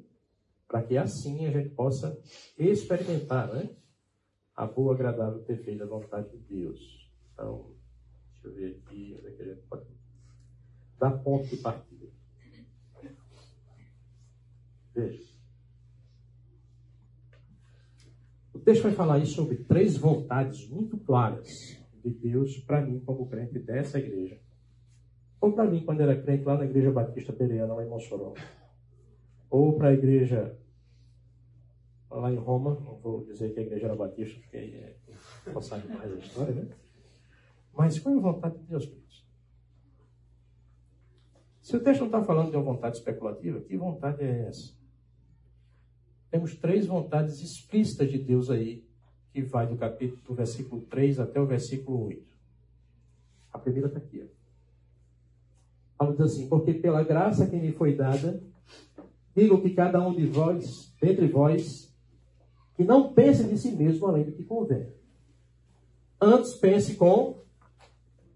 para 0.68 0.84
que 0.84 0.96
assim 0.96 1.46
a 1.48 1.52
gente 1.52 1.70
possa 1.70 2.18
experimentar 2.58 3.52
né? 3.52 3.76
a 4.56 4.68
boa, 4.68 4.94
agradável, 4.94 5.42
perfeita 5.42 5.86
vontade 5.86 6.30
de 6.30 6.38
Deus. 6.38 7.12
Então, 7.34 7.74
deixa 8.34 8.48
eu 8.48 8.54
ver 8.54 8.82
aqui, 8.86 9.16
onde 9.18 9.28
é 9.28 9.32
que 9.32 9.42
a 9.42 9.46
gente 9.46 9.62
pode. 9.64 9.86
da 11.00 11.12
ponto 11.12 11.48
de 11.48 11.58
partida. 11.58 12.08
Veja. 14.94 15.32
O 18.54 18.60
texto 18.60 18.84
vai 18.84 18.92
falar 18.92 19.16
aí 19.16 19.26
sobre 19.26 19.58
três 19.64 19.98
vontades 19.98 20.70
muito 20.70 20.98
claras 20.98 21.82
de 22.04 22.12
Deus 22.12 22.58
para 22.60 22.86
mim 22.86 23.00
como 23.00 23.28
crente 23.28 23.58
dessa 23.58 23.98
igreja. 23.98 24.41
Ou 25.42 25.52
para 25.52 25.66
mim 25.66 25.84
quando 25.84 26.02
era 26.02 26.22
crente 26.22 26.46
lá 26.46 26.56
na 26.56 26.66
igreja 26.66 26.92
Batista 26.92 27.34
Pereira, 27.34 27.66
lá 27.66 27.84
em 27.84 27.90
Mossoró. 27.90 28.36
Ou 29.50 29.76
para 29.76 29.90
a 29.90 29.94
igreja 29.94 30.56
lá 32.10 32.32
em 32.32 32.38
Roma, 32.38 32.76
não 32.76 32.96
vou 32.98 33.26
dizer 33.26 33.54
que 33.54 33.60
a 33.60 33.64
igreja 33.64 33.88
era 33.88 33.96
batista, 33.96 34.40
porque 34.40 34.58
aí 34.58 34.76
é 34.76 35.52
passar 35.52 35.84
mais 35.88 36.12
a 36.12 36.16
história, 36.16 36.54
né? 36.54 36.68
Mas 37.74 37.98
qual 38.00 38.14
é 38.14 38.18
a 38.18 38.22
vontade 38.22 38.58
de 38.60 38.64
Deus, 38.66 38.86
queridos? 38.86 39.26
Se 41.62 41.76
o 41.76 41.80
texto 41.80 42.02
não 42.02 42.08
está 42.08 42.24
falando 42.24 42.52
de 42.52 42.58
uma 42.58 42.64
vontade 42.64 42.98
especulativa, 42.98 43.62
que 43.62 43.78
vontade 43.78 44.24
é 44.24 44.48
essa? 44.48 44.74
Temos 46.30 46.56
três 46.56 46.86
vontades 46.86 47.42
explícitas 47.42 48.12
de 48.12 48.18
Deus 48.18 48.50
aí, 48.50 48.86
que 49.32 49.42
vai 49.42 49.66
do 49.66 49.78
capítulo 49.78 50.22
do 50.22 50.34
versículo 50.34 50.82
3 50.84 51.20
até 51.20 51.40
o 51.40 51.46
versículo 51.46 52.06
8. 52.06 52.26
A 53.54 53.60
primeira 53.60 53.88
está 53.88 54.00
aqui. 54.00 54.22
Ó. 54.24 54.41
Paulo 56.02 56.18
diz 56.18 56.22
assim: 56.22 56.50
Porque 56.50 56.74
pela 56.74 57.04
graça 57.04 57.46
que 57.46 57.56
me 57.56 57.72
foi 57.72 57.96
dada, 57.96 58.42
digo 59.36 59.62
que 59.62 59.70
cada 59.70 60.02
um 60.02 60.16
de 60.16 60.26
vós, 60.26 60.92
dentre 61.00 61.28
vós, 61.28 61.96
que 62.76 62.84
não 62.84 63.14
pense 63.14 63.44
de 63.44 63.56
si 63.56 63.72
mesmo 63.74 64.08
além 64.08 64.24
do 64.24 64.32
que 64.32 64.44
convém. 64.44 64.92
Antes 66.20 66.56
pense 66.56 66.96
com 66.96 67.44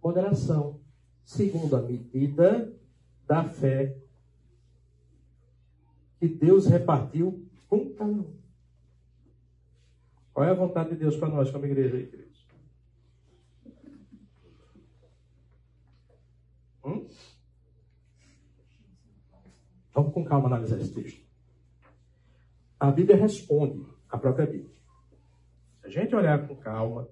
moderação, 0.04 0.80
segundo 1.24 1.76
a 1.76 1.82
medida 1.82 2.72
da 3.26 3.44
fé 3.44 3.98
que 6.20 6.28
Deus 6.28 6.68
repartiu 6.68 7.48
com 7.68 7.90
cada 7.96 8.12
um. 8.12 8.36
Qual 10.32 10.46
é 10.46 10.52
a 10.52 10.54
vontade 10.54 10.92
de 10.92 10.98
Deus 10.98 11.18
para 11.18 11.30
nós 11.30 11.50
como 11.50 11.66
igreja 11.66 11.98
aí, 11.98 12.06
queridos? 12.06 12.48
Hum? 16.84 17.08
Vamos 19.96 20.14
com 20.14 20.26
calma 20.26 20.48
analisar 20.48 20.78
esse 20.78 20.94
texto. 20.94 21.24
A 22.78 22.92
Bíblia 22.92 23.16
responde 23.16 23.82
a 24.10 24.18
própria 24.18 24.46
Bíblia. 24.46 24.76
Se 25.80 25.88
a 25.88 25.90
gente 25.90 26.14
olhar 26.14 26.46
com 26.46 26.56
calma, 26.58 27.08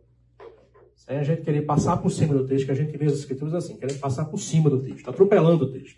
sem 0.94 1.18
a 1.18 1.24
gente 1.24 1.44
querer 1.44 1.62
passar 1.62 1.98
por 1.98 2.10
cima 2.10 2.34
do 2.34 2.46
texto, 2.46 2.66
que 2.66 2.72
a 2.72 2.76
gente 2.76 2.98
lê 2.98 3.06
as 3.06 3.14
escrituras 3.14 3.54
assim, 3.54 3.78
querendo 3.78 4.00
passar 4.00 4.26
por 4.26 4.38
cima 4.38 4.70
do 4.70 4.84
texto, 4.84 5.10
atropelando 5.10 5.64
o 5.64 5.72
texto. 5.72 5.98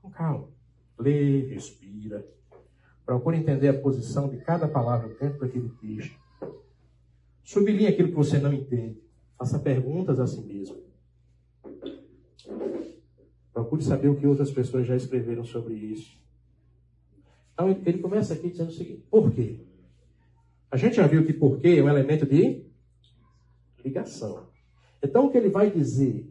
Com 0.00 0.10
calma. 0.10 0.48
Lê, 0.96 1.48
respira. 1.48 2.24
Procure 3.04 3.36
entender 3.36 3.68
a 3.68 3.80
posição 3.80 4.28
de 4.28 4.36
cada 4.38 4.68
palavra 4.68 5.08
dentro 5.20 5.40
daquele 5.40 5.70
texto. 5.80 6.16
Sublinhe 7.42 7.88
aquilo 7.88 8.10
que 8.10 8.14
você 8.14 8.38
não 8.38 8.52
entende. 8.52 9.02
Faça 9.36 9.58
perguntas 9.58 10.20
a 10.20 10.26
si 10.26 10.40
mesmo. 10.40 10.76
Procure 13.54 13.84
saber 13.84 14.08
o 14.08 14.16
que 14.16 14.26
outras 14.26 14.50
pessoas 14.50 14.84
já 14.84 14.96
escreveram 14.96 15.44
sobre 15.44 15.74
isso. 15.74 16.18
Então, 17.52 17.70
ele 17.70 17.98
começa 17.98 18.34
aqui 18.34 18.50
dizendo 18.50 18.70
o 18.70 18.72
seguinte: 18.72 19.06
por 19.08 19.30
quê? 19.30 19.60
A 20.72 20.76
gente 20.76 20.96
já 20.96 21.06
viu 21.06 21.24
que 21.24 21.32
porquê 21.32 21.76
é 21.78 21.82
um 21.82 21.88
elemento 21.88 22.26
de 22.26 22.66
ligação. 23.84 24.48
Então, 25.00 25.26
o 25.26 25.30
que 25.30 25.38
ele 25.38 25.50
vai 25.50 25.70
dizer 25.70 26.28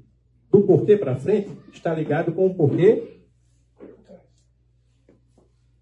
do 0.51 0.63
porquê 0.63 0.97
para 0.97 1.15
frente 1.15 1.49
está 1.71 1.95
ligado 1.95 2.33
com 2.33 2.45
o 2.45 2.53
porquê. 2.53 3.21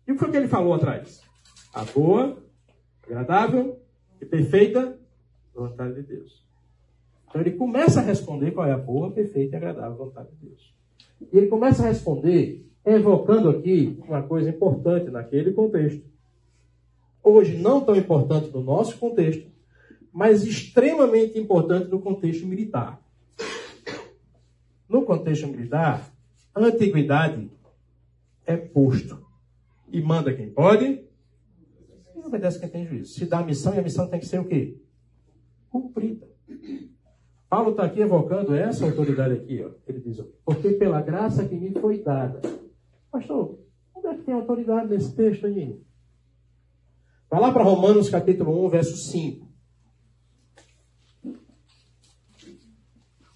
E 0.08 0.12
o 0.12 0.14
que 0.14 0.20
foi 0.20 0.30
que 0.30 0.38
ele 0.38 0.48
falou 0.48 0.76
atrás? 0.76 1.24
A 1.74 1.84
boa, 1.86 2.38
agradável 3.04 3.82
e 4.22 4.26
perfeita 4.26 5.00
vontade 5.56 5.96
de 5.96 6.04
Deus. 6.04 6.46
Então, 7.28 7.42
ele 7.42 7.52
começa 7.52 8.00
a 8.00 8.04
responder 8.04 8.52
qual 8.52 8.68
é 8.68 8.74
a 8.74 8.78
boa, 8.78 9.12
perfeita 9.12 9.56
e 9.56 9.58
agradável 9.58 9.98
vontade 9.98 10.30
de 10.36 10.50
Deus. 10.50 10.81
E 11.32 11.38
ele 11.38 11.48
começa 11.48 11.84
a 11.84 11.88
responder 11.88 12.66
evocando 12.86 13.50
aqui 13.50 13.98
uma 14.08 14.24
coisa 14.24 14.50
importante 14.50 15.10
naquele 15.12 15.54
contexto 15.54 16.12
hoje 17.24 17.58
não 17.58 17.82
tão 17.82 17.96
importante 17.96 18.50
no 18.50 18.62
nosso 18.62 18.98
contexto, 18.98 19.50
mas 20.12 20.44
extremamente 20.44 21.38
importante 21.38 21.90
no 21.90 22.02
contexto 22.02 22.46
militar. 22.46 23.02
No 24.90 25.04
contexto 25.04 25.48
militar, 25.48 26.12
a 26.54 26.60
antiguidade 26.60 27.50
é 28.46 28.58
posto. 28.58 29.26
E 29.90 30.02
manda 30.02 30.34
quem 30.34 30.50
pode 30.50 31.04
e 32.16 32.20
obedece 32.20 32.60
quem 32.60 32.70
tem 32.70 32.86
juízo. 32.86 33.14
Se 33.14 33.26
dá 33.26 33.40
a 33.40 33.44
missão, 33.44 33.74
e 33.74 33.80
a 33.80 33.82
missão 33.82 34.08
tem 34.08 34.20
que 34.20 34.26
ser 34.26 34.40
o 34.40 34.46
quê? 34.46 34.78
Cumprida. 35.70 36.31
Paulo 37.52 37.72
está 37.72 37.84
aqui 37.84 38.00
evocando 38.00 38.56
essa 38.56 38.86
autoridade 38.86 39.34
aqui. 39.34 39.62
Ó. 39.62 39.72
Ele 39.86 40.00
diz, 40.00 40.24
porque 40.46 40.72
pela 40.72 41.02
graça 41.02 41.46
que 41.46 41.54
me 41.54 41.78
foi 41.82 42.02
dada. 42.02 42.40
Pastor, 43.12 43.60
onde 43.94 44.08
é 44.08 44.16
que 44.16 44.24
tem 44.24 44.34
autoridade 44.34 44.88
nesse 44.88 45.14
texto 45.14 45.48
aí? 45.48 45.78
Vai 47.30 47.42
lá 47.42 47.52
para 47.52 47.62
Romanos 47.62 48.10
capítulo 48.10 48.66
1, 48.68 48.70
verso 48.70 48.96
5. 48.96 49.52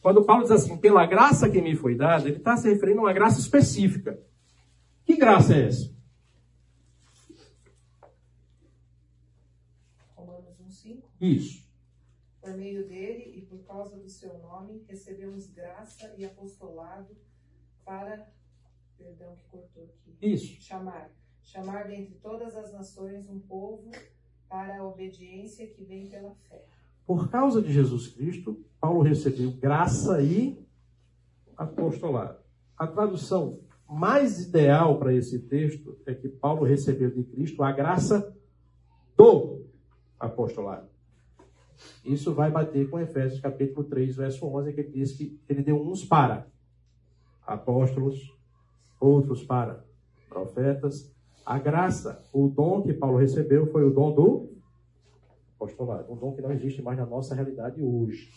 Quando 0.02 0.24
Paulo 0.24 0.44
diz 0.44 0.52
assim, 0.52 0.78
pela 0.78 1.06
graça 1.06 1.50
que 1.50 1.62
me 1.62 1.76
foi 1.76 1.98
dada, 1.98 2.30
ele 2.30 2.38
está 2.38 2.56
se 2.56 2.70
referindo 2.70 3.02
a 3.02 3.04
uma 3.04 3.14
graça 3.14 3.42
específica. 3.42 4.18
Que 5.04 5.18
graça 5.18 5.54
é 5.54 5.68
essa? 5.68 5.94
Romanos 10.16 10.58
1, 10.62 10.72
5. 10.72 11.10
Isso. 11.20 11.66
Por 12.42 12.56
meio 12.56 12.88
dele 12.88 13.25
causa 13.76 13.98
do 13.98 14.10
seu 14.10 14.38
nome, 14.40 14.86
recebemos 14.88 15.48
graça 15.48 16.14
e 16.18 16.26
apostolado 16.26 17.16
para. 17.84 18.34
Perdão 18.98 19.36
que 19.36 19.44
cortou 19.50 19.84
aqui. 19.84 20.16
Isso. 20.22 20.62
Chamar 20.62 21.12
chamar 21.44 21.88
dentre 21.88 22.16
todas 22.24 22.56
as 22.56 22.74
nações 22.74 23.30
um 23.30 23.40
povo 23.40 23.92
para 24.50 24.80
a 24.80 24.84
obediência 24.88 25.68
que 25.68 25.84
vem 25.84 26.08
pela 26.08 26.34
fé. 26.50 26.66
Por 27.06 27.30
causa 27.30 27.62
de 27.62 27.72
Jesus 27.72 28.08
Cristo, 28.08 28.66
Paulo 28.80 29.02
recebeu 29.02 29.52
graça 29.52 30.24
e 30.24 30.58
apostolado. 31.56 32.40
A 32.76 32.88
tradução 32.88 33.60
mais 33.88 34.48
ideal 34.48 34.98
para 34.98 35.14
esse 35.14 35.38
texto 35.38 36.00
é 36.06 36.16
que 36.16 36.28
Paulo 36.28 36.64
recebeu 36.64 37.12
de 37.12 37.24
Cristo 37.26 37.62
a 37.62 37.72
graça 37.72 38.36
do 39.16 39.66
apostolado. 40.20 40.95
Isso 42.04 42.34
vai 42.34 42.52
bater 42.52 42.90
com 42.90 43.00
Efésios 43.00 43.40
capítulo 43.40 43.84
3, 43.86 44.16
verso 44.16 44.46
11, 44.46 44.74
que 44.74 44.82
ele 44.82 44.92
diz 44.92 45.12
que 45.14 45.40
ele 45.50 45.64
deu 45.64 45.82
uns 45.82 46.04
para 46.06 46.48
apóstolos, 47.46 48.34
outros 49.00 49.44
para 49.44 49.84
profetas, 50.30 51.14
a 51.46 51.60
graça, 51.60 52.24
o 52.34 52.48
dom 52.48 52.82
que 52.82 52.94
Paulo 52.94 53.18
recebeu 53.18 53.68
foi 53.68 53.84
o 53.84 53.94
dom 53.94 54.14
do 54.14 54.50
apostolado, 55.56 56.12
um 56.12 56.16
dom 56.16 56.34
que 56.34 56.42
não 56.42 56.52
existe 56.52 56.82
mais 56.82 56.98
na 56.98 57.06
nossa 57.06 57.36
realidade 57.36 57.82
hoje. 57.82 58.30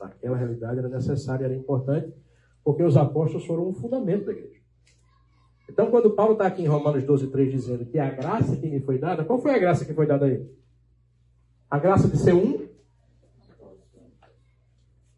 Naquela 0.00 0.36
realidade 0.36 0.78
era 0.78 0.88
necessário, 0.88 1.44
era 1.44 1.54
importante, 1.54 2.12
porque 2.64 2.82
os 2.82 2.96
apóstolos 2.96 3.46
foram 3.46 3.68
o 3.68 3.72
fundamento 3.72 4.26
da 4.26 4.32
igreja. 4.32 4.60
Então, 5.68 5.90
quando 5.90 6.10
Paulo 6.10 6.32
está 6.32 6.46
aqui 6.46 6.62
em 6.62 6.66
Romanos 6.66 7.04
12, 7.04 7.28
3, 7.28 7.52
dizendo 7.52 7.86
que 7.86 7.98
a 7.98 8.10
graça 8.10 8.56
que 8.56 8.68
me 8.68 8.80
foi 8.80 8.98
dada, 8.98 9.24
qual 9.24 9.38
foi 9.38 9.54
a 9.54 9.58
graça 9.58 9.84
que 9.84 9.94
foi 9.94 10.06
dada 10.06 10.26
a 10.26 10.28
ele? 10.28 10.50
A 11.72 11.78
graça 11.78 12.06
de 12.06 12.18
ser 12.18 12.34
um? 12.34 12.68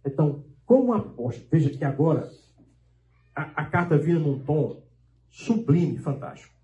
Então, 0.06 0.44
como 0.64 0.94
apóstolo, 0.94 1.48
veja 1.50 1.68
que 1.68 1.84
agora 1.84 2.30
a, 3.34 3.42
a 3.42 3.64
carta 3.64 3.98
vira 3.98 4.20
num 4.20 4.38
tom 4.38 4.80
sublime, 5.28 5.98
fantástico. 5.98 6.54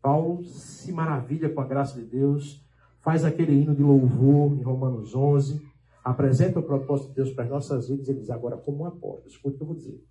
Paulo 0.00 0.44
se 0.44 0.92
maravilha 0.92 1.52
com 1.52 1.60
a 1.60 1.66
graça 1.66 1.98
de 2.00 2.06
Deus, 2.06 2.64
faz 3.00 3.24
aquele 3.24 3.60
hino 3.60 3.74
de 3.74 3.82
louvor 3.82 4.56
em 4.56 4.62
Romanos 4.62 5.12
11, 5.12 5.60
apresenta 6.04 6.60
o 6.60 6.62
propósito 6.62 7.08
de 7.08 7.16
Deus 7.16 7.32
para 7.32 7.42
as 7.42 7.50
nossas 7.50 7.88
vidas 7.88 8.08
e 8.08 8.14
diz: 8.14 8.30
agora, 8.30 8.56
como 8.58 8.86
apóstolo, 8.86 9.26
escuta 9.26 9.56
o 9.56 9.58
que 9.58 9.62
eu 9.64 9.66
vou 9.66 9.76
dizer. 9.76 10.04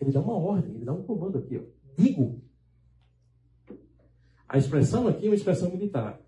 Ele 0.00 0.10
dá 0.10 0.22
uma 0.22 0.38
ordem, 0.38 0.74
ele 0.74 0.86
dá 0.86 0.94
um 0.94 1.02
comando 1.02 1.36
aqui, 1.36 1.58
ó. 1.58 2.02
Digo. 2.02 2.40
A 4.48 4.56
expressão 4.56 5.06
aqui 5.06 5.26
é 5.26 5.28
uma 5.28 5.36
expressão 5.36 5.70
militar. 5.70 6.18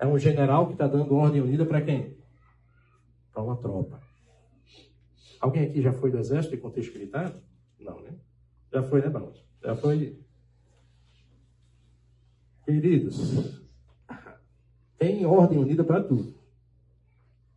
É 0.00 0.06
um 0.06 0.18
general 0.18 0.66
que 0.66 0.72
está 0.72 0.88
dando 0.88 1.14
ordem 1.14 1.40
unida 1.40 1.64
para 1.64 1.82
quem? 1.82 2.16
Para 3.32 3.42
uma 3.42 3.56
tropa. 3.56 4.00
Alguém 5.40 5.64
aqui 5.64 5.80
já 5.82 5.92
foi 5.92 6.10
do 6.10 6.18
exército 6.18 6.54
em 6.54 6.58
contexto 6.58 6.92
militar? 6.94 7.34
Não, 7.78 8.00
né? 8.00 8.14
Já 8.72 8.82
foi, 8.82 9.00
né, 9.00 9.08
Barros? 9.08 9.44
Já 9.62 9.76
foi 9.76 10.18
Queridos, 12.70 13.60
tem 14.96 15.26
ordem 15.26 15.58
unida 15.58 15.82
para 15.82 16.04
tudo. 16.04 16.34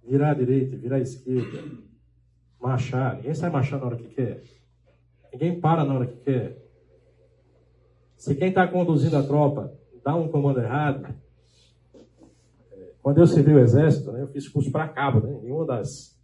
Virar 0.04 0.32
à 0.32 0.34
direita, 0.34 0.76
virar 0.76 0.96
à 0.96 1.00
esquerda, 1.00 1.64
marchar. 2.60 3.18
Ninguém 3.18 3.36
sai 3.36 3.52
marchando 3.52 3.82
na 3.82 3.88
hora 3.88 3.98
que 3.98 4.08
quer. 4.08 4.44
Ninguém 5.32 5.60
para 5.60 5.86
na 5.86 5.94
hora 5.94 6.08
que 6.08 6.18
quer. 6.22 6.58
Se 8.16 8.34
quem 8.34 8.50
está 8.50 8.68
conduzindo 8.68 9.16
a 9.16 9.24
tropa 9.24 9.78
dá 10.04 10.16
um 10.16 10.30
comando 10.30 10.60
errado, 10.60 11.14
quando 13.04 13.18
eu 13.18 13.28
servi 13.28 13.54
o 13.54 13.60
exército, 13.60 14.14
né, 14.14 14.22
eu 14.22 14.30
fiz 14.30 14.48
curso 14.48 14.72
para 14.72 14.88
cabo, 14.88 15.20
né, 15.20 15.38
e 15.44 15.52
uma 15.52 15.66
das, 15.66 16.18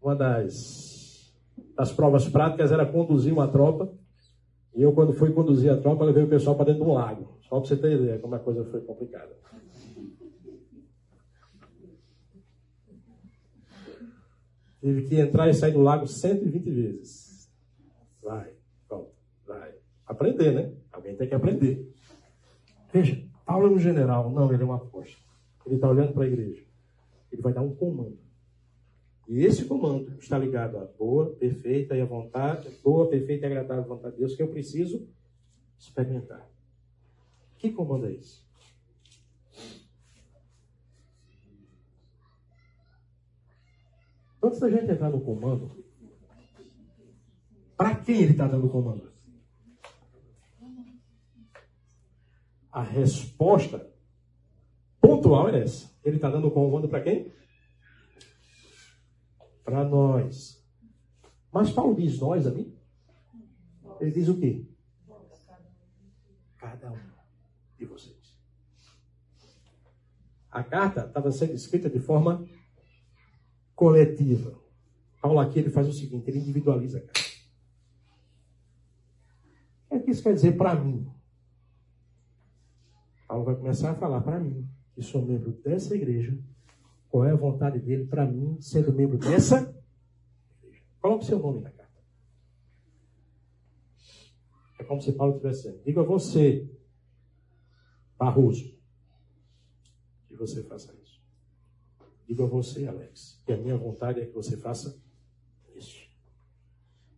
uma 0.00 0.16
das, 0.16 1.30
das 1.76 1.92
provas 1.92 2.26
práticas 2.26 2.72
era 2.72 2.86
conduzir 2.86 3.34
uma 3.34 3.46
tropa, 3.46 3.92
e 4.74 4.80
eu 4.80 4.92
quando 4.92 5.12
fui 5.12 5.30
conduzir 5.30 5.70
a 5.70 5.76
tropa, 5.76 6.04
levei 6.04 6.24
o 6.24 6.28
pessoal 6.28 6.56
para 6.56 6.66
dentro 6.66 6.84
de 6.84 6.90
um 6.90 6.94
lago, 6.94 7.38
só 7.42 7.60
para 7.60 7.68
você 7.68 7.76
ter 7.76 8.00
ideia 8.00 8.18
como 8.18 8.34
a 8.34 8.38
coisa 8.38 8.64
foi 8.64 8.80
complicada. 8.80 9.36
Tive 14.80 15.02
que 15.02 15.20
entrar 15.20 15.48
e 15.48 15.54
sair 15.54 15.72
do 15.72 15.80
lago 15.80 16.06
120 16.06 16.70
vezes. 16.70 17.50
Vai, 18.22 18.54
volta, 18.88 19.12
vai. 19.46 19.74
Aprender, 20.06 20.52
né? 20.52 20.72
Alguém 20.92 21.16
tem 21.16 21.28
que 21.28 21.34
aprender. 21.34 21.92
Veja, 22.92 23.20
Paulo 23.44 23.66
é 23.66 23.70
um 23.70 23.78
general. 23.78 24.30
Não, 24.30 24.52
ele 24.52 24.62
é 24.62 24.66
um 24.66 24.72
apóstolo. 24.72 25.25
Ele 25.66 25.74
está 25.74 25.90
olhando 25.90 26.12
para 26.12 26.24
a 26.24 26.28
igreja. 26.28 26.64
Ele 27.30 27.42
vai 27.42 27.52
dar 27.52 27.62
um 27.62 27.74
comando. 27.74 28.18
E 29.28 29.44
esse 29.44 29.64
comando 29.64 30.16
está 30.20 30.38
ligado 30.38 30.78
à 30.78 30.84
boa, 30.84 31.34
perfeita 31.34 31.96
e 31.96 32.00
à 32.00 32.04
vontade, 32.04 32.70
boa, 32.82 33.08
perfeita 33.08 33.44
e 33.44 33.50
agradável 33.50 33.84
vontade 33.84 34.14
de 34.14 34.20
Deus 34.20 34.36
que 34.36 34.42
eu 34.42 34.48
preciso 34.48 35.08
experimentar. 35.76 36.48
Que 37.58 37.72
comando 37.72 38.06
é 38.06 38.12
esse? 38.12 38.46
Antes 44.40 44.60
da 44.60 44.70
gente 44.70 44.92
entrar 44.92 45.10
no 45.10 45.20
comando, 45.20 45.84
para 47.76 47.96
quem 47.96 48.22
ele 48.22 48.32
está 48.32 48.46
dando 48.46 48.66
o 48.66 48.70
comando? 48.70 49.10
A 52.70 52.82
resposta 52.82 53.95
pontual 55.06 55.48
é 55.48 55.62
essa. 55.62 55.94
Ele 56.04 56.16
está 56.16 56.28
dando 56.28 56.50
comando 56.50 56.88
para 56.88 57.02
quem? 57.02 57.32
Para 59.64 59.84
nós. 59.84 60.64
Mas 61.52 61.70
Paulo 61.70 61.94
diz 61.94 62.18
nós 62.18 62.46
ali. 62.46 62.76
Ele 64.00 64.10
diz 64.10 64.28
o 64.28 64.38
quê? 64.38 64.66
Cada 66.58 66.90
um 66.90 66.98
de 67.78 67.84
vocês. 67.86 68.36
A 70.50 70.62
carta 70.62 71.06
estava 71.06 71.30
sendo 71.30 71.52
escrita 71.52 71.88
de 71.88 72.00
forma 72.00 72.46
coletiva. 73.74 74.60
Paulo 75.20 75.38
aqui 75.38 75.58
ele 75.58 75.70
faz 75.70 75.88
o 75.88 75.92
seguinte, 75.92 76.28
ele 76.28 76.38
individualiza 76.38 76.98
a 76.98 77.02
carta. 77.02 77.20
O 79.90 80.00
que 80.00 80.10
isso 80.10 80.22
quer 80.22 80.34
dizer 80.34 80.56
para 80.56 80.74
mim? 80.74 81.10
Paulo 83.26 83.44
vai 83.44 83.56
começar 83.56 83.90
a 83.90 83.94
falar 83.94 84.20
para 84.20 84.38
mim, 84.38 84.68
que 84.96 85.02
sou 85.02 85.20
membro 85.20 85.52
dessa 85.52 85.94
igreja, 85.94 86.36
qual 87.10 87.26
é 87.26 87.30
a 87.30 87.36
vontade 87.36 87.78
dele 87.78 88.06
para 88.06 88.24
mim, 88.24 88.58
sendo 88.62 88.90
membro 88.94 89.18
dessa 89.18 89.58
igreja. 90.62 90.82
Coloque 91.02 91.26
seu 91.26 91.38
nome 91.38 91.60
na 91.60 91.70
carta. 91.70 92.02
É 94.78 94.84
como 94.84 95.02
se 95.02 95.12
Paulo 95.12 95.34
estivesse 95.34 95.64
dizendo, 95.64 95.84
diga 95.84 96.00
a 96.00 96.04
você, 96.04 96.66
Barroso, 98.18 98.74
que 100.28 100.34
você 100.34 100.62
faça 100.62 100.94
isso. 101.02 101.20
Digo 102.26 102.44
a 102.44 102.46
você, 102.46 102.86
Alex, 102.86 103.42
que 103.44 103.52
a 103.52 103.58
minha 103.58 103.76
vontade 103.76 104.22
é 104.22 104.24
que 104.24 104.32
você 104.32 104.56
faça 104.56 104.98
isso. 105.74 106.08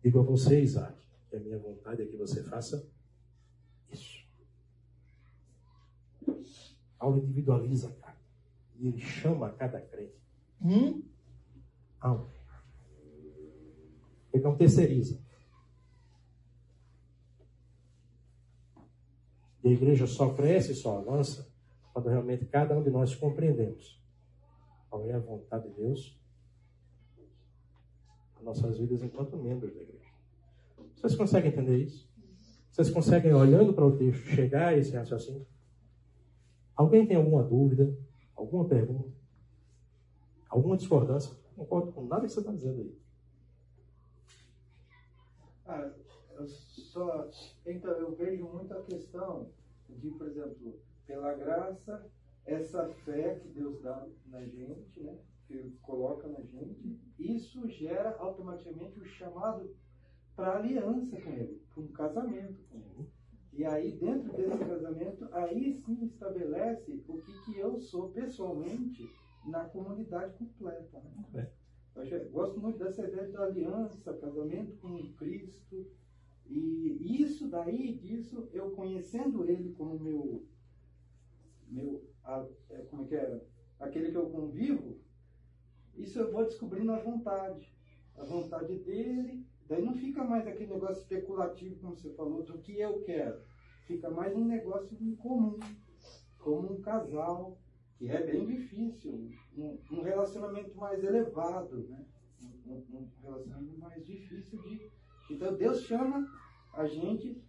Digo 0.03 0.19
a 0.19 0.23
você, 0.23 0.61
Isaac, 0.61 1.01
que 1.29 1.37
a 1.37 1.39
minha 1.39 1.57
vontade 1.57 2.01
é 2.01 2.05
que 2.05 2.17
você 2.17 2.43
faça 2.43 2.75
isso. 2.75 2.98
Paulo 6.99 7.17
individualiza 7.17 7.87
a 7.87 7.91
carta. 7.93 8.19
E 8.77 8.87
ele 8.87 8.99
chama 8.99 9.49
cada 9.51 9.79
crente 9.79 10.19
um 10.61 11.01
a 11.99 12.11
um. 12.11 12.27
Ele 14.33 14.43
não 14.43 14.55
terceiriza. 14.55 15.19
E 19.63 19.69
a 19.69 19.71
igreja 19.71 20.05
só 20.05 20.33
cresce, 20.33 20.75
só 20.75 20.99
avança, 20.99 21.51
quando 21.93 22.09
realmente 22.09 22.45
cada 22.45 22.77
um 22.77 22.83
de 22.83 22.89
nós 22.89 23.15
compreendemos 23.15 23.99
qual 24.89 25.05
é 25.07 25.13
a 25.13 25.19
vontade 25.19 25.69
de 25.69 25.75
Deus 25.75 26.17
nas 28.35 28.43
nossas 28.43 28.77
vidas 28.77 29.03
enquanto 29.03 29.37
membros 29.37 29.73
da 29.73 29.81
igreja. 29.81 30.09
Vocês 30.95 31.15
conseguem 31.15 31.51
entender 31.51 31.77
isso? 31.77 32.09
Vocês 32.71 32.89
conseguem, 32.89 33.33
olhando 33.33 33.73
para 33.73 33.85
o 33.85 33.97
texto, 33.97 34.23
chegar 34.27 34.69
a 34.69 34.77
esse 34.77 34.95
raciocínio? 34.95 35.45
Alguém 36.79 37.05
tem 37.05 37.17
alguma 37.17 37.43
dúvida? 37.43 37.93
Alguma 38.33 38.63
pergunta? 38.63 39.11
Alguma 40.49 40.77
discordância? 40.77 41.35
Não 41.57 41.65
concordo 41.65 41.91
com 41.91 42.05
nada 42.05 42.25
que 42.25 42.31
você 42.31 42.39
está 42.39 42.53
dizendo 42.53 42.79
aí. 42.79 42.97
Ah, 45.67 45.91
eu 46.35 46.47
só, 46.47 47.29
então, 47.65 47.91
eu 47.91 48.15
vejo 48.15 48.45
muito 48.45 48.73
a 48.73 48.81
questão 48.83 49.49
de, 49.89 50.09
por 50.11 50.27
exemplo, 50.27 50.79
pela 51.05 51.33
graça 51.33 52.09
essa 52.45 52.87
fé 53.03 53.35
que 53.41 53.49
Deus 53.49 53.81
dá 53.81 54.07
na 54.27 54.45
gente, 54.45 55.01
né, 55.01 55.17
que 55.49 55.77
coloca 55.81 56.29
na 56.29 56.39
gente, 56.43 56.97
isso 57.19 57.67
gera 57.67 58.15
automaticamente 58.19 58.97
o 58.97 59.05
chamado 59.05 59.75
para 60.33 60.55
aliança 60.55 61.19
com 61.19 61.29
Ele, 61.29 61.61
para 61.73 61.83
um 61.83 61.87
casamento 61.87 62.57
com 62.71 62.77
Ele. 62.77 63.18
E 63.59 63.65
aí, 63.65 63.91
dentro 63.91 64.31
desse 64.37 64.57
casamento, 64.57 65.27
aí 65.33 65.73
sim 65.73 66.05
estabelece 66.05 67.03
o 67.09 67.21
que, 67.21 67.43
que 67.43 67.59
eu 67.59 67.77
sou 67.77 68.07
pessoalmente 68.07 69.05
na 69.45 69.65
comunidade 69.65 70.33
completa. 70.37 70.97
Né? 71.33 71.51
É. 71.93 72.15
Eu 72.15 72.29
gosto 72.29 72.57
muito 72.61 72.79
dessa 72.79 73.05
ideia 73.05 73.27
da 73.27 73.43
aliança, 73.43 74.13
casamento 74.13 74.77
com 74.77 75.13
Cristo. 75.15 75.91
E 76.47 77.21
isso 77.21 77.49
daí, 77.49 77.95
disso, 77.95 78.47
eu 78.53 78.71
conhecendo 78.71 79.43
Ele 79.43 79.73
como 79.73 79.99
meu, 79.99 80.47
meu 81.67 82.09
a, 82.23 82.47
é, 82.69 82.77
como 82.83 83.03
é 83.03 83.07
que 83.07 83.15
é, 83.17 83.41
aquele 83.77 84.11
que 84.11 84.17
eu 84.17 84.29
convivo, 84.29 85.01
isso 85.97 86.17
eu 86.17 86.31
vou 86.31 86.45
descobrindo 86.45 86.93
a 86.93 86.99
vontade. 86.99 87.69
A 88.15 88.23
vontade 88.23 88.79
dele, 88.79 89.45
daí 89.67 89.83
não 89.83 89.95
fica 89.95 90.23
mais 90.23 90.47
aquele 90.47 90.73
negócio 90.73 91.01
especulativo, 91.01 91.75
como 91.81 91.97
você 91.97 92.09
falou, 92.13 92.41
do 92.41 92.57
que 92.59 92.79
eu 92.79 93.01
quero. 93.01 93.48
Fica 93.89 94.07
mais 94.07 94.35
um 94.35 94.45
negócio 94.45 94.95
em 95.01 95.15
comum, 95.15 95.57
como 96.37 96.73
um 96.73 96.79
casal, 96.79 97.57
que 97.97 98.07
é 98.07 98.23
bem 98.23 98.45
difícil, 98.45 99.31
um, 99.57 99.79
um 99.91 100.03
relacionamento 100.03 100.77
mais 100.77 101.03
elevado, 101.03 101.87
né? 101.87 102.05
Um, 102.67 102.75
um, 102.75 103.09
relacionamento 103.23 103.79
mais 103.79 104.05
difícil 104.05 104.61
de. 104.61 104.91
Então 105.31 105.57
Deus 105.57 105.81
chama 105.85 106.23
a 106.71 106.85
gente 106.85 107.43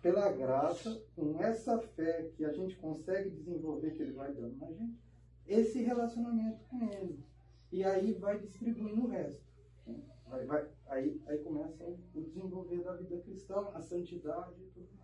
pela 0.00 0.32
graça, 0.32 1.04
com 1.14 1.38
essa 1.42 1.78
fé 1.78 2.30
que 2.34 2.46
a 2.46 2.52
gente 2.54 2.78
consegue 2.78 3.28
desenvolver, 3.28 3.90
que 3.90 4.04
Ele 4.04 4.12
vai 4.12 4.32
dando 4.32 4.56
na 4.56 4.72
gente, 4.72 4.98
esse 5.46 5.82
relacionamento 5.82 6.64
com 6.64 6.82
Ele. 6.82 7.22
E 7.70 7.84
aí 7.84 8.14
vai 8.14 8.38
distribuindo 8.38 9.02
o 9.04 9.08
resto. 9.08 9.44
Né? 9.86 10.00
Vai, 10.30 10.46
vai, 10.46 10.66
aí, 10.86 11.20
aí 11.26 11.38
começa 11.40 11.84
o 11.84 12.22
desenvolver 12.22 12.82
da 12.82 12.94
vida 12.94 13.18
cristã, 13.18 13.68
a 13.74 13.82
santidade 13.82 14.62
e 14.62 14.70
tudo 14.70 14.88
mais. 14.96 15.03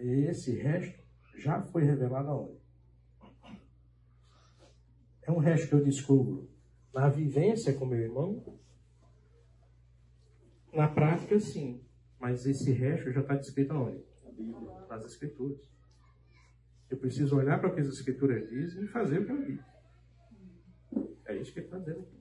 Esse 0.00 0.56
resto 0.56 0.98
já 1.36 1.60
foi 1.60 1.84
revelado 1.84 2.28
aonde? 2.30 2.60
É 5.22 5.30
um 5.30 5.38
resto 5.38 5.68
que 5.68 5.74
eu 5.74 5.84
descubro 5.84 6.50
na 6.92 7.08
vivência 7.08 7.74
com 7.74 7.84
meu 7.84 8.00
irmão. 8.00 8.58
Na 10.72 10.88
prática, 10.88 11.38
sim. 11.38 11.84
Mas 12.18 12.46
esse 12.46 12.72
resto 12.72 13.12
já 13.12 13.20
está 13.20 13.34
descrito 13.34 13.72
aonde? 13.72 14.02
Nas 14.88 15.04
Escrituras. 15.04 15.70
Eu 16.88 16.96
preciso 16.96 17.36
olhar 17.36 17.60
para 17.60 17.70
o 17.70 17.74
que 17.74 17.80
as 17.80 17.88
Escrituras 17.88 18.48
dizem 18.48 18.84
e 18.84 18.88
fazer 18.88 19.20
o 19.20 19.26
que 19.26 19.32
eu 19.32 19.44
digo. 19.44 19.64
É 21.26 21.36
isso 21.36 21.52
que 21.52 21.60
ele 21.60 21.66
está 21.66 21.78
dizendo 21.78 22.00
aqui. 22.00 22.20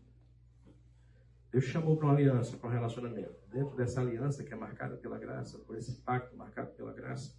Deus 1.51 1.63
chamou 1.65 1.97
para 1.97 2.05
uma 2.05 2.13
aliança, 2.13 2.57
para 2.57 2.69
um 2.69 2.73
relacionamento. 2.73 3.33
Dentro 3.51 3.75
dessa 3.75 4.01
aliança 4.01 4.43
que 4.43 4.53
é 4.53 4.55
marcada 4.55 4.97
pela 4.97 5.17
graça, 5.17 5.57
por 5.57 5.75
esse 5.75 5.99
pacto 6.01 6.37
marcado 6.37 6.71
pela 6.73 6.93
graça, 6.93 7.35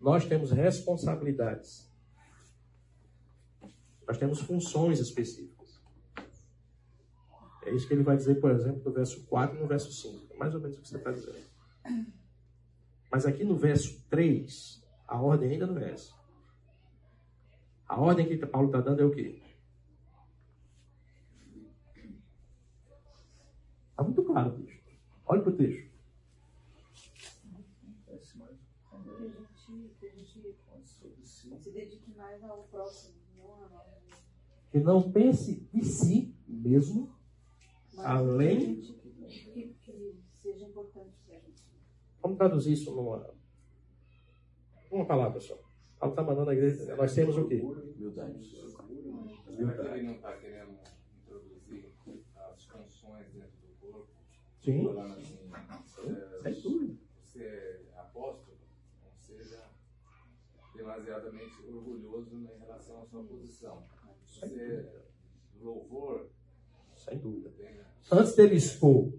nós 0.00 0.26
temos 0.26 0.50
responsabilidades. 0.50 1.90
Nós 4.06 4.18
temos 4.18 4.40
funções 4.40 5.00
específicas. 5.00 5.82
É 7.64 7.72
isso 7.72 7.88
que 7.88 7.94
ele 7.94 8.02
vai 8.02 8.16
dizer, 8.16 8.40
por 8.40 8.50
exemplo, 8.50 8.82
no 8.84 8.92
verso 8.92 9.24
4 9.26 9.56
e 9.56 9.60
no 9.60 9.66
verso 9.66 9.90
5. 9.90 10.34
É 10.34 10.36
mais 10.36 10.54
ou 10.54 10.60
menos 10.60 10.76
o 10.76 10.82
que 10.82 10.88
você 10.88 10.98
está 10.98 11.10
dizendo. 11.10 11.46
Mas 13.10 13.24
aqui 13.24 13.44
no 13.44 13.56
verso 13.56 14.02
3, 14.10 14.82
a 15.06 15.20
ordem 15.20 15.52
ainda 15.52 15.66
não 15.66 15.78
é 15.78 15.92
essa. 15.92 16.12
A 17.88 17.98
ordem 17.98 18.26
que 18.26 18.36
Paulo 18.46 18.68
está 18.68 18.80
dando 18.80 19.00
é 19.00 19.04
o 19.04 19.10
quê? 19.10 19.40
Está 23.90 24.02
muito 24.02 24.24
claro, 24.24 24.50
bicho. 24.50 24.80
Olha 25.26 25.42
para 25.42 25.52
o 25.52 25.56
texto. 25.56 25.94
Se 31.60 31.70
dedique 31.70 32.03
mais 32.16 32.42
ao 32.44 32.64
próximo, 32.64 33.14
não 33.36 33.64
a 33.64 33.68
nós. 33.68 33.84
Que 34.70 34.80
não 34.80 35.10
pense 35.12 35.60
de 35.72 35.84
si 35.84 36.34
mesmo, 36.48 37.12
Mas 37.94 38.04
Além- 38.06 38.82
Que, 39.28 39.74
que 39.82 40.20
seja 40.42 40.66
importante 40.66 41.16
para 41.26 41.36
a 41.36 41.40
gente. 41.40 41.62
Vamos 42.20 42.36
traduzir 42.38 42.72
isso 42.72 42.90
numa, 42.94 43.30
uma 44.90 45.06
palavra 45.06 45.40
só. 45.40 45.56
Paulo 45.98 46.12
está 46.14 46.22
mandando 46.24 46.50
a 46.50 46.54
igreja. 46.54 46.96
Nós 46.96 47.14
temos 47.14 47.36
o 47.38 47.46
quê? 47.46 47.60
Humildade. 47.62 48.38
Que 48.40 49.52
ele 49.52 50.02
não 50.02 50.14
está 50.14 50.36
querendo 50.38 50.76
introduzir 51.22 51.92
as 52.36 52.64
funções 52.64 53.32
dentro 53.32 53.50
do 53.62 53.74
corpo? 53.80 54.08
Sim, 54.62 54.84
Falando 54.84 55.12
assim, 55.14 55.38
é, 56.04 56.52
sem 56.52 56.60
dúvida. 56.62 56.98
você 57.22 57.44
é 57.44 57.98
apóstolo, 58.00 58.56
não 59.04 59.12
seja 59.20 59.70
demasiadamente 60.84 61.62
orgulhoso 61.66 62.36
em 62.36 62.58
relação 62.58 63.00
à 63.00 63.06
sua 63.06 63.24
posição. 63.24 63.82
Você 64.26 64.46
é 64.46 65.62
louvor, 65.62 66.28
Sem 66.94 67.18
dúvida. 67.18 67.50
tem, 67.56 67.80
Antes 68.12 68.36
dele 68.36 68.56
expor 68.56 69.12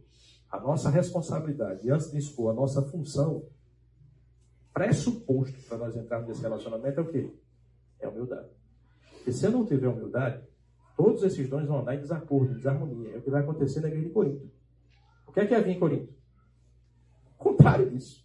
a 0.50 0.60
nossa 0.60 0.90
responsabilidade 0.90 1.90
antes 1.90 2.12
de 2.12 2.20
expor 2.20 2.52
a 2.52 2.54
nossa 2.54 2.84
função, 2.84 3.50
pressuposto 4.72 5.60
para 5.68 5.78
nós 5.80 5.96
entrarmos 5.96 6.30
nesse 6.30 6.42
relacionamento 6.42 7.00
é 7.00 7.04
o 7.04 7.12
quê? 7.12 7.34
É 8.00 8.06
a 8.06 8.10
humildade. 8.10 8.50
Porque 9.16 9.32
se 9.34 9.46
eu 9.46 9.52
não 9.52 9.66
tiver 9.66 9.88
humildade, 9.88 10.46
todos 10.96 11.24
esses 11.24 11.50
dons 11.50 11.66
vão 11.66 11.80
andar 11.80 11.96
em 11.96 12.00
desacordo, 12.00 12.52
em 12.54 12.58
desarmonia. 12.58 13.16
É 13.16 13.18
o 13.18 13.22
que 13.22 13.30
vai 13.30 13.42
acontecer 13.42 13.80
na 13.80 13.88
igreja 13.88 14.08
de 14.08 14.14
Corinto. 14.14 14.52
O 15.28 15.32
que 15.32 15.40
é 15.40 15.48
que 15.48 15.56
havia 15.56 15.74
em 15.74 15.80
Corinto? 15.80 16.14
O 17.40 17.44
contrário 17.44 17.90
disso. 17.90 18.25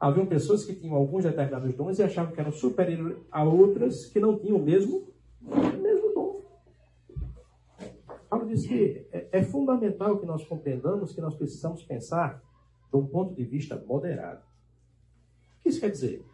Haviam 0.00 0.26
pessoas 0.26 0.64
que 0.64 0.74
tinham 0.74 0.94
alguns 0.94 1.24
determinados 1.24 1.74
dons 1.74 1.98
e 1.98 2.02
achavam 2.02 2.32
que 2.32 2.40
eram 2.40 2.52
superiores 2.52 3.18
a 3.32 3.42
outras 3.42 4.06
que 4.06 4.20
não 4.20 4.38
tinham 4.38 4.56
o 4.56 4.62
mesmo, 4.62 5.08
o 5.42 5.82
mesmo 5.82 6.14
dom. 6.14 6.44
Paulo 8.30 8.46
diz 8.46 8.64
que 8.64 9.08
é, 9.10 9.28
é 9.32 9.42
fundamental 9.42 10.18
que 10.18 10.26
nós 10.26 10.46
compreendamos 10.46 11.12
que 11.12 11.20
nós 11.20 11.34
precisamos 11.34 11.82
pensar 11.82 12.40
de 12.90 12.96
um 12.96 13.06
ponto 13.06 13.34
de 13.34 13.44
vista 13.44 13.76
moderado. 13.86 14.40
O 15.58 15.62
que 15.62 15.68
isso 15.68 15.80
quer 15.80 15.90
dizer? 15.90 16.24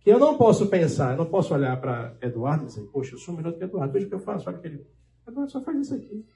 Que 0.00 0.10
eu 0.10 0.18
não 0.18 0.38
posso 0.38 0.66
pensar, 0.68 1.12
eu 1.12 1.18
não 1.18 1.26
posso 1.26 1.52
olhar 1.52 1.78
para 1.78 2.16
Eduardo 2.22 2.64
e 2.64 2.66
dizer, 2.66 2.82
poxa, 2.86 3.14
eu 3.14 3.18
sou 3.18 3.34
melhor 3.34 3.52
do 3.52 3.58
que 3.58 3.64
Eduardo, 3.64 3.92
veja 3.92 4.06
o 4.06 4.08
que 4.08 4.14
eu 4.14 4.20
faço, 4.20 4.48
olha 4.48 4.58
aquele. 4.58 4.86
Eduardo 5.28 5.52
só 5.52 5.60
faz 5.60 5.78
isso 5.78 5.94
aqui. 5.94 6.26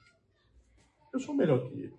Eu 1.12 1.18
sou 1.18 1.34
melhor 1.34 1.66
que 1.66 1.72
ele. 1.72 1.94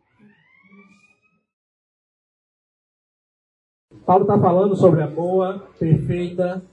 Paulo 4.07 4.23
está 4.23 4.39
falando 4.39 4.73
sobre 4.73 5.03
a 5.03 5.07
boa, 5.07 5.67
perfeita, 5.77 6.63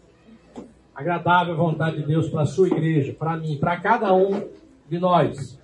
agradável 0.95 1.57
vontade 1.57 1.97
de 1.97 2.07
Deus 2.07 2.28
para 2.28 2.43
a 2.43 2.47
sua 2.47 2.68
igreja, 2.68 3.12
para 3.12 3.37
mim, 3.37 3.59
para 3.59 3.76
cada 3.80 4.14
um 4.14 4.49
de 4.89 5.01
nós. 5.01 5.59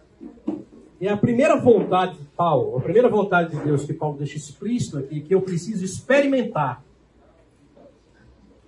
E 1.00 1.06
a 1.06 1.16
primeira 1.16 1.60
vontade 1.60 2.18
de 2.18 2.24
Paulo, 2.36 2.76
a 2.76 2.80
primeira 2.80 3.08
vontade 3.08 3.56
de 3.56 3.62
Deus 3.62 3.84
que 3.84 3.94
Paulo 3.94 4.18
deixa 4.18 4.36
explícito 4.36 4.98
aqui, 4.98 5.20
que 5.20 5.32
eu 5.32 5.42
preciso 5.42 5.84
experimentar, 5.84 6.82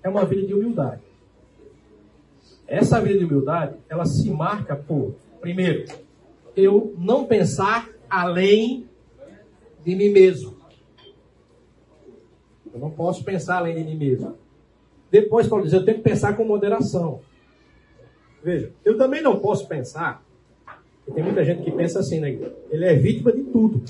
é 0.00 0.09
uma 0.09 0.24
vida 0.24 0.46
de 0.46 0.55
humildade. 0.55 1.03
Essa 2.68 3.00
vida 3.00 3.18
de 3.18 3.24
humildade, 3.24 3.74
ela 3.88 4.05
se 4.05 4.30
marca 4.30 4.76
por, 4.76 5.16
primeiro, 5.40 5.92
eu 6.55 6.94
não 6.96 7.24
pensar 7.24 7.88
além 8.09 8.86
de 9.84 9.96
mim 9.96 10.11
mesmo. 10.11 10.61
Eu 12.72 12.80
não 12.80 12.90
posso 12.90 13.24
pensar 13.24 13.58
além 13.58 13.76
de 13.76 13.84
mim 13.84 13.96
mesmo. 13.96 14.36
Depois, 15.10 15.46
Paulo 15.46 15.64
diz, 15.64 15.72
eu 15.72 15.84
tenho 15.84 15.98
que 15.98 16.04
pensar 16.04 16.36
com 16.36 16.44
moderação. 16.44 17.20
Veja, 18.42 18.72
eu 18.84 18.96
também 18.96 19.22
não 19.22 19.38
posso 19.38 19.68
pensar 19.68 20.22
tem 21.10 21.24
muita 21.24 21.44
gente 21.44 21.62
que 21.62 21.70
pensa 21.70 21.98
assim, 21.98 22.20
né? 22.20 22.30
Ele 22.70 22.84
é 22.84 22.94
vítima 22.94 23.32
de 23.32 23.42
tudo. 23.42 23.82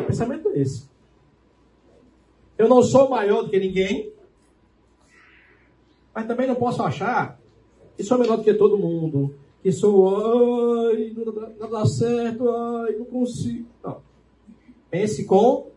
O 0.00 0.04
pensamento 0.06 0.48
é 0.50 0.58
esse. 0.60 0.90
Eu 2.58 2.68
não 2.68 2.82
sou 2.82 3.08
maior 3.08 3.42
do 3.42 3.50
que 3.50 3.58
ninguém, 3.58 4.12
mas 6.14 6.26
também 6.26 6.46
não 6.46 6.54
posso 6.54 6.82
achar 6.82 7.40
que 7.96 8.04
sou 8.04 8.18
melhor 8.18 8.36
do 8.36 8.44
que 8.44 8.52
todo 8.54 8.78
mundo. 8.78 9.34
Que 9.62 9.72
sou, 9.72 10.88
ai, 10.90 11.12
não 11.16 11.32
dá, 11.32 11.50
não 11.58 11.70
dá 11.70 11.86
certo, 11.86 12.48
ai, 12.48 12.92
não 12.96 13.06
consigo. 13.06 13.66
Não. 13.82 14.02
Pense 14.90 15.24
com 15.24 15.71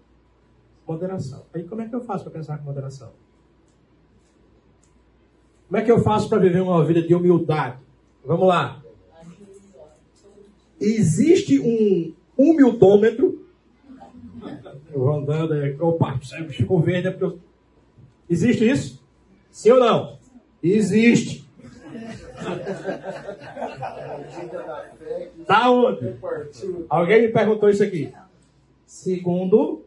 moderação. 0.88 1.45
Aí 1.53 1.63
como 1.63 1.81
é 1.81 1.88
que 1.88 1.95
eu 1.95 2.01
faço 2.01 2.23
para 2.23 2.33
pensar 2.33 2.57
com 2.57 2.65
moderação? 2.65 3.11
Como 5.67 5.77
é 5.77 5.81
que 5.83 5.91
eu 5.91 6.01
faço 6.03 6.29
para 6.29 6.38
viver 6.38 6.61
uma 6.61 6.83
vida 6.86 7.01
de 7.01 7.15
humildade? 7.15 7.77
Vamos 8.23 8.47
lá. 8.47 8.81
Existe 10.79 11.59
um 11.59 12.13
humildômetro. 12.38 13.43
Eu 14.91 14.99
vou 14.99 15.13
andando, 15.15 15.53
é, 15.55 15.75
opa, 15.79 16.19
ficou 16.49 16.79
verde, 16.81 17.07
é 17.07 17.11
porque 17.11 17.25
eu... 17.25 17.39
Existe 18.29 18.69
isso? 18.69 19.03
Sim 19.51 19.71
ou 19.71 19.79
não? 19.79 20.19
Existe. 20.61 21.45
Da 25.47 25.69
onde? 25.69 26.15
Alguém 26.89 27.23
me 27.23 27.29
perguntou 27.29 27.69
isso 27.69 27.83
aqui. 27.83 28.13
Segundo 28.86 29.84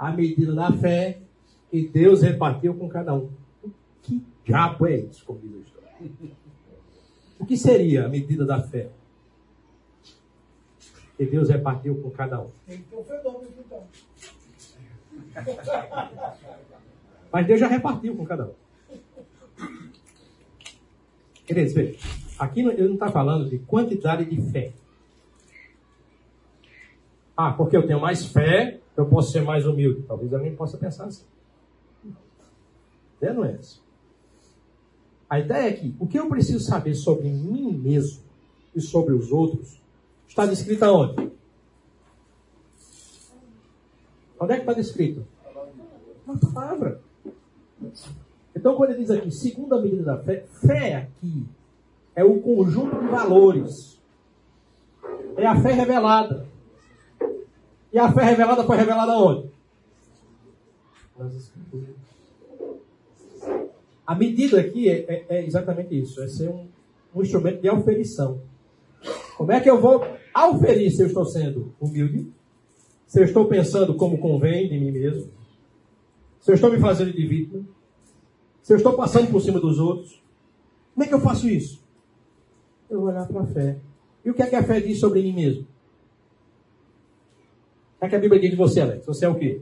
a 0.00 0.10
medida 0.10 0.54
da 0.54 0.72
fé 0.72 1.18
que 1.70 1.86
Deus 1.86 2.22
repartiu 2.22 2.74
com 2.74 2.88
cada 2.88 3.14
um. 3.14 3.30
Que 4.02 4.24
diabo 4.42 4.86
é 4.86 4.96
isso, 4.96 5.22
como 5.26 5.38
diz 5.40 5.54
a 5.54 5.58
história? 5.58 5.88
O 7.38 7.44
que 7.44 7.54
seria 7.54 8.06
a 8.06 8.08
medida 8.08 8.46
da 8.46 8.62
fé? 8.62 8.88
Que 11.18 11.26
Deus 11.26 11.50
repartiu 11.50 12.00
com 12.00 12.10
cada 12.10 12.40
um. 12.40 12.48
Fenômeno, 12.66 13.52
então. 13.58 13.86
Mas 17.30 17.46
Deus 17.46 17.60
já 17.60 17.68
repartiu 17.68 18.16
com 18.16 18.24
cada 18.24 18.46
um. 18.46 18.54
Queridos, 21.44 21.74
veja, 21.74 21.98
aqui 22.38 22.60
ele 22.60 22.88
não 22.88 22.94
está 22.94 23.10
falando 23.10 23.50
de 23.50 23.58
quantidade 23.58 24.24
de 24.24 24.40
fé. 24.50 24.72
Ah, 27.36 27.52
porque 27.52 27.76
eu 27.76 27.86
tenho 27.86 28.00
mais 28.00 28.24
fé, 28.24 28.79
eu 28.96 29.06
posso 29.06 29.32
ser 29.32 29.42
mais 29.42 29.66
humilde. 29.66 30.02
Talvez 30.02 30.32
alguém 30.32 30.54
possa 30.54 30.76
pensar 30.76 31.06
assim. 31.06 31.24
Ideia 33.18 33.34
não 33.34 33.44
é 33.44 33.54
essa. 33.54 33.78
A 35.28 35.38
ideia 35.38 35.68
é 35.68 35.72
que 35.72 35.94
o 35.98 36.06
que 36.06 36.18
eu 36.18 36.28
preciso 36.28 36.60
saber 36.60 36.94
sobre 36.94 37.28
mim 37.28 37.72
mesmo 37.72 38.22
e 38.74 38.80
sobre 38.80 39.14
os 39.14 39.30
outros 39.30 39.80
está 40.26 40.44
descrito 40.46 40.84
aonde? 40.84 41.30
Onde 44.40 44.52
é 44.52 44.56
que 44.56 44.62
está 44.62 44.72
descrito? 44.72 45.24
Na 46.26 46.36
palavra. 46.36 47.00
Então, 48.56 48.74
quando 48.74 48.90
ele 48.90 49.00
diz 49.00 49.10
aqui, 49.10 49.30
segundo 49.30 49.74
a 49.74 49.80
medida 49.80 50.02
da 50.02 50.18
fé, 50.18 50.44
fé 50.60 50.96
aqui 50.96 51.46
é 52.14 52.24
o 52.24 52.40
conjunto 52.40 52.98
de 53.00 53.06
valores. 53.06 54.00
É 55.36 55.46
a 55.46 55.60
fé 55.60 55.72
revelada. 55.72 56.49
E 57.92 57.98
a 57.98 58.12
fé 58.12 58.24
revelada 58.24 58.64
foi 58.64 58.76
revelada 58.76 59.12
onde? 59.12 59.50
Nas 61.18 61.34
Escrituras. 61.34 61.96
A 64.06 64.14
medida 64.14 64.60
aqui 64.60 64.88
é, 64.88 65.04
é- 65.08 65.26
é 65.28 65.46
exatamente 65.46 65.98
isso, 65.98 66.20
é 66.22 66.28
ser 66.28 66.48
um, 66.48 66.66
um 67.14 67.22
instrumento 67.22 67.60
de 67.60 67.68
auferição. 67.68 68.40
Como 69.36 69.52
é 69.52 69.60
que 69.60 69.70
eu 69.70 69.80
vou 69.80 70.04
auferir 70.34 70.90
se 70.90 71.02
eu 71.02 71.06
estou 71.06 71.24
sendo 71.24 71.72
humilde? 71.80 72.30
Se 73.06 73.20
eu 73.20 73.24
estou 73.24 73.46
pensando 73.46 73.94
como 73.94 74.18
convém 74.18 74.68
de 74.68 74.78
mim 74.78 74.90
mesmo? 74.90 75.28
Se 76.40 76.50
eu 76.50 76.54
estou 76.54 76.70
me 76.70 76.78
fazendo 76.78 77.12
de 77.12 77.26
vítima? 77.26 77.64
Se 78.62 78.72
eu 78.72 78.76
estou 78.76 78.92
passando 78.94 79.30
por 79.30 79.40
cima 79.40 79.58
dos 79.60 79.78
outros? 79.78 80.20
Como 80.94 81.04
é 81.04 81.08
que 81.08 81.14
eu 81.14 81.20
faço 81.20 81.48
isso? 81.48 81.80
Eu 82.88 83.00
vou 83.00 83.08
olhar 83.08 83.26
para 83.26 83.40
a 83.42 83.46
fé. 83.46 83.78
E 84.24 84.30
o 84.30 84.34
que 84.34 84.42
é 84.42 84.46
que 84.46 84.56
a 84.56 84.62
fé 84.62 84.80
diz 84.80 84.98
sobre 85.00 85.22
mim 85.22 85.32
mesmo? 85.32 85.66
É 88.00 88.08
que 88.08 88.16
a 88.16 88.18
Bíblia 88.18 88.40
diz 88.40 88.50
de 88.50 88.56
você, 88.56 88.80
Alex? 88.80 89.04
Você 89.04 89.24
é 89.24 89.28
o 89.28 89.34
quê? 89.34 89.60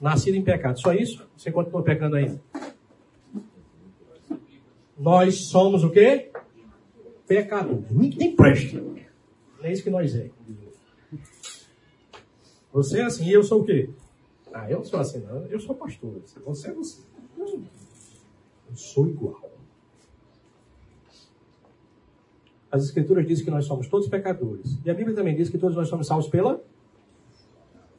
Nascido 0.00 0.34
em 0.34 0.42
pecado. 0.42 0.80
Só 0.80 0.92
isso? 0.92 1.26
Você 1.36 1.52
continua 1.52 1.82
pecando 1.82 2.16
ainda? 2.16 2.40
Nós 4.98 5.46
somos 5.48 5.84
o 5.84 5.90
quê? 5.90 6.30
Pecadores. 7.26 7.90
Ninguém 7.90 8.34
presta. 8.34 8.82
É 9.62 9.72
isso 9.72 9.82
que 9.82 9.90
nós 9.90 10.14
é. 10.14 10.30
Você 12.72 13.00
é 13.00 13.04
assim, 13.04 13.26
e 13.26 13.32
eu 13.32 13.42
sou 13.42 13.62
o 13.62 13.64
quê? 13.64 13.88
Ah, 14.52 14.70
eu 14.70 14.78
não 14.78 14.84
sou 14.84 15.00
assim, 15.00 15.20
não. 15.20 15.46
Eu 15.46 15.60
sou 15.60 15.74
pastor. 15.74 16.22
Você 16.44 16.68
é 16.68 16.72
você. 16.72 17.02
Eu 17.38 18.76
sou 18.76 19.06
igual. 19.06 19.55
As 22.70 22.84
Escrituras 22.84 23.26
dizem 23.26 23.44
que 23.44 23.50
nós 23.50 23.64
somos 23.64 23.88
todos 23.88 24.08
pecadores. 24.08 24.78
E 24.84 24.90
a 24.90 24.94
Bíblia 24.94 25.14
também 25.14 25.36
diz 25.36 25.48
que 25.48 25.58
todos 25.58 25.76
nós 25.76 25.88
somos 25.88 26.06
salvos 26.06 26.28
pela. 26.28 26.62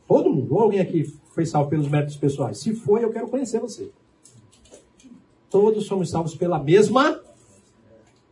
Todo 0.07 0.29
mundo. 0.29 0.53
Ou 0.53 0.61
alguém 0.61 0.79
aqui 0.79 1.03
foi 1.33 1.45
salvo 1.45 1.69
pelos 1.69 1.87
métodos 1.87 2.17
pessoais? 2.17 2.59
Se 2.59 2.73
foi, 2.73 3.03
eu 3.03 3.11
quero 3.11 3.27
conhecer 3.27 3.59
você. 3.59 3.91
Todos 5.49 5.85
somos 5.85 6.09
salvos 6.09 6.35
pela 6.35 6.61
mesma 6.61 7.21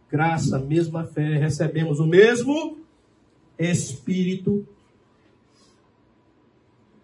graça, 0.09 0.59
mesma 0.59 1.05
fé. 1.05 1.37
Recebemos 1.37 1.99
o 1.99 2.05
mesmo 2.05 2.77
Espírito. 3.57 4.67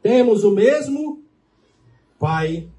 Temos 0.02 0.44
o 0.44 0.52
mesmo 0.52 1.22
Pai. 2.20 2.70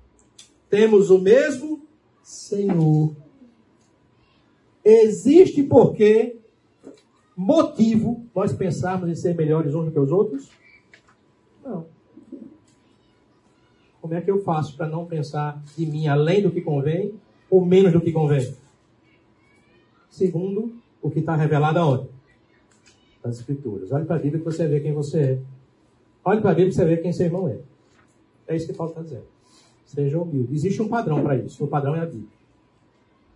Temos 0.68 1.11
o 1.11 1.18
mesmo 1.18 1.82
Senhor. 2.22 3.14
Existe 4.84 5.62
porque 5.62 6.41
motivo 7.36 8.24
nós 8.34 8.52
pensarmos 8.52 9.08
em 9.08 9.14
ser 9.14 9.34
melhores 9.34 9.74
uns 9.74 9.86
do 9.86 9.90
que 9.90 9.98
os 9.98 10.10
outros? 10.10 10.50
Não. 11.64 11.86
Como 14.00 14.14
é 14.14 14.20
que 14.20 14.30
eu 14.30 14.42
faço 14.42 14.76
para 14.76 14.88
não 14.88 15.06
pensar 15.06 15.62
de 15.76 15.86
mim 15.86 16.08
além 16.08 16.42
do 16.42 16.50
que 16.50 16.60
convém 16.60 17.14
ou 17.48 17.64
menos 17.64 17.92
do 17.92 18.00
que 18.00 18.12
convém? 18.12 18.54
Segundo 20.10 20.74
o 21.00 21.10
que 21.10 21.20
está 21.20 21.36
revelado 21.36 21.78
aonde? 21.78 22.08
Nas 23.24 23.38
Escrituras. 23.38 23.92
Olhe 23.92 24.04
para 24.04 24.16
a 24.16 24.18
Bíblia 24.18 24.40
que 24.40 24.44
você 24.44 24.66
vê 24.66 24.80
quem 24.80 24.92
você 24.92 25.20
é. 25.20 25.38
Olhe 26.24 26.40
para 26.40 26.50
a 26.50 26.54
Bíblia 26.54 26.70
que 26.70 26.76
você 26.76 26.84
vê 26.84 26.96
quem 26.96 27.12
seu 27.12 27.26
irmão 27.26 27.48
é. 27.48 27.58
É 28.48 28.56
isso 28.56 28.66
que 28.66 28.72
Paulo 28.72 28.90
está 28.92 29.02
dizendo. 29.02 29.24
Seja 29.86 30.20
humilde. 30.20 30.54
Existe 30.54 30.82
um 30.82 30.88
padrão 30.88 31.22
para 31.22 31.36
isso. 31.36 31.64
O 31.64 31.68
padrão 31.68 31.94
é 31.94 32.00
a 32.00 32.06
Bíblia. 32.06 32.28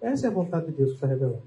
Essa 0.00 0.26
é 0.26 0.30
a 0.30 0.32
vontade 0.32 0.66
de 0.66 0.72
Deus 0.72 0.90
que 0.90 0.96
está 0.96 1.06
revelando. 1.06 1.42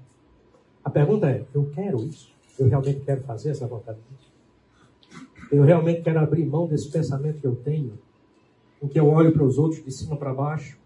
A 0.84 0.90
pergunta 0.90 1.28
é: 1.28 1.44
eu 1.54 1.70
quero 1.74 2.02
isso? 2.04 2.32
Eu 2.58 2.68
realmente 2.68 3.00
quero 3.00 3.22
fazer 3.22 3.50
essa 3.50 3.66
vontade 3.66 3.98
de 3.98 4.04
Deus? 4.08 4.30
Eu 5.50 5.62
realmente 5.64 6.02
quero 6.02 6.20
abrir 6.20 6.44
mão 6.46 6.66
desse 6.66 6.90
pensamento 6.90 7.40
que 7.40 7.46
eu 7.46 7.56
tenho, 7.56 7.98
em 8.82 8.88
que 8.88 8.98
eu 8.98 9.08
olho 9.08 9.32
para 9.32 9.42
os 9.42 9.58
outros 9.58 9.84
de 9.84 9.90
cima 9.90 10.16
para 10.16 10.32
baixo, 10.32 10.78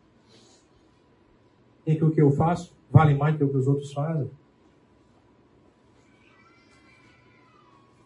em 1.87 1.97
que 1.97 2.05
o 2.05 2.11
que 2.11 2.23
eu 2.23 2.31
faço 2.31 2.75
vale 2.91 3.15
mais 3.15 3.39
do 3.39 3.49
que 3.49 3.57
os 3.57 3.67
outros 3.67 3.93
fazem? 3.93 4.31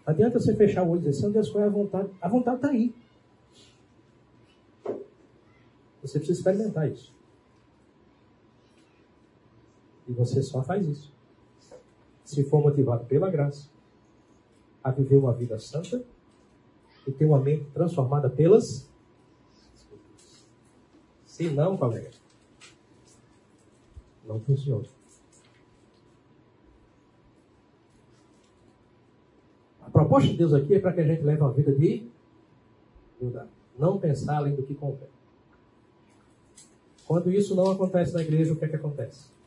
Adianta 0.04 0.40
você 0.40 0.56
fechar 0.56 0.82
o 0.82 0.90
olho 0.90 1.00
e 1.00 1.04
dizer, 1.04 1.12
Senhor 1.20 1.32
Deus, 1.32 1.50
qual 1.50 1.62
é 1.62 1.66
a 1.66 1.70
vontade? 1.70 2.10
A 2.20 2.28
vontade 2.28 2.56
está 2.56 2.68
aí. 2.70 2.94
Você 6.02 6.18
precisa 6.18 6.38
experimentar 6.38 6.90
isso. 6.90 7.12
E 10.08 10.12
você 10.12 10.42
só 10.42 10.62
faz 10.62 10.86
isso. 10.86 11.12
Se 12.28 12.44
for 12.44 12.60
motivado 12.60 13.06
pela 13.06 13.30
graça 13.30 13.70
a 14.84 14.90
viver 14.90 15.16
uma 15.16 15.32
vida 15.32 15.58
santa 15.58 16.04
e 17.06 17.10
ter 17.10 17.24
uma 17.24 17.38
mente 17.38 17.64
transformada 17.70 18.28
pelas. 18.28 18.86
Se 21.24 21.48
não, 21.48 21.74
colega, 21.78 22.10
não 24.26 24.38
funciona. 24.40 24.84
A 29.80 29.88
proposta 29.88 30.28
de 30.28 30.36
Deus 30.36 30.52
aqui 30.52 30.74
é 30.74 30.80
para 30.80 30.92
que 30.92 31.00
a 31.00 31.06
gente 31.06 31.22
leve 31.22 31.40
uma 31.40 31.52
vida 31.54 31.72
de 31.72 32.10
humildade. 33.18 33.48
Não 33.78 33.98
pensar 33.98 34.36
além 34.36 34.54
do 34.54 34.62
que 34.64 34.74
convém. 34.74 35.08
Quando 37.06 37.32
isso 37.32 37.54
não 37.54 37.70
acontece 37.70 38.12
na 38.12 38.20
igreja, 38.20 38.52
o 38.52 38.56
que 38.56 38.66
é 38.66 38.68
que 38.68 38.76
acontece? 38.76 39.37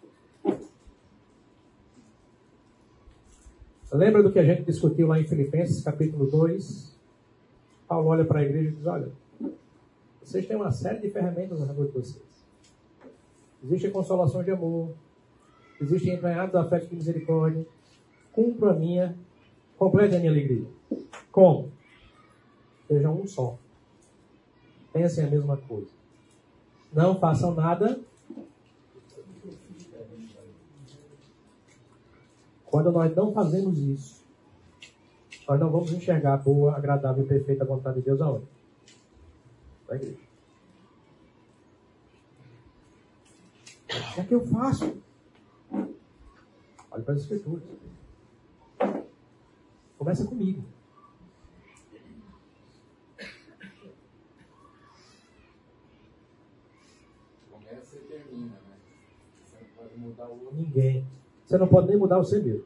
Lembra 3.91 4.23
do 4.23 4.31
que 4.31 4.39
a 4.39 4.45
gente 4.45 4.63
discutiu 4.63 5.07
lá 5.07 5.19
em 5.19 5.27
Filipenses, 5.27 5.83
capítulo 5.83 6.25
2? 6.25 6.97
Paulo 7.89 8.07
olha 8.07 8.23
para 8.23 8.39
a 8.39 8.43
igreja 8.43 8.69
e 8.69 8.71
diz: 8.71 8.85
Olha, 8.85 9.11
vocês 10.23 10.47
têm 10.47 10.55
uma 10.55 10.71
série 10.71 11.01
de 11.01 11.09
ferramentas 11.09 11.59
na 11.59 11.73
mão 11.73 11.85
de 11.85 11.91
vocês. 11.91 12.45
Existe 13.61 13.87
a 13.87 13.91
consolação 13.91 14.43
de 14.43 14.51
amor, 14.51 14.93
existe 15.81 16.09
entranhado 16.09 16.53
da 16.53 16.61
afeto 16.61 16.87
de 16.87 16.95
misericórdia. 16.95 17.65
Cumpro 18.31 18.69
a 18.69 18.73
minha, 18.73 19.13
complete 19.77 20.15
a 20.15 20.19
minha 20.19 20.31
alegria. 20.31 20.65
Como? 21.29 21.69
Sejam 22.87 23.19
um 23.19 23.27
só. 23.27 23.57
Pensem 24.93 25.25
a 25.25 25.29
mesma 25.29 25.57
coisa. 25.57 25.91
Não 26.93 27.19
façam 27.19 27.53
nada 27.53 27.99
Quando 32.71 32.89
nós 32.89 33.13
não 33.13 33.33
fazemos 33.33 33.77
isso, 33.77 34.23
nós 35.45 35.59
não 35.59 35.69
vamos 35.69 35.91
enxergar 35.91 36.35
a 36.35 36.37
boa, 36.37 36.73
agradável 36.73 37.25
e 37.25 37.27
perfeita 37.27 37.65
vontade 37.65 37.97
de 37.97 38.05
Deus 38.05 38.21
aonde? 38.21 38.47
Na 39.89 39.95
igreja. 39.95 40.17
O 43.89 44.13
que 44.13 44.21
é 44.21 44.23
que 44.23 44.33
eu 44.33 44.47
faço? 44.47 44.85
Olhe 46.91 47.03
para 47.03 47.13
as 47.13 47.21
escrituras. 47.21 47.63
Começa 49.97 50.25
comigo. 50.25 50.63
Começa 57.51 57.97
e 57.97 57.99
termina, 57.99 58.55
né? 58.55 58.77
Você 59.43 59.57
não 59.59 59.69
pode 59.75 59.99
mudar 59.99 60.27
o 60.29 60.45
outro. 60.45 60.55
Ninguém. 60.55 61.05
Você 61.51 61.57
não 61.57 61.67
pode 61.67 61.89
nem 61.89 61.97
mudar 61.97 62.17
você 62.17 62.39
mesmo. 62.39 62.63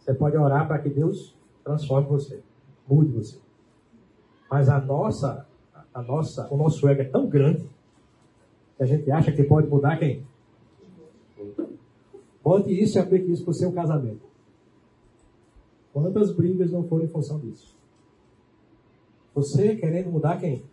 Você 0.00 0.12
pode 0.12 0.36
orar 0.36 0.66
para 0.66 0.80
que 0.80 0.90
Deus 0.90 1.32
transforme 1.62 2.08
você, 2.08 2.42
mude 2.88 3.12
você. 3.12 3.38
Mas 4.50 4.68
a 4.68 4.80
nossa, 4.80 5.46
a 5.94 6.02
nossa, 6.02 6.52
o 6.52 6.56
nosso 6.56 6.88
ego 6.88 7.02
é 7.02 7.04
tão 7.04 7.28
grande 7.28 7.64
que 8.76 8.82
a 8.82 8.86
gente 8.86 9.08
acha 9.12 9.30
que 9.30 9.44
pode 9.44 9.68
mudar 9.68 9.96
quem? 9.96 10.26
Bote 12.42 12.68
isso 12.68 12.98
e 12.98 13.00
aplique 13.00 13.30
isso 13.30 13.44
para 13.44 13.52
o 13.52 13.54
seu 13.54 13.72
casamento. 13.72 14.26
Quantas 15.92 16.34
brigas 16.34 16.72
não 16.72 16.82
foram 16.88 17.04
em 17.04 17.08
função 17.08 17.38
disso? 17.38 17.76
Você 19.36 19.76
querendo 19.76 20.10
mudar 20.10 20.40
quem? 20.40 20.64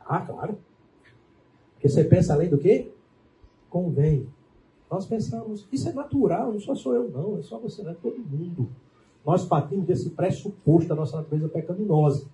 Ah, 0.00 0.20
claro. 0.20 0.58
Porque 1.80 1.88
você 1.88 2.04
pensa 2.04 2.34
além 2.34 2.50
do 2.50 2.58
que? 2.58 2.92
Convém. 3.70 4.28
Nós 4.90 5.06
pensamos, 5.06 5.66
isso 5.72 5.88
é 5.88 5.92
natural, 5.94 6.52
não 6.52 6.60
só 6.60 6.74
sou 6.74 6.94
eu, 6.94 7.08
não, 7.08 7.38
é 7.38 7.42
só 7.42 7.58
você, 7.58 7.82
não 7.82 7.92
é 7.92 7.94
todo 7.94 8.18
mundo. 8.18 8.68
Nós 9.24 9.46
partimos 9.46 9.86
desse 9.86 10.10
pressuposto 10.10 10.90
da 10.90 10.94
nossa 10.94 11.16
natureza 11.16 11.48
pecaminosa. 11.48 12.26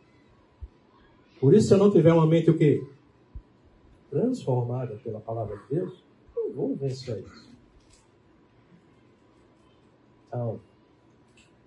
Por 1.38 1.54
isso, 1.54 1.68
se 1.68 1.74
eu 1.74 1.78
não 1.78 1.92
tiver 1.92 2.12
uma 2.12 2.26
mente 2.26 2.50
o 2.50 2.58
quê? 2.58 2.84
Transformada 4.10 4.96
pela 4.96 5.20
palavra 5.20 5.56
de 5.58 5.76
Deus, 5.76 6.02
eu 6.36 6.52
vou 6.52 6.74
vencer 6.74 7.20
isso. 7.20 7.48
Então, 10.26 10.58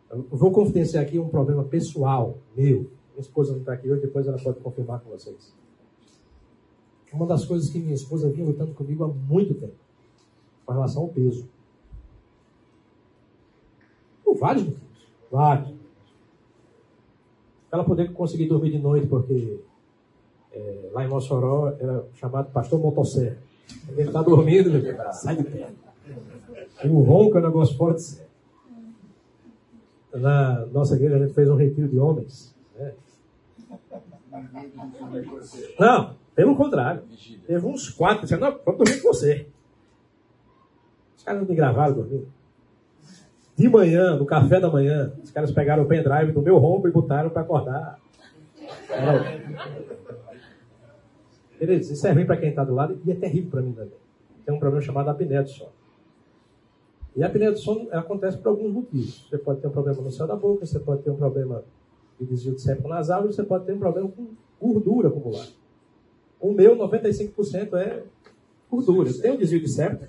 eu 0.09 0.25
vou 0.32 0.51
confidenciar 0.51 1.05
aqui 1.05 1.17
um 1.17 1.30
problema 1.30 1.63
pessoal 1.63 2.38
meu. 2.57 2.91
Minha 3.11 3.21
esposa 3.21 3.53
não 3.53 3.59
está 3.59 3.71
aqui 3.71 3.89
hoje, 3.89 4.01
depois 4.01 4.27
ela 4.27 4.38
pode 4.38 4.59
confirmar 4.59 4.99
com 4.99 5.11
vocês. 5.11 5.53
Uma 7.12 7.26
das 7.26 7.45
coisas 7.45 7.70
que 7.70 7.80
minha 7.80 7.95
esposa 7.95 8.30
vinha 8.30 8.45
lutando 8.45 8.74
comigo 8.74 9.03
há 9.03 9.07
muito 9.07 9.53
tempo, 9.53 9.74
com 10.66 10.74
relação 10.74 11.03
ao 11.03 11.10
peso. 11.10 11.47
Por 14.24 14.38
vários 14.38 14.66
motivos. 14.66 14.89
Vários. 15.32 15.80
Ela 17.72 17.84
poder 17.84 18.12
conseguir 18.14 18.47
dormir 18.47 18.72
de 18.72 18.80
noite, 18.80 19.07
porque 19.07 19.60
é, 20.51 20.89
lá 20.91 21.05
em 21.05 21.07
Mossoró 21.07 21.70
era 21.80 22.05
chamado 22.16 22.51
pastor 22.51 22.80
motosserra. 22.80 23.38
Ele 23.89 24.07
está 24.07 24.22
dormindo, 24.22 24.72
sai 25.14 25.36
de 25.36 25.43
perto. 25.43 25.76
O 26.86 27.01
ronco 27.01 27.38
é 27.38 27.41
um 27.41 27.43
negócio 27.43 27.78
forte. 27.78 28.22
Na 30.14 30.66
nossa 30.68 30.95
igreja 30.95 31.18
a 31.18 31.20
gente 31.20 31.34
fez 31.34 31.47
um 31.49 31.55
retiro 31.55 31.88
de 31.88 31.99
homens. 31.99 32.55
Né? 32.76 32.93
Não, 35.80 36.16
pelo 36.40 36.56
contrário. 36.56 37.04
Teve 37.46 37.66
uns 37.66 37.90
quatro 37.90 38.24
dizendo, 38.24 38.40
não, 38.40 38.58
vamos 38.66 38.78
dormir 38.78 39.02
com 39.02 39.10
você. 39.10 39.46
Os 41.18 41.22
caras 41.22 41.42
não 41.42 41.50
me 41.50 41.54
gravaram 41.54 41.94
dormindo. 41.94 42.30
De 43.58 43.68
manhã, 43.68 44.16
no 44.16 44.26
café 44.26 44.58
da 44.58 44.70
manhã, 44.70 45.12
os 45.22 45.32
caras 45.32 45.52
pegaram 45.52 45.84
o 45.84 45.86
pendrive 45.86 46.32
do 46.32 46.42
meu 46.42 46.58
rombo 46.58 46.88
e 46.88 46.92
botaram 46.92 47.30
para 47.30 47.42
acordar. 47.42 48.00
Beleza, 51.60 51.92
isso 51.92 52.08
é 52.08 52.12
ruim 52.14 52.26
para 52.26 52.38
quem 52.38 52.52
está 52.52 52.64
do 52.64 52.74
lado 52.74 52.98
e 53.06 53.12
é 53.12 53.16
terrível 53.16 53.52
para 53.52 53.62
mim 53.62 53.74
também. 53.74 54.00
Tem 54.46 54.56
um 54.56 54.60
problema 54.60 54.82
chamado 54.82 55.10
apneia 55.10 55.44
do 55.44 55.50
sono. 55.50 55.74
E 57.18 57.22
a 57.22 57.28
apneia 57.28 57.52
do 57.52 57.60
sono 57.60 57.90
acontece 57.92 58.38
por 58.38 58.48
alguns 58.48 58.72
motivos. 58.72 59.28
Você 59.30 59.38
pode 59.38 59.60
ter 59.60 59.68
um 59.68 59.72
problema 59.72 60.02
no 60.02 60.10
céu 60.10 60.26
da 60.26 60.38
boca, 60.38 60.66
você 60.66 60.80
pode 60.80 61.04
ter 61.04 61.10
um 61.10 61.18
problema 61.18 61.66
de 62.18 62.26
desvio 62.26 62.56
de 62.56 62.62
septo 62.62 62.88
nasal 62.88 63.26
e 63.26 63.34
você 63.34 63.44
pode 63.44 63.66
ter 63.66 63.74
um 63.74 63.80
problema 63.80 64.10
com 64.10 64.30
gordura 64.62 65.10
acumulada. 65.10 65.59
O 66.40 66.52
meu, 66.54 66.76
95% 66.78 67.74
é 67.74 68.04
Gordura. 68.70 69.12
Tem 69.14 69.32
um 69.32 69.38
desvio 69.38 69.60
de 69.60 69.70
septo, 69.70 70.08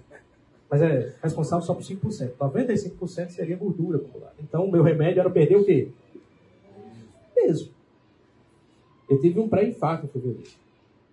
mas 0.71 0.83
é 0.83 1.15
responsável 1.23 1.65
só 1.65 1.75
por 1.75 1.83
5%. 1.83 2.33
95% 2.37 3.31
seria 3.31 3.57
gordura 3.57 3.97
acumulada. 3.97 4.35
Então, 4.39 4.67
o 4.67 4.71
meu 4.71 4.83
remédio 4.83 5.21
era 5.21 5.31
perder 5.31 5.57
o 5.57 5.65
quê? 5.65 5.89
Peso. 7.35 7.73
Eu 9.09 9.19
tive 9.19 9.41
um 9.41 9.49
pré-infarto 9.49 10.07
em 10.07 10.09
fevereiro 10.09 10.51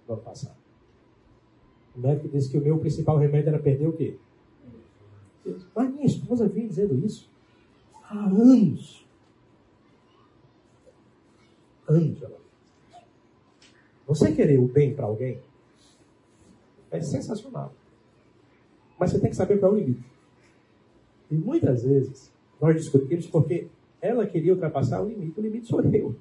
do 0.06 0.14
ano 0.14 0.22
passado. 0.22 0.58
O 1.96 2.00
médico 2.00 2.28
disse 2.28 2.52
que 2.52 2.58
o 2.58 2.62
meu 2.62 2.78
principal 2.78 3.18
remédio 3.18 3.50
era 3.50 3.60
perder 3.60 3.88
o 3.88 3.94
quê? 3.94 4.18
Mas 5.74 5.90
minha 5.90 6.06
esposa 6.06 6.48
vem 6.48 6.68
dizendo 6.68 6.94
isso 7.06 7.30
há 8.04 8.26
anos. 8.26 9.06
Anos 11.88 12.22
ela. 12.22 12.47
Você 14.08 14.32
querer 14.32 14.58
o 14.58 14.68
bem 14.68 14.94
para 14.94 15.06
alguém 15.06 15.40
é 16.90 17.02
sensacional. 17.02 17.74
Mas 18.98 19.12
você 19.12 19.20
tem 19.20 19.30
que 19.30 19.36
saber 19.36 19.60
qual 19.60 19.74
é 19.74 19.76
o 19.76 19.78
limite. 19.78 20.04
E 21.30 21.36
muitas 21.36 21.84
vezes 21.84 22.32
nós 22.60 22.76
discutimos 22.76 23.28
porque 23.28 23.68
ela 24.02 24.26
queria 24.26 24.54
ultrapassar 24.54 25.02
o 25.02 25.10
limite. 25.10 25.40
O 25.40 25.44
limite 25.44 25.68
sou 25.68 25.82
eu. 25.82 26.16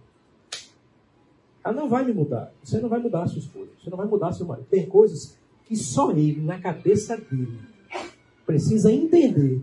Ela 1.64 1.74
não 1.74 1.88
vai 1.88 2.04
me 2.04 2.12
mudar. 2.12 2.52
Você 2.62 2.80
não 2.80 2.88
vai 2.88 2.98
mudar 2.98 3.22
a 3.22 3.26
sua. 3.26 3.40
Você 3.40 3.88
não 3.88 3.96
vai 3.96 4.06
mudar 4.06 4.32
seu 4.32 4.46
marido. 4.46 4.66
Tem 4.68 4.86
coisas 4.86 5.38
que 5.64 5.76
só 5.76 6.10
ele, 6.10 6.40
na 6.40 6.60
cabeça 6.60 7.16
dele, 7.16 7.58
precisa 8.44 8.90
entender 8.92 9.60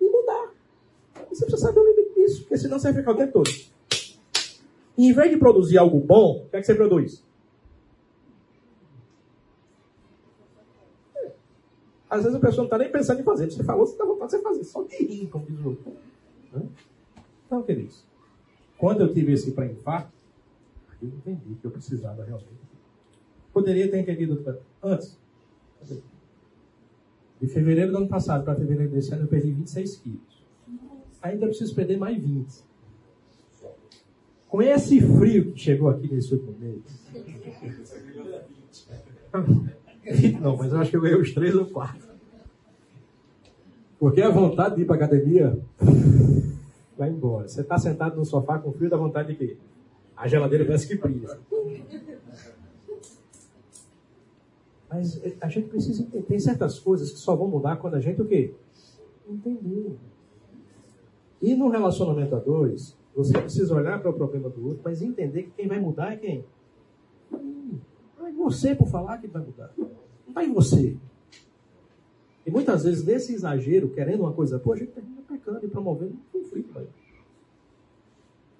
e 0.00 0.04
mudar. 0.04 0.52
Você 1.28 1.44
precisa 1.44 1.68
saber 1.68 1.80
o 1.80 1.88
limite 1.88 2.14
disso, 2.14 2.40
porque 2.42 2.58
senão 2.58 2.78
você 2.78 2.92
vai 2.92 3.02
ficar 3.02 3.12
o 3.12 3.16
tempo 3.16 3.32
todo. 3.32 3.50
E 4.96 5.08
em 5.08 5.12
vez 5.12 5.30
de 5.30 5.36
produzir 5.36 5.78
algo 5.78 6.00
bom, 6.00 6.44
o 6.44 6.50
que 6.50 6.56
é 6.56 6.60
que 6.60 6.66
você 6.66 6.74
produz? 6.74 7.22
Às 12.10 12.22
vezes 12.22 12.36
a 12.36 12.40
pessoa 12.40 12.58
não 12.58 12.64
está 12.64 12.78
nem 12.78 12.90
pensando 12.90 13.20
em 13.20 13.24
fazer. 13.24 13.50
Você 13.50 13.62
falou, 13.62 13.86
você 13.86 13.92
está 13.92 14.04
vontade 14.04 14.36
de 14.36 14.42
fazer. 14.42 14.64
Só 14.64 14.82
de 14.82 14.96
rir, 14.96 15.26
como 15.28 15.46
diz 15.46 15.60
o 15.60 15.68
outro. 15.68 15.92
Então, 17.46 17.62
queridos, 17.62 18.04
quando 18.78 19.02
eu 19.02 19.12
tive 19.12 19.32
esse 19.32 19.52
pré-infarto, 19.52 20.12
eu 21.02 21.08
entendi 21.08 21.54
que 21.60 21.66
eu 21.66 21.70
precisava 21.70 22.24
realmente. 22.24 22.48
Poderia 23.52 23.90
ter 23.90 24.00
entendido 24.00 24.62
antes. 24.82 25.18
De 27.40 27.46
fevereiro 27.46 27.92
do 27.92 27.98
ano 27.98 28.08
passado 28.08 28.44
para 28.44 28.56
fevereiro 28.56 28.90
desse 28.92 29.12
ano, 29.12 29.24
eu 29.24 29.28
perdi 29.28 29.52
26 29.52 29.96
quilos. 29.96 30.44
Ainda 31.22 31.46
preciso 31.46 31.74
perder 31.74 31.96
mais 31.98 32.20
20. 32.20 32.64
Com 34.48 34.62
esse 34.62 35.00
frio 35.00 35.52
que 35.52 35.60
chegou 35.60 35.88
aqui 35.88 36.12
nesse 36.12 36.34
último 36.34 36.56
mês. 36.58 36.82
Não, 40.40 40.56
mas 40.56 40.72
eu 40.72 40.80
acho 40.80 40.90
que 40.90 40.96
eu 40.96 41.00
ganhei 41.00 41.20
os 41.20 41.32
três 41.32 41.54
ou 41.54 41.66
quatro. 41.66 42.08
Porque 43.98 44.22
a 44.22 44.30
vontade 44.30 44.76
de 44.76 44.82
ir 44.82 44.84
para 44.84 44.96
academia 44.96 45.58
vai 46.96 47.10
embora. 47.10 47.48
Você 47.48 47.62
está 47.62 47.78
sentado 47.78 48.16
no 48.16 48.24
sofá 48.24 48.58
com 48.58 48.72
frio, 48.72 48.90
dá 48.90 48.96
vontade 48.96 49.28
de 49.28 49.34
quê? 49.34 49.56
A 50.16 50.26
geladeira 50.28 50.64
parece 50.64 50.86
que 50.86 50.96
brilha. 50.96 51.38
Mas 54.90 55.20
a 55.40 55.48
gente 55.48 55.68
precisa 55.68 56.02
entender. 56.02 56.24
Tem 56.24 56.38
certas 56.38 56.78
coisas 56.78 57.10
que 57.10 57.18
só 57.18 57.36
vão 57.36 57.48
mudar 57.48 57.76
quando 57.76 57.94
a 57.94 58.00
gente 58.00 58.22
o 58.22 58.26
quê? 58.26 58.54
Entender. 59.28 59.96
E 61.42 61.54
no 61.54 61.68
relacionamento 61.68 62.34
a 62.34 62.38
dois, 62.38 62.96
você 63.14 63.38
precisa 63.38 63.74
olhar 63.74 64.00
para 64.00 64.10
o 64.10 64.14
problema 64.14 64.48
do 64.48 64.66
outro, 64.66 64.80
mas 64.84 65.02
entender 65.02 65.44
que 65.44 65.50
quem 65.50 65.68
vai 65.68 65.78
mudar 65.78 66.12
é 66.12 66.16
quem? 66.16 66.44
Não 67.30 68.26
é 68.26 68.32
você 68.32 68.74
por 68.74 68.88
falar 68.88 69.18
que 69.18 69.26
vai 69.26 69.42
mudar. 69.42 69.72
Está 70.38 70.44
em 70.44 70.52
você. 70.52 70.96
E 72.46 72.50
muitas 72.50 72.84
vezes, 72.84 73.04
nesse 73.04 73.34
exagero, 73.34 73.90
querendo 73.90 74.20
uma 74.20 74.32
coisa 74.32 74.56
boa, 74.56 74.76
a 74.76 74.78
gente 74.78 74.92
termina 74.92 75.20
pecando 75.28 75.66
e 75.66 75.68
promovendo 75.68 76.14
um 76.14 76.40
conflito. 76.40 76.72
Vai. 76.72 76.86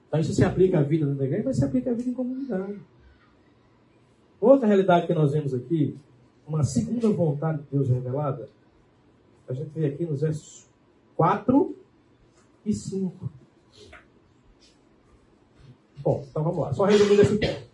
Então, 0.09 0.21
isso 0.21 0.35
se 0.35 0.45
aplica 0.45 0.81
à 0.81 0.83
vida 0.83 1.07
da 1.07 1.25
igreja, 1.25 1.45
mas 1.45 1.57
se 1.57 1.65
aplica 1.65 1.91
à 1.91 1.95
vida 1.95 2.11
em 2.11 2.15
comunidade. 2.15 2.81
Outra 4.41 4.67
realidade 4.67 5.07
que 5.07 5.15
nós 5.15 5.33
vemos 5.33 5.55
aqui, 5.55 5.97
uma 6.47 6.65
segunda 6.65 7.09
vontade 7.11 7.63
de 7.63 7.69
Deus 7.71 7.89
revelada, 7.89 8.49
a 9.49 9.53
gente 9.53 9.71
vê 9.71 9.87
aqui 9.87 10.05
nos 10.05 10.21
versos 10.21 10.69
4 11.17 11.77
e 12.67 12.73
5. 12.73 13.31
Bom, 15.99 16.27
então 16.29 16.43
vamos 16.43 16.59
lá. 16.59 16.73
Só 16.73 16.85
resumindo 16.85 17.23
esse 17.23 17.39
ponto. 17.39 17.69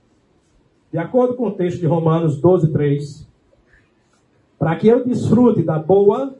De 0.92 0.98
acordo 0.98 1.34
com 1.36 1.48
o 1.48 1.55
texto 1.55 1.80
de 1.80 1.86
Romanos 1.86 2.40
12, 2.40 2.70
3, 2.72 3.34
para 4.64 4.76
que 4.76 4.88
eu 4.88 5.04
desfrute 5.04 5.62
da 5.62 5.78
boa, 5.78 6.38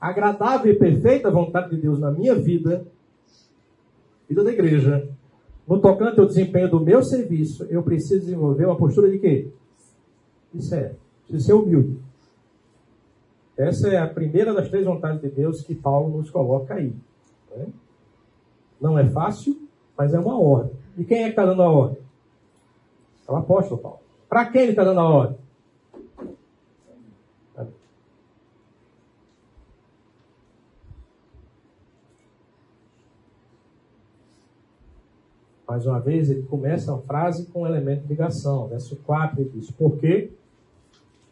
agradável 0.00 0.72
e 0.72 0.76
perfeita 0.76 1.30
vontade 1.30 1.70
de 1.70 1.80
Deus 1.80 2.00
na 2.00 2.10
minha 2.10 2.34
vida, 2.34 2.84
vida 4.28 4.42
da 4.42 4.50
igreja, 4.50 5.08
no 5.64 5.78
tocante 5.78 6.18
ao 6.18 6.26
desempenho 6.26 6.68
do 6.68 6.80
meu 6.80 7.00
serviço, 7.04 7.62
eu 7.70 7.80
preciso 7.84 8.22
desenvolver 8.22 8.64
uma 8.64 8.74
postura 8.74 9.08
de 9.08 9.20
quê? 9.20 9.52
De 10.52 10.64
sério. 10.64 10.96
Preciso 11.28 11.46
ser 11.46 11.52
humilde. 11.52 11.96
Essa 13.56 13.88
é 13.88 13.98
a 13.98 14.08
primeira 14.08 14.52
das 14.52 14.68
três 14.68 14.84
vontades 14.84 15.20
de 15.20 15.28
Deus 15.28 15.62
que 15.62 15.76
Paulo 15.76 16.18
nos 16.18 16.30
coloca 16.30 16.74
aí. 16.74 16.92
Né? 17.56 17.68
Não 18.80 18.98
é 18.98 19.06
fácil, 19.06 19.56
mas 19.96 20.12
é 20.12 20.18
uma 20.18 20.40
ordem. 20.40 20.72
E 20.98 21.04
quem 21.04 21.18
é 21.18 21.24
que 21.26 21.30
está 21.30 21.46
dando 21.46 21.62
a 21.62 21.70
ordem? 21.70 22.02
É 23.28 23.30
o 23.30 23.36
apóstolo 23.36 23.80
Paulo. 23.80 24.00
Para 24.28 24.46
quem 24.46 24.62
ele 24.62 24.70
está 24.72 24.82
dando 24.82 24.98
a 24.98 25.08
ordem? 25.08 25.43
Mais 35.66 35.86
uma 35.86 35.98
vez, 35.98 36.30
ele 36.30 36.42
começa 36.42 36.94
a 36.94 36.98
frase 36.98 37.46
com 37.46 37.62
um 37.62 37.66
elemento 37.66 38.02
de 38.02 38.08
ligação. 38.08 38.68
Verso 38.68 38.96
4 38.96 39.40
ele 39.40 39.50
diz: 39.54 39.70
Porque, 39.70 40.30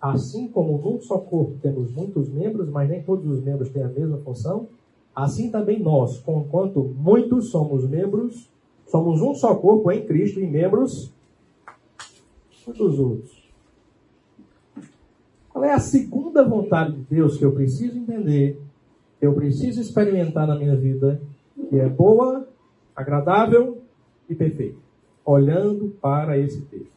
assim 0.00 0.48
como 0.48 0.78
num 0.78 1.00
só 1.00 1.18
corpo 1.18 1.58
temos 1.60 1.92
muitos 1.92 2.28
membros, 2.30 2.68
mas 2.70 2.88
nem 2.88 3.02
todos 3.02 3.26
os 3.26 3.42
membros 3.42 3.68
têm 3.68 3.82
a 3.82 3.88
mesma 3.88 4.18
função, 4.18 4.68
assim 5.14 5.50
também 5.50 5.82
nós, 5.82 6.18
conquanto 6.18 6.82
muitos 6.82 7.50
somos 7.50 7.88
membros, 7.88 8.50
somos 8.86 9.20
um 9.20 9.34
só 9.34 9.54
corpo 9.54 9.90
em 9.92 10.06
Cristo 10.06 10.40
e 10.40 10.46
membros 10.46 11.12
uns 12.66 12.78
dos 12.78 12.98
outros. 12.98 13.42
Qual 15.50 15.64
é 15.64 15.72
a 15.72 15.78
segunda 15.78 16.42
vontade 16.44 16.92
de 16.92 17.02
Deus 17.02 17.36
que 17.36 17.44
eu 17.44 17.52
preciso 17.52 17.98
entender, 17.98 18.58
que 19.20 19.26
eu 19.26 19.34
preciso 19.34 19.80
experimentar 19.80 20.46
na 20.46 20.56
minha 20.56 20.74
vida, 20.74 21.20
que 21.68 21.78
é 21.78 21.88
boa, 21.88 22.48
agradável 22.96 23.71
e 24.32 24.36
perfeito, 24.36 24.78
olhando 25.24 25.90
para 26.00 26.36
esse 26.38 26.62
texto. 26.62 26.92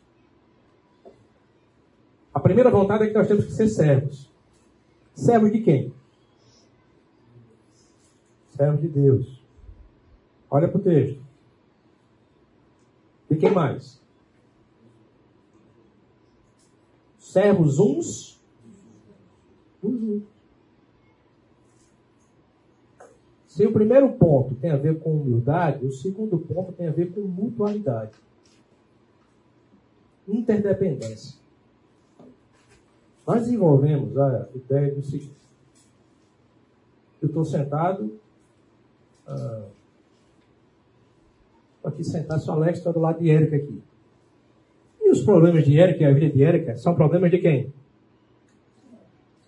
A 2.34 2.40
primeira 2.40 2.70
vontade 2.70 3.04
é 3.04 3.08
que 3.08 3.14
nós 3.14 3.28
temos 3.28 3.46
que 3.46 3.52
ser 3.52 3.68
servos. 3.68 4.30
Servos 5.14 5.52
de 5.52 5.62
quem? 5.62 5.94
Servos 8.50 8.82
de 8.82 8.88
Deus. 8.88 9.42
Olha 10.50 10.68
para 10.68 10.78
o 10.78 10.84
texto. 10.84 11.24
De 13.30 13.38
quem 13.38 13.52
mais? 13.52 14.02
Servos 17.18 17.80
uns 17.80 18.42
dos. 19.82 20.35
Se 23.56 23.66
o 23.66 23.72
primeiro 23.72 24.12
ponto 24.12 24.54
tem 24.56 24.70
a 24.70 24.76
ver 24.76 25.00
com 25.00 25.16
humildade, 25.16 25.86
o 25.86 25.90
segundo 25.90 26.38
ponto 26.38 26.74
tem 26.74 26.90
a 26.90 26.92
ver 26.92 27.14
com 27.14 27.22
mutualidade. 27.22 28.12
Interdependência. 30.28 31.40
Nós 33.26 33.44
desenvolvemos 33.44 34.18
a 34.18 34.50
ideia 34.54 34.94
do 34.94 35.02
seguinte. 35.02 35.32
Eu 37.22 37.30
estou 37.30 37.46
sentado. 37.46 38.20
Ah, 39.26 39.68
aqui 41.86 42.04
sentado, 42.04 42.42
sou 42.42 42.56
Alex, 42.56 42.80
estou 42.80 42.92
do 42.92 43.00
lado 43.00 43.20
de 43.20 43.32
Érica 43.32 43.56
aqui. 43.56 43.82
E 45.00 45.10
os 45.12 45.24
problemas 45.24 45.64
de 45.64 45.80
Érica 45.80 46.04
e 46.04 46.06
a 46.06 46.14
vida 46.14 46.30
de 46.30 46.44
Érica 46.44 46.76
são 46.76 46.94
problemas 46.94 47.32
de 47.32 47.38
quem? 47.38 47.74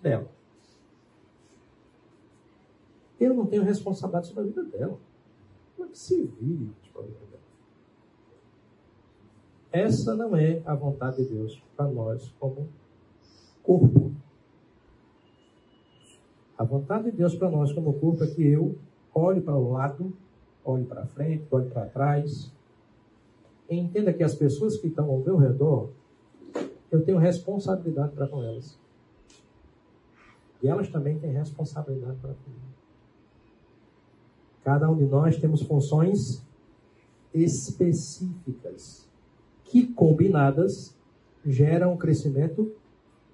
Dela. 0.02 0.37
Eu 3.20 3.34
não 3.34 3.46
tenho 3.46 3.64
responsabilidade 3.64 4.28
sobre 4.28 4.44
a 4.44 4.46
vida 4.48 4.64
dela. 4.64 4.98
Como 5.76 5.88
é 5.88 5.92
que 5.92 5.98
se 5.98 6.24
vire 6.24 6.72
os 6.82 6.88
problemas 6.90 7.22
dela? 7.22 7.38
Essa 9.72 10.16
não 10.16 10.36
é 10.36 10.62
a 10.66 10.76
vontade 10.76 11.18
de 11.18 11.34
Deus 11.34 11.62
para 11.76 11.88
nós 11.88 12.34
como 12.40 12.68
corpo. 13.64 14.12
A 16.58 16.64
vontade 16.64 17.12
de 17.12 17.18
Deus 17.18 17.36
para 17.36 17.50
nós 17.50 17.72
como 17.74 17.94
corpo 17.94 18.24
é 18.24 18.28
que 18.28 18.44
eu 18.44 18.76
olhe 19.14 19.42
para 19.42 19.56
o 19.56 19.72
lado, 19.72 20.14
olhe 20.64 20.86
para 20.86 21.06
frente, 21.06 21.46
olhe 21.52 21.70
para 21.70 21.86
trás. 21.86 22.52
E 23.70 23.78
entenda 23.78 24.14
que 24.14 24.24
as 24.24 24.36
pessoas 24.36 24.78
que 24.78 24.88
estão 24.88 25.10
ao 25.10 25.20
meu 25.20 25.38
redor, 25.38 25.90
eu 26.90 27.04
tenho 27.04 27.18
responsabilidade 27.18 28.14
para 28.14 28.28
com 28.28 28.42
elas. 28.42 28.80
E 30.64 30.68
elas 30.68 30.90
também 30.90 31.20
têm 31.20 31.32
responsabilidade 31.32 32.18
para 32.20 32.34
comigo. 32.34 32.67
Cada 34.68 34.92
um 34.92 34.98
de 34.98 35.06
nós 35.06 35.38
temos 35.38 35.62
funções 35.62 36.46
específicas 37.34 39.08
que, 39.64 39.88
combinadas, 39.94 40.94
geram 41.46 41.94
o 41.94 41.98
crescimento 41.98 42.76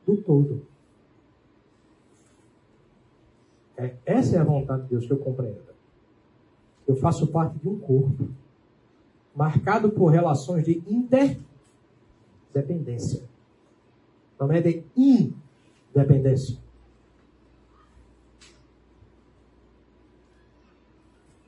do 0.06 0.18
todo. 0.18 0.68
É, 3.76 3.96
essa 4.06 4.36
é 4.36 4.40
a 4.40 4.44
vontade 4.44 4.84
de 4.84 4.90
Deus 4.90 5.08
que 5.08 5.12
eu 5.12 5.18
compreendo. 5.18 5.74
Eu 6.88 6.96
faço 6.98 7.26
parte 7.26 7.58
de 7.58 7.68
um 7.68 7.80
corpo 7.80 8.30
marcado 9.36 9.90
por 9.90 10.12
relações 10.12 10.64
de 10.64 10.84
interdependência. 10.86 13.24
Não 14.40 14.52
é 14.52 14.62
de 14.62 14.84
independência. 14.96 16.63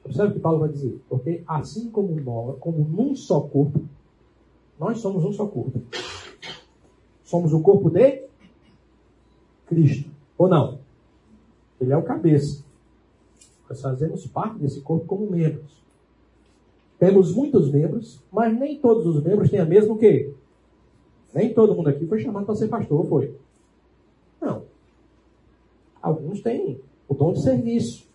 Observe 0.06 0.32
o 0.32 0.34
que 0.36 0.40
Paulo 0.40 0.60
vai 0.60 0.70
dizer. 0.70 1.02
Porque 1.10 1.44
assim 1.48 1.90
como 1.90 2.16
nós, 2.22 2.58
como 2.60 2.78
num 2.86 3.16
só 3.16 3.42
corpo, 3.42 3.82
nós 4.80 5.00
somos 5.00 5.26
um 5.26 5.34
só 5.34 5.48
corpo. 5.48 5.82
Somos 7.24 7.54
o 7.54 7.62
corpo 7.62 7.90
de 7.90 8.24
Cristo. 9.66 10.10
Ou 10.38 10.48
não? 10.48 10.80
Ele 11.82 11.92
é 11.92 11.98
o 11.98 12.04
cabeça. 12.04 12.64
Nós 13.68 13.82
fazemos 13.82 14.28
parte 14.28 14.60
desse 14.60 14.82
corpo 14.82 15.06
como 15.06 15.30
membros. 15.30 15.84
Temos 17.00 17.34
muitos 17.34 17.72
membros, 17.72 18.22
mas 18.32 18.58
nem 18.58 18.78
todos 18.78 19.06
os 19.08 19.24
membros 19.24 19.50
têm 19.50 19.60
a 19.60 19.66
mesma 19.66 19.94
o 19.94 19.98
quê? 19.98 20.34
Nem 21.34 21.54
todo 21.54 21.76
mundo 21.76 21.90
aqui 21.90 22.06
foi 22.06 22.20
chamado 22.22 22.46
para 22.46 22.56
ser 22.56 22.70
pastor, 22.70 23.06
foi? 23.08 23.36
Não. 24.40 24.64
Alguns 26.02 26.42
têm 26.42 26.80
o 27.10 27.14
dom 27.14 27.34
de 27.34 27.42
serviço. 27.42 28.08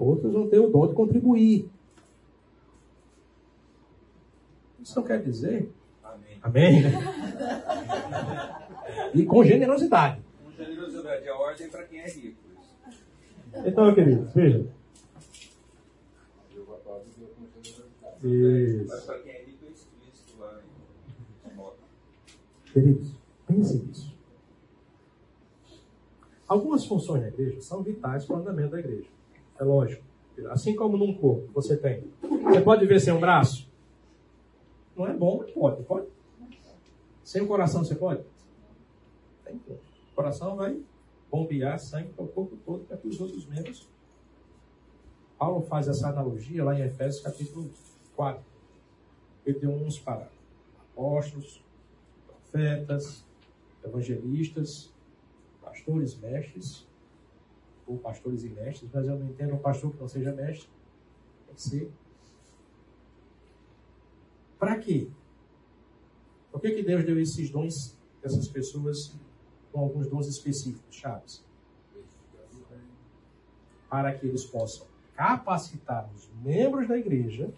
Outros 0.00 0.32
vão 0.32 0.48
ter 0.48 0.58
o 0.58 0.70
dom 0.70 0.88
de 0.88 0.94
contribuir. 0.94 1.70
Isso 4.80 4.98
não 4.98 5.06
quer 5.06 5.22
dizer. 5.22 5.70
Amém. 6.02 6.38
Amém. 6.42 6.82
e 9.14 9.26
com 9.26 9.44
generosidade. 9.44 10.22
Com 10.42 10.50
generosidade, 10.52 11.28
a 11.28 11.36
ordem 11.36 11.68
para 11.68 11.84
quem 11.84 12.00
é 12.00 12.08
rico. 12.08 12.40
Então, 13.66 13.94
queridos, 13.94 14.32
veja. 14.32 14.66
Isso. 18.22 18.86
Mas 18.88 19.04
para 19.04 19.18
quem 19.20 19.32
é 19.32 19.44
rico, 19.44 19.66
é 19.66 19.70
explícito 19.70 20.40
lá 20.40 20.62
em 21.46 21.50
Queridos, 22.72 23.12
pensem 23.46 23.80
nisso. 23.80 24.16
Algumas 26.48 26.86
funções 26.86 27.20
da 27.22 27.28
igreja 27.28 27.60
são 27.60 27.82
vitais 27.82 28.24
para 28.24 28.36
o 28.36 28.38
andamento 28.38 28.70
da 28.70 28.78
igreja. 28.80 29.19
É 29.60 29.64
lógico. 29.64 30.02
Assim 30.48 30.74
como 30.74 30.96
num 30.96 31.14
corpo 31.14 31.52
você 31.52 31.76
tem. 31.76 32.10
Você 32.22 32.62
pode 32.62 32.86
ver 32.86 32.98
sem 32.98 33.12
um 33.12 33.20
braço? 33.20 33.70
Não 34.96 35.06
é 35.06 35.12
bom, 35.12 35.38
mas 35.38 35.50
pode. 35.50 35.82
Pode? 35.82 36.06
Sem 37.22 37.42
o 37.42 37.46
coração 37.46 37.84
você 37.84 37.94
pode? 37.94 38.24
Tem. 39.44 39.56
O 39.56 40.14
coração 40.14 40.56
vai 40.56 40.80
bombear 41.30 41.78
sangue 41.78 42.08
para 42.08 42.24
o 42.24 42.28
corpo 42.28 42.56
todo 42.64 42.84
para 42.84 42.96
que 42.96 43.06
os 43.06 43.20
outros 43.20 43.46
membros. 43.46 43.86
Paulo 45.38 45.60
faz 45.62 45.88
essa 45.88 46.08
analogia 46.08 46.64
lá 46.64 46.78
em 46.78 46.82
Efésios 46.82 47.22
capítulo 47.22 47.70
4. 48.16 48.42
Ele 49.44 49.58
deu 49.58 49.70
uns 49.70 49.98
para 49.98 50.28
apóstolos, 50.90 51.62
profetas, 52.26 53.24
evangelistas, 53.84 54.90
pastores, 55.62 56.18
mestres, 56.18 56.86
ou 57.90 57.98
pastores 57.98 58.44
e 58.44 58.48
mestres, 58.48 58.88
mas 58.92 59.06
eu 59.06 59.18
não 59.18 59.26
entendo 59.26 59.54
um 59.54 59.58
pastor 59.58 59.92
que 59.92 60.00
não 60.00 60.08
seja 60.08 60.32
mestre. 60.32 60.68
Tem 61.46 61.54
que 61.54 61.62
ser. 61.62 61.90
Para 64.58 64.78
quê? 64.78 65.08
Por 66.52 66.60
que, 66.60 66.70
que 66.72 66.82
Deus 66.82 67.04
deu 67.04 67.18
esses 67.18 67.50
dons, 67.50 67.96
essas 68.22 68.48
pessoas 68.48 69.14
com 69.72 69.80
alguns 69.80 70.06
dons 70.08 70.26
específicos, 70.26 70.94
chaves? 70.94 71.44
Para 73.88 74.14
que 74.14 74.26
eles 74.26 74.44
possam 74.44 74.86
capacitar 75.14 76.08
os 76.14 76.30
membros 76.42 76.86
da 76.86 76.96
igreja 76.96 77.52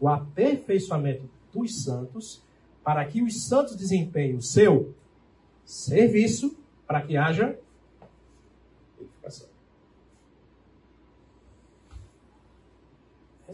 o 0.00 0.08
aperfeiçoamento 0.08 1.28
dos 1.52 1.82
santos, 1.82 2.42
para 2.82 3.04
que 3.06 3.22
os 3.22 3.46
santos 3.46 3.76
desempenhem 3.76 4.36
o 4.36 4.42
seu 4.42 4.94
serviço, 5.64 6.56
para 6.86 7.00
que 7.00 7.16
haja 7.16 7.58
edificação. 9.00 9.48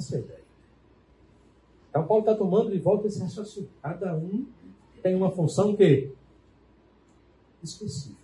Essa 0.00 0.18
ideia. 0.18 0.40
Então, 1.90 2.06
Paulo 2.06 2.22
está 2.22 2.34
tomando 2.34 2.70
de 2.70 2.78
volta 2.78 3.06
esse 3.06 3.20
raciocínio. 3.20 3.68
Cada 3.82 4.16
um 4.16 4.46
tem 5.02 5.14
uma 5.14 5.30
função 5.30 5.76
que 5.76 6.10
específica. 7.62 8.18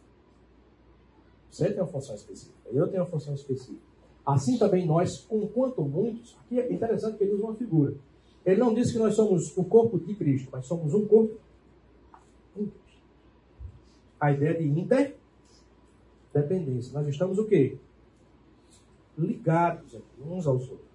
Você 1.51 1.71
tem 1.71 1.83
uma 1.83 1.87
função 1.87 2.15
específica, 2.15 2.57
eu 2.73 2.89
tenho 2.89 3.03
uma 3.03 3.11
função 3.11 3.35
específica. 3.35 3.79
Assim 4.25 4.57
também 4.59 4.87
nós, 4.87 5.19
com 5.27 5.47
quanto 5.49 5.83
muitos, 5.83 6.35
aqui 6.41 6.59
é 6.59 6.73
interessante 6.73 7.19
que 7.19 7.25
ele 7.25 7.35
usa 7.35 7.45
uma 7.45 7.55
figura. 7.55 7.95
Ele 8.45 8.59
não 8.59 8.73
disse 8.73 8.93
que 8.93 8.99
nós 8.99 9.15
somos 9.15 9.55
o 9.57 9.65
corpo 9.65 9.99
de 9.99 10.15
Cristo, 10.15 10.49
mas 10.51 10.67
somos 10.67 10.95
um 10.95 11.07
corpo. 11.07 11.39
A 14.19 14.33
ideia 14.33 14.59
de 14.59 14.67
interdependência. 14.67 16.95
Nós 16.95 17.07
estamos 17.09 17.39
o 17.39 17.47
quê? 17.47 17.77
Ligados 19.19 19.95
uns 20.25 20.47
aos 20.47 20.71
outros. 20.71 20.86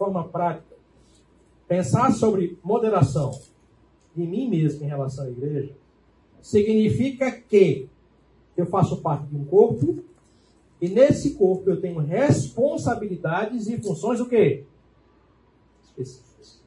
Forma 0.00 0.26
prática. 0.26 0.74
Pensar 1.68 2.10
sobre 2.12 2.58
moderação 2.64 3.38
de 4.16 4.26
mim 4.26 4.48
mesmo 4.48 4.82
em 4.82 4.88
relação 4.88 5.26
à 5.26 5.28
igreja 5.28 5.74
significa 6.40 7.30
que 7.30 7.86
eu 8.56 8.64
faço 8.64 9.02
parte 9.02 9.26
de 9.26 9.36
um 9.36 9.44
corpo 9.44 10.02
e 10.80 10.88
nesse 10.88 11.34
corpo 11.34 11.68
eu 11.68 11.78
tenho 11.78 11.98
responsabilidades 11.98 13.66
e 13.68 13.76
funções 13.76 14.20
o 14.20 14.26
quê? 14.26 14.64
específicas. 15.98 16.62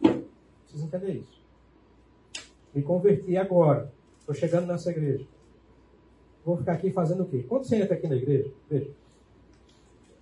Vocês 0.00 0.82
entendem 0.82 1.18
isso? 1.18 1.40
Me 2.74 2.82
converti 2.82 3.36
agora. 3.36 3.92
Estou 4.18 4.34
chegando 4.34 4.66
nessa 4.66 4.90
igreja. 4.90 5.24
Vou 6.44 6.56
ficar 6.56 6.72
aqui 6.72 6.90
fazendo 6.90 7.22
o 7.22 7.28
quê? 7.28 7.44
Quando 7.48 7.66
você 7.66 7.76
entra 7.76 7.94
aqui 7.94 8.08
na 8.08 8.16
igreja, 8.16 8.50
veja. 8.68 8.90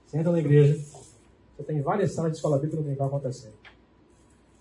Você 0.06 0.18
entra 0.18 0.32
na 0.32 0.38
igreja, 0.38 0.78
você 1.58 1.64
tem 1.64 1.82
várias 1.82 2.12
salas 2.12 2.30
de 2.30 2.36
escola 2.36 2.56
bíblica 2.56 2.76
dominical 2.76 3.08
acontecendo. 3.08 3.54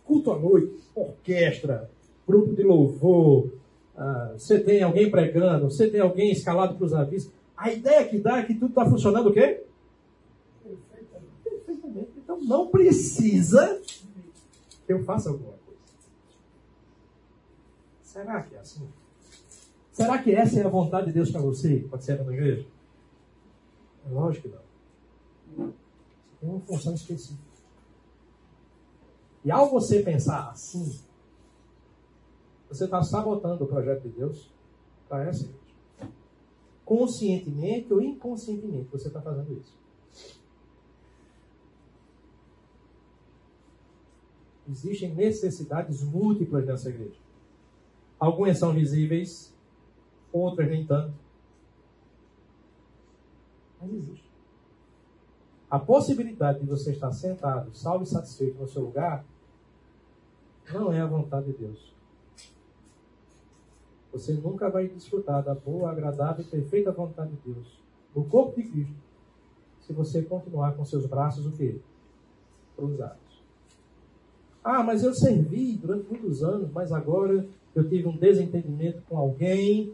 Culto 0.03 0.31
à 0.31 0.39
noite, 0.39 0.73
orquestra, 0.95 1.91
grupo 2.27 2.55
de 2.55 2.63
louvor, 2.63 3.51
ah, 3.95 4.33
você 4.35 4.59
tem 4.59 4.81
alguém 4.81 5.11
pregando, 5.11 5.69
você 5.69 5.87
tem 5.87 6.01
alguém 6.01 6.31
escalado 6.31 6.75
para 6.75 6.85
os 6.85 6.95
avisos. 6.95 7.31
A 7.55 7.71
ideia 7.71 8.07
que 8.07 8.17
dá 8.17 8.39
é 8.39 8.43
que 8.43 8.55
tudo 8.55 8.69
está 8.69 8.83
funcionando 8.89 9.29
o 9.29 9.33
quê? 9.33 9.63
Então 12.17 12.41
não 12.41 12.67
precisa 12.67 13.79
que 14.87 14.93
eu 14.93 15.03
faça 15.03 15.29
alguma 15.29 15.53
coisa. 15.53 15.79
Será 18.01 18.41
que 18.41 18.55
é 18.55 18.59
assim? 18.59 18.87
Será 19.91 20.17
que 20.17 20.31
essa 20.31 20.59
é 20.59 20.65
a 20.65 20.69
vontade 20.69 21.07
de 21.07 21.13
Deus 21.13 21.29
para 21.29 21.41
você, 21.41 21.85
quando 21.89 22.01
você 22.01 22.13
entra 22.13 22.25
na 22.25 22.33
igreja? 22.33 22.65
É 24.09 24.13
lógico 24.13 24.49
que 24.49 24.55
não. 25.57 25.73
Uma 26.47 26.61
função 26.61 26.93
específica. 26.93 27.43
E 29.43 29.51
ao 29.51 29.69
você 29.69 30.01
pensar 30.01 30.49
assim, 30.49 30.97
você 32.69 32.85
está 32.85 33.03
sabotando 33.03 33.65
o 33.65 33.67
projeto 33.67 34.03
de 34.03 34.09
Deus 34.09 34.49
para 35.09 35.25
essa 35.25 35.43
igreja. 35.43 36.13
Conscientemente 36.85 37.93
ou 37.93 38.01
inconscientemente, 38.01 38.89
você 38.89 39.07
está 39.07 39.21
fazendo 39.21 39.53
isso. 39.53 39.77
Existem 44.69 45.13
necessidades 45.13 46.01
múltiplas 46.01 46.65
nessa 46.65 46.89
igreja. 46.89 47.19
Algumas 48.17 48.57
são 48.57 48.73
visíveis, 48.73 49.53
outras 50.31 50.69
nem 50.69 50.85
tanto. 50.85 51.13
Mas 53.81 53.93
existe. 53.93 54.36
A 55.69 55.77
possibilidade 55.77 56.59
de 56.59 56.65
você 56.65 56.91
estar 56.91 57.11
sentado, 57.11 57.75
salvo 57.75 58.03
e 58.03 58.07
satisfeito 58.07 58.59
no 58.59 58.67
seu 58.67 58.83
lugar, 58.83 59.25
não 60.71 60.91
é 60.91 61.01
a 61.01 61.07
vontade 61.07 61.47
de 61.47 61.57
Deus. 61.57 61.93
Você 64.11 64.33
nunca 64.33 64.69
vai 64.69 64.87
desfrutar 64.87 65.43
da 65.43 65.53
boa, 65.53 65.91
agradável 65.91 66.43
e 66.43 66.47
perfeita 66.47 66.91
vontade 66.91 67.31
de 67.31 67.53
Deus 67.53 67.79
no 68.15 68.25
corpo 68.25 68.55
de 68.55 68.67
Cristo 68.67 69.07
se 69.81 69.93
você 69.93 70.21
continuar 70.21 70.75
com 70.75 70.83
seus 70.83 71.05
braços 71.05 71.45
o 71.45 71.51
quê? 71.51 71.79
Cruzados. 72.75 73.41
Ah, 74.63 74.83
mas 74.83 75.03
eu 75.03 75.13
servi 75.13 75.77
durante 75.77 76.09
muitos 76.09 76.43
anos, 76.43 76.69
mas 76.71 76.91
agora 76.91 77.47
eu 77.73 77.87
tive 77.87 78.05
um 78.07 78.17
desentendimento 78.17 79.01
com 79.07 79.17
alguém, 79.17 79.93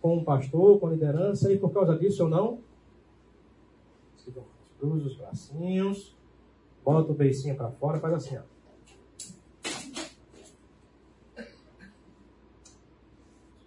com 0.00 0.16
um 0.16 0.24
pastor, 0.24 0.80
com 0.80 0.86
a 0.86 0.90
liderança, 0.90 1.52
e 1.52 1.58
por 1.58 1.72
causa 1.72 1.98
disso 1.98 2.22
eu 2.22 2.28
não. 2.28 2.58
Cruza 4.84 5.06
os 5.06 5.16
bracinhos, 5.16 6.14
bota 6.84 7.10
o 7.10 7.14
beicinho 7.14 7.56
para 7.56 7.70
fora, 7.70 7.98
faz 7.98 8.12
assim, 8.12 8.36
ó. 8.36 8.42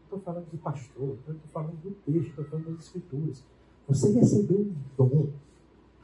Estou 0.03 0.19
falando 0.19 0.45
de 0.51 0.57
pastor, 0.57 1.17
estou 1.27 1.35
falando 1.51 1.75
do 1.81 1.89
texto, 2.05 2.29
estou 2.29 2.45
falando 2.45 2.69
das 2.69 2.85
escrituras. 2.85 3.43
Você 3.87 4.11
recebeu 4.11 4.59
um 4.59 4.75
dom, 4.95 5.29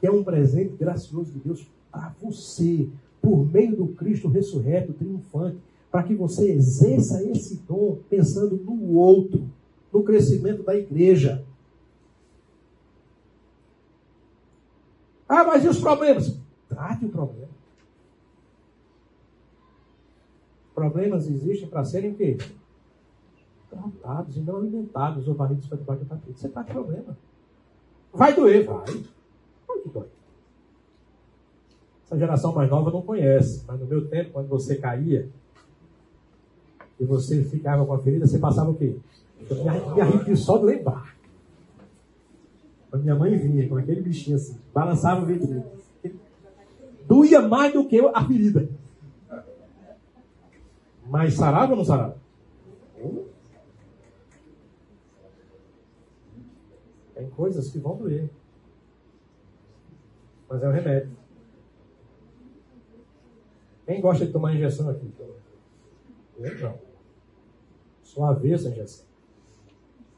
que 0.00 0.06
é 0.08 0.10
um 0.10 0.24
presente 0.24 0.74
gracioso 0.74 1.30
de 1.30 1.38
Deus 1.38 1.64
para 1.92 2.12
você, 2.20 2.88
por 3.22 3.46
meio 3.46 3.76
do 3.76 3.86
Cristo 3.94 4.26
ressurreto, 4.26 4.94
triunfante, 4.94 5.58
para 5.92 6.02
que 6.02 6.14
você 6.16 6.50
exerça 6.50 7.22
esse 7.22 7.58
dom 7.68 8.00
pensando 8.10 8.56
no 8.56 8.94
outro, 8.94 9.48
no 9.92 10.02
crescimento 10.02 10.64
da 10.64 10.74
igreja. 10.74 11.46
Ah, 15.34 15.42
mas 15.42 15.64
e 15.64 15.68
os 15.68 15.80
problemas? 15.80 16.38
Trate 16.68 17.04
o 17.04 17.08
problema. 17.08 17.48
Problemas 20.72 21.28
existem 21.28 21.68
para 21.68 21.84
serem 21.84 22.12
o 22.12 22.14
quê? 22.14 22.38
Tratados 23.68 24.36
e 24.36 24.40
não 24.40 24.58
alimentados 24.58 25.26
ou 25.26 25.34
varridos 25.34 25.66
para 25.66 25.78
debaixo 25.78 26.04
do 26.04 26.08
tapete. 26.08 26.38
Você 26.38 26.48
trata 26.48 26.70
o 26.70 26.74
problema. 26.74 27.18
Vai 28.12 28.32
doer, 28.32 28.64
vai. 28.64 28.86
Vai 29.66 29.78
que 29.80 29.88
dói. 29.88 30.06
Essa 32.04 32.16
geração 32.16 32.54
mais 32.54 32.70
nova 32.70 32.92
não 32.92 33.02
conhece, 33.02 33.64
mas 33.66 33.80
no 33.80 33.86
meu 33.86 34.08
tempo, 34.08 34.30
quando 34.34 34.46
você 34.46 34.76
caía 34.76 35.28
e 37.00 37.04
você 37.04 37.42
ficava 37.42 37.84
com 37.84 37.92
a 37.92 37.98
ferida, 37.98 38.24
você 38.24 38.38
passava 38.38 38.70
o 38.70 38.76
quê? 38.76 38.96
Eu 39.50 39.64
me 39.94 40.00
arrepio 40.00 40.36
só 40.36 40.58
de 40.58 40.66
lembrar. 40.66 41.16
Quando 42.94 43.02
minha 43.02 43.16
mãe 43.16 43.36
vinha 43.36 43.68
com 43.68 43.76
aquele 43.76 44.00
bichinho 44.02 44.36
assim, 44.36 44.56
balançava 44.72 45.20
o 45.20 45.26
vidro. 45.26 45.64
Doía 47.08 47.42
mais 47.42 47.72
do 47.72 47.88
que 47.88 47.98
a 47.98 48.24
ferida. 48.24 48.68
Mas 51.04 51.34
sarava 51.34 51.72
ou 51.72 51.78
não 51.78 51.84
sarava? 51.84 52.16
Tem 57.16 57.28
coisas 57.30 57.68
que 57.68 57.80
vão 57.80 57.96
doer. 57.96 58.30
Mas 60.48 60.62
é 60.62 60.68
o 60.68 60.70
remédio. 60.70 61.16
Quem 63.86 64.00
gosta 64.00 64.24
de 64.24 64.32
tomar 64.32 64.54
injeção 64.54 64.88
aqui? 64.88 65.12
Eu 66.38 66.60
não. 66.60 66.78
Sou 68.04 68.24
avesso 68.24 68.68
a 68.68 68.70
injeção. 68.70 69.13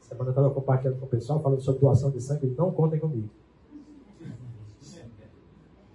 Semana 0.07 0.29
eu 0.29 0.31
estava 0.31 0.49
compartilhando 0.51 0.99
com 0.99 1.05
o 1.05 1.09
pessoal, 1.09 1.41
falando 1.41 1.59
sobre 1.59 1.81
doação 1.81 2.09
de 2.09 2.21
sangue, 2.21 2.55
não 2.57 2.71
contem 2.71 2.97
comigo. 2.97 3.29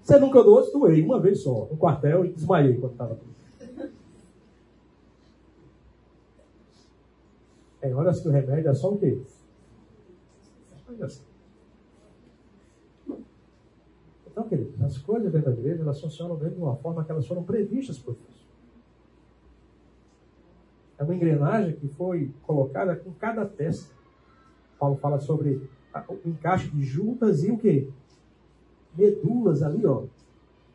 Você 0.03 0.19
nunca 0.19 0.43
doou? 0.43 0.71
Doei 0.71 1.03
uma 1.03 1.19
vez 1.19 1.41
só, 1.41 1.67
no 1.71 1.79
quartel, 1.79 2.27
e 2.27 2.33
desmaiei 2.33 2.77
quando 2.77 2.93
estava 2.93 3.19
Tem 7.81 7.95
horas 7.95 8.21
que 8.21 8.29
o 8.29 8.31
remédio 8.31 8.71
é 8.71 8.75
só 8.75 8.93
o 8.93 8.99
quê? 8.99 9.19
Olha 10.89 11.07
assim. 11.07 11.25
Então, 14.27 14.49
queridos, 14.49 14.81
as 14.83 14.99
coisas 14.99 15.33
dentro 15.33 15.53
da 15.53 15.59
igreja, 15.59 15.83
elas 15.83 16.01
funcionam 16.01 16.37
dentro 16.37 16.57
de 16.57 16.63
uma 16.63 16.77
forma 16.77 17.03
que 17.03 17.11
elas 17.11 17.27
foram 17.27 17.43
previstas 17.43 17.99
por 17.99 18.15
Deus. 18.15 18.47
É 20.99 21.03
uma 21.03 21.15
engrenagem 21.15 21.75
que 21.77 21.89
foi 21.89 22.31
colocada 22.43 22.95
com 22.95 23.11
cada 23.15 23.47
peça. 23.47 24.02
Paulo 24.83 24.97
fala 24.97 25.21
sobre 25.21 25.63
o 26.09 26.29
encaixe 26.29 26.69
de 26.69 26.83
juntas 26.83 27.45
e 27.45 27.53
o 27.53 27.57
quê? 27.57 27.87
Medulas 28.99 29.63
ali, 29.63 29.87
ó. 29.87 30.03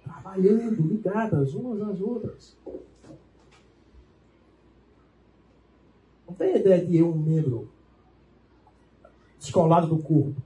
Trabalhando, 0.02 0.82
ligadas 0.82 1.54
umas 1.54 1.82
às 1.82 2.00
outras. 2.00 2.56
Não 6.26 6.34
tem 6.36 6.56
ideia 6.56 6.86
de 6.86 6.96
eu, 6.96 7.10
um 7.10 7.18
membro 7.18 7.68
descolado 9.38 9.88
do 9.88 9.98
corpo 9.98 10.42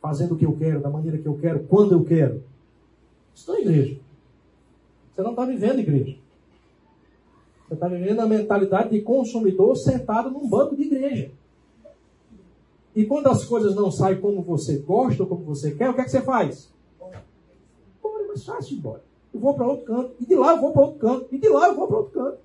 fazendo 0.00 0.34
o 0.34 0.36
que 0.36 0.44
eu 0.44 0.56
quero, 0.56 0.80
da 0.80 0.90
maneira 0.90 1.18
que 1.18 1.26
eu 1.28 1.38
quero, 1.38 1.62
quando 1.68 1.92
eu 1.92 2.02
quero. 2.02 2.42
Isso 3.32 3.48
não 3.48 3.56
é 3.56 3.60
igreja. 3.60 4.00
Você 5.12 5.22
não 5.22 5.30
está 5.30 5.44
vivendo 5.44 5.78
igreja. 5.78 6.18
Você 7.68 7.74
está 7.74 7.86
vivendo 7.86 8.18
a 8.18 8.26
mentalidade 8.26 8.90
de 8.90 9.00
consumidor 9.00 9.76
sentado 9.76 10.28
num 10.28 10.48
banco 10.48 10.74
de 10.74 10.82
igreja. 10.82 11.30
E 12.94 13.06
quando 13.06 13.28
as 13.28 13.44
coisas 13.44 13.74
não 13.74 13.90
saem 13.90 14.20
como 14.20 14.42
você 14.42 14.78
gosta 14.78 15.22
ou 15.22 15.28
como 15.28 15.44
você 15.44 15.70
quer, 15.72 15.90
o 15.90 15.94
que 15.94 16.02
é 16.02 16.04
que 16.04 16.10
você 16.10 16.20
faz? 16.20 16.70
Bora, 16.98 17.24
mas 18.28 18.44
fácil 18.44 18.76
embora. 18.76 19.02
Eu 19.32 19.40
vou 19.40 19.54
para 19.54 19.66
outro 19.66 19.86
canto. 19.86 20.14
E 20.20 20.26
de 20.26 20.34
lá 20.34 20.52
eu 20.52 20.60
vou 20.60 20.72
para 20.72 20.82
outro 20.82 20.98
canto. 20.98 21.28
E 21.32 21.38
de 21.38 21.48
lá 21.48 21.68
eu 21.68 21.74
vou 21.74 21.86
para 21.86 21.96
outro 21.96 22.12
canto. 22.12 22.38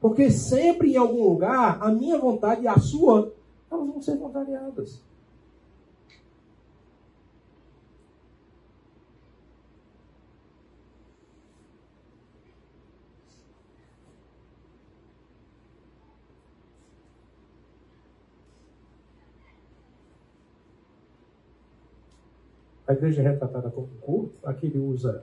Porque 0.00 0.30
sempre 0.30 0.92
em 0.92 0.96
algum 0.96 1.24
lugar, 1.24 1.78
a 1.82 1.90
minha 1.90 2.18
vontade 2.18 2.62
e 2.62 2.68
a 2.68 2.78
sua, 2.78 3.32
elas 3.70 3.86
vão 3.86 4.00
ser 4.00 4.16
contrariadas. 4.16 5.00
A 22.90 22.92
igreja 22.92 23.22
é 23.22 23.24
retratada 23.30 23.70
como 23.70 23.86
um 23.86 24.00
corpo, 24.00 24.32
aqui 24.42 24.66
ele 24.66 24.80
usa 24.80 25.22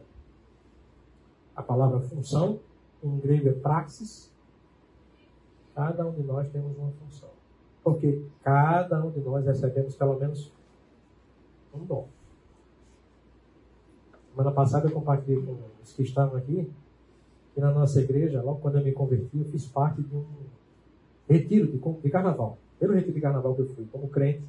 a 1.53 1.61
palavra 1.61 1.99
função, 1.99 2.61
em 3.03 3.19
grego 3.19 3.49
é 3.49 3.51
praxis. 3.51 4.33
Cada 5.75 6.07
um 6.07 6.13
de 6.13 6.23
nós 6.23 6.47
temos 6.47 6.77
uma 6.77 6.91
função. 6.91 7.27
Porque 7.83 8.23
cada 8.41 9.03
um 9.03 9.11
de 9.11 9.19
nós 9.19 9.45
recebemos 9.45 9.97
pelo 9.97 10.17
menos 10.17 10.49
um 11.75 11.83
dom. 11.83 12.07
Semana 14.29 14.51
passada 14.53 14.87
eu 14.87 14.93
compartilhei 14.93 15.45
com 15.45 15.57
os 15.83 15.91
que 15.91 16.03
estavam 16.03 16.37
aqui 16.37 16.71
que 17.53 17.59
na 17.59 17.73
nossa 17.73 17.99
igreja, 17.99 18.41
logo 18.41 18.61
quando 18.61 18.77
eu 18.77 18.83
me 18.85 18.93
converti, 18.93 19.39
eu 19.39 19.45
fiz 19.45 19.65
parte 19.65 20.01
de 20.01 20.15
um 20.15 20.25
retiro 21.27 21.67
de, 21.67 22.09
carnaval. 22.09 22.57
Pelo 22.79 22.93
retiro 22.93 23.15
de 23.15 23.19
carnaval 23.19 23.55
que 23.55 23.63
eu 23.63 23.67
fui, 23.67 23.85
como 23.91 24.07
crente, 24.07 24.41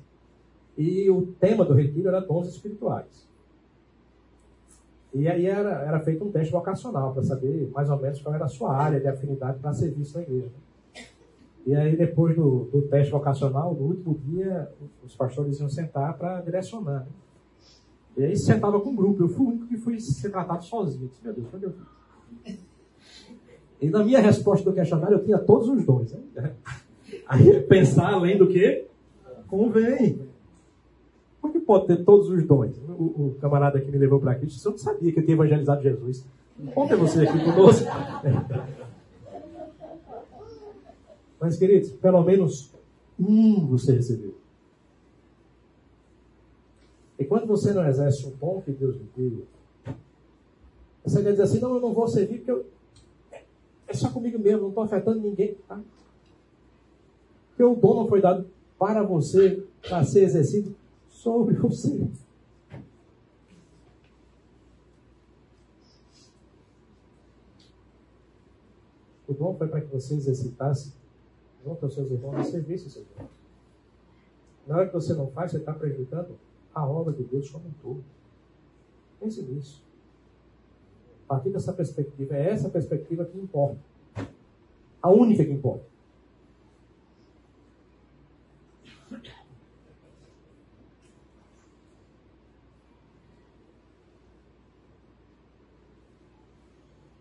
e 0.78 1.10
o 1.10 1.26
tema 1.40 1.64
do 1.64 1.74
retiro 1.74 2.08
era 2.08 2.20
dons 2.20 2.48
espirituais. 2.48 3.28
E 5.12 5.26
aí 5.26 5.46
era, 5.46 5.82
era 5.82 5.98
feito 6.00 6.24
um 6.24 6.30
teste 6.30 6.52
vocacional 6.52 7.12
para 7.12 7.24
saber 7.24 7.68
mais 7.74 7.90
ou 7.90 7.98
menos 7.98 8.22
qual 8.22 8.34
era 8.34 8.44
a 8.44 8.48
sua 8.48 8.76
área 8.76 9.00
de 9.00 9.08
afinidade 9.08 9.58
para 9.58 9.72
serviço 9.72 10.16
na 10.16 10.22
igreja. 10.22 10.52
E 11.66 11.74
aí, 11.74 11.96
depois 11.96 12.36
do, 12.36 12.68
do 12.72 12.82
teste 12.82 13.10
vocacional, 13.10 13.74
no 13.74 13.88
último 13.88 14.18
dia, 14.24 14.70
os 15.04 15.14
pastores 15.16 15.58
iam 15.58 15.68
sentar 15.68 16.16
para 16.16 16.40
direcionar. 16.40 17.00
Né? 17.00 17.06
E 18.16 18.24
aí 18.24 18.36
sentava 18.38 18.80
com 18.80 18.90
um 18.90 18.96
grupo. 18.96 19.24
Eu 19.24 19.28
fui 19.28 19.46
o 19.46 19.48
único 19.50 19.66
que 19.66 19.76
fui 19.76 20.00
ser 20.00 20.30
tratado 20.30 20.64
sozinho. 20.64 21.04
Eu 21.04 21.08
disse, 21.08 21.24
meu 21.24 21.34
Deus, 21.34 21.74
onde? 22.46 22.58
E 23.80 23.90
na 23.90 24.04
minha 24.04 24.20
resposta 24.20 24.64
do 24.64 24.74
questionário, 24.74 25.18
eu 25.18 25.24
tinha 25.24 25.38
todos 25.38 25.68
os 25.68 25.84
dons. 25.84 26.12
Né? 26.34 26.52
Aí 27.26 27.60
pensar 27.62 28.12
além 28.12 28.38
do 28.38 28.48
que 28.48 28.86
convém. 29.46 30.27
Pode 31.68 31.86
ter 31.86 32.02
todos 32.02 32.30
os 32.30 32.46
dons? 32.46 32.78
O, 32.88 33.26
o 33.26 33.36
camarada 33.42 33.78
que 33.78 33.90
me 33.90 33.98
levou 33.98 34.18
para 34.18 34.34
Cristo, 34.36 34.66
eu 34.66 34.70
não 34.70 34.78
sabia 34.78 35.12
que 35.12 35.18
eu 35.18 35.22
tinha 35.22 35.34
evangelizado 35.34 35.82
Jesus. 35.82 36.24
Conta 36.74 36.96
você 36.96 37.28
aqui 37.28 37.44
conosco. 37.44 37.84
Mas, 41.38 41.58
queridos, 41.58 41.90
pelo 41.90 42.24
menos 42.24 42.72
um 43.20 43.66
você 43.66 43.92
recebeu. 43.92 44.34
E 47.18 47.24
quando 47.26 47.46
você 47.46 47.74
não 47.74 47.86
exerce 47.86 48.26
um 48.26 48.30
dom 48.30 48.62
que 48.62 48.72
Deus 48.72 48.96
lhe 48.96 49.06
deu, 49.14 49.44
você 51.04 51.22
quer 51.22 51.32
dizer 51.32 51.42
assim, 51.42 51.60
não, 51.60 51.74
eu 51.74 51.82
não 51.82 51.92
vou 51.92 52.08
servir 52.08 52.38
porque 52.38 52.50
eu, 52.50 52.64
é 53.86 53.92
só 53.92 54.08
comigo 54.08 54.38
mesmo, 54.38 54.62
não 54.62 54.68
estou 54.70 54.84
afetando 54.84 55.20
ninguém. 55.20 55.54
Tá? 55.68 55.78
Porque 57.50 57.62
o 57.62 57.74
dom 57.74 57.94
não 57.94 58.08
foi 58.08 58.22
dado 58.22 58.46
para 58.78 59.02
você, 59.02 59.62
para 59.86 60.02
ser 60.02 60.22
exercido 60.22 60.77
sobre 61.18 61.56
você. 61.56 62.08
O 69.26 69.34
dom 69.34 69.54
foi 69.56 69.66
para 69.66 69.80
que 69.80 69.88
você 69.88 70.14
exercitasse 70.14 70.94
junto 71.64 71.84
aos 71.84 71.94
seus 71.94 72.10
irmãos 72.10 72.46
e 72.46 72.50
servisse 72.50 72.86
os 72.86 72.92
seus 72.92 73.06
irmãos. 73.10 73.30
Na 74.66 74.76
hora 74.76 74.86
que 74.86 74.94
você 74.94 75.12
não 75.12 75.26
faz, 75.32 75.50
você 75.50 75.58
está 75.58 75.72
prejudicando 75.74 76.38
a 76.72 76.86
obra 76.86 77.12
de 77.12 77.24
Deus 77.24 77.50
como 77.50 77.66
um 77.66 77.72
todo. 77.82 78.04
Pense 79.18 79.42
nisso. 79.42 79.82
A 81.24 81.34
partir 81.34 81.50
dessa 81.50 81.72
perspectiva, 81.72 82.36
é 82.36 82.48
essa 82.48 82.70
perspectiva 82.70 83.24
que 83.24 83.36
importa. 83.36 83.80
A 85.02 85.10
única 85.10 85.44
que 85.44 85.50
importa. 85.50 85.84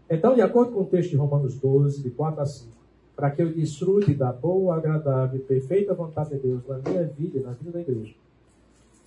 Então, 0.09 0.35
de 0.35 0.41
acordo 0.41 0.71
com 0.71 0.81
o 0.81 0.85
texto 0.85 1.11
de 1.11 1.17
Romanos 1.17 1.59
12, 1.59 2.01
de 2.01 2.09
4 2.11 2.41
a 2.41 2.45
5, 2.45 2.71
para 3.15 3.31
que 3.31 3.41
eu 3.41 3.51
desfrute 3.51 4.13
da 4.13 4.31
boa, 4.31 4.77
agradável 4.77 5.39
e 5.39 5.43
perfeita 5.43 5.93
vontade 5.93 6.29
de 6.29 6.37
Deus 6.37 6.65
na 6.67 6.77
minha 6.77 7.03
vida 7.03 7.39
e 7.39 7.41
na 7.41 7.51
vida 7.51 7.71
da 7.71 7.81
igreja. 7.81 8.13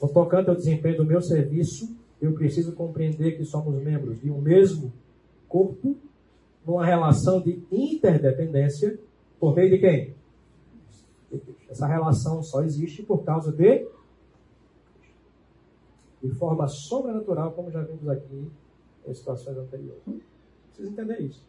No 0.02 0.08
tocante 0.08 0.50
ao 0.50 0.56
desempenho 0.56 0.98
do 0.98 1.04
meu 1.04 1.22
serviço, 1.22 1.88
eu 2.20 2.32
preciso 2.34 2.72
compreender 2.72 3.36
que 3.36 3.44
somos 3.44 3.82
membros 3.82 4.20
de 4.20 4.30
um 4.30 4.40
mesmo 4.40 4.92
corpo, 5.48 5.96
numa 6.66 6.84
relação 6.84 7.40
de 7.40 7.62
interdependência, 7.72 8.98
por 9.38 9.54
meio 9.54 9.70
de 9.70 9.78
quem? 9.78 10.14
Essa 11.68 11.86
relação 11.86 12.42
só 12.42 12.62
existe 12.62 13.02
por 13.02 13.24
causa 13.24 13.50
de 13.50 13.88
de 16.22 16.28
forma 16.34 16.68
sobrenatural, 16.68 17.52
como 17.52 17.70
já 17.70 17.80
vimos 17.80 18.06
aqui 18.08 18.50
em 19.06 19.14
situações 19.14 19.56
anteriores. 19.56 20.02
Precisa 20.70 20.90
entender 20.90 21.20
isso. 21.20 21.44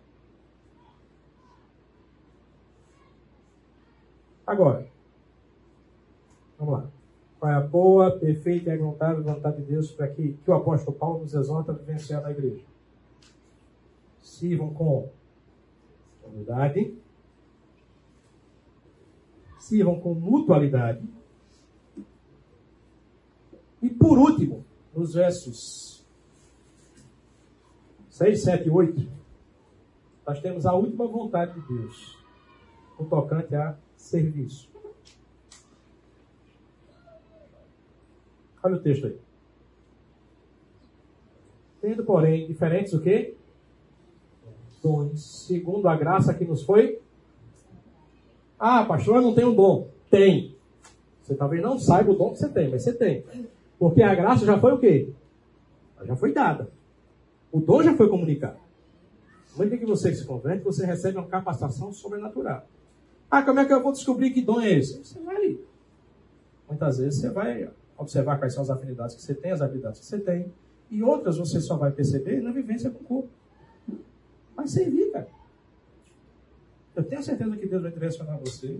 Agora, 4.45 4.87
vamos 6.59 6.73
lá. 6.73 6.89
Qual 7.39 7.51
é 7.51 7.55
a 7.55 7.61
boa, 7.61 8.19
perfeita 8.19 8.69
e 8.69 8.73
agradável 8.73 9.23
vontade 9.23 9.57
de 9.57 9.63
Deus 9.63 9.91
para 9.91 10.07
que, 10.07 10.33
que 10.33 10.51
o 10.51 10.53
apóstolo 10.53 10.95
Paulo 10.95 11.21
nos 11.21 11.33
exorta 11.33 11.71
a 11.71 11.75
vivenciar 11.75 12.21
na 12.21 12.31
igreja? 12.31 12.63
Sirvam 14.21 14.73
com 14.73 15.09
humildade, 16.23 16.95
sirvam 19.57 19.99
com 19.99 20.13
mutualidade. 20.13 21.01
E 23.81 23.89
por 23.89 24.17
último, 24.17 24.65
nos 24.93 25.13
versos 25.13 26.00
6, 28.21 28.43
7 28.43 28.67
e 28.67 28.69
8, 28.69 29.07
nós 30.27 30.39
temos 30.41 30.67
a 30.67 30.75
última 30.75 31.07
vontade 31.07 31.59
de 31.59 31.67
Deus, 31.67 32.15
o 32.99 33.03
tocante 33.03 33.55
a 33.55 33.75
serviço. 33.97 34.69
Olha 38.61 38.75
o 38.75 38.79
texto 38.79 39.07
aí. 39.07 39.17
Tendo, 41.81 42.03
porém, 42.03 42.45
diferentes 42.45 42.93
o 42.93 43.01
quê? 43.01 43.33
Dons, 44.83 45.47
segundo 45.47 45.87
a 45.87 45.95
graça 45.95 46.31
que 46.31 46.45
nos 46.45 46.61
foi. 46.61 47.01
Ah, 48.59 48.85
pastor, 48.85 49.15
eu 49.15 49.21
não 49.23 49.33
tenho 49.33 49.55
dom. 49.55 49.89
Tem. 50.11 50.55
Você 51.23 51.33
talvez 51.33 51.59
não 51.59 51.79
saiba 51.79 52.11
o 52.11 52.15
dom 52.15 52.33
que 52.33 52.37
você 52.37 52.49
tem, 52.49 52.69
mas 52.69 52.83
você 52.83 52.93
tem. 52.93 53.25
Porque 53.79 54.03
a 54.03 54.13
graça 54.13 54.45
já 54.45 54.59
foi 54.59 54.73
o 54.73 54.77
quê? 54.77 55.11
já 56.03 56.15
foi 56.15 56.31
dada. 56.31 56.69
O 57.51 57.59
dom 57.59 57.83
já 57.83 57.95
foi 57.95 58.07
comunicado. 58.09 58.57
No 59.51 59.57
momento 59.57 59.79
que 59.79 59.85
você 59.85 60.13
se 60.15 60.25
converte, 60.25 60.63
você 60.63 60.85
recebe 60.85 61.17
uma 61.17 61.27
capacitação 61.27 61.91
sobrenatural. 61.91 62.65
Ah, 63.29 63.41
como 63.43 63.59
é 63.59 63.65
que 63.65 63.73
eu 63.73 63.81
vou 63.81 63.91
descobrir 63.91 64.31
que 64.31 64.41
dom 64.41 64.61
é 64.61 64.71
esse? 64.71 64.97
Você 65.03 65.19
vai. 65.19 65.57
Muitas 66.67 66.97
vezes 66.97 67.19
você 67.19 67.29
vai 67.29 67.69
observar 67.97 68.39
quais 68.39 68.53
são 68.53 68.63
as 68.63 68.69
afinidades 68.69 69.15
que 69.15 69.21
você 69.21 69.33
tem, 69.33 69.51
as 69.51 69.61
habilidades 69.61 69.99
que 69.99 70.05
você 70.05 70.19
tem. 70.19 70.51
E 70.89 71.03
outras 71.03 71.37
você 71.37 71.59
só 71.59 71.77
vai 71.77 71.91
perceber 71.91 72.41
na 72.41 72.51
vivência 72.51 72.89
com 72.89 72.99
o 72.99 73.03
corpo. 73.03 73.29
Vai 74.55 74.67
servir, 74.67 75.11
cara. 75.11 75.27
Eu 76.95 77.03
tenho 77.03 77.23
certeza 77.23 77.55
que 77.55 77.67
Deus 77.67 77.81
vai 77.81 77.91
direcionar 77.91 78.37
você 78.37 78.79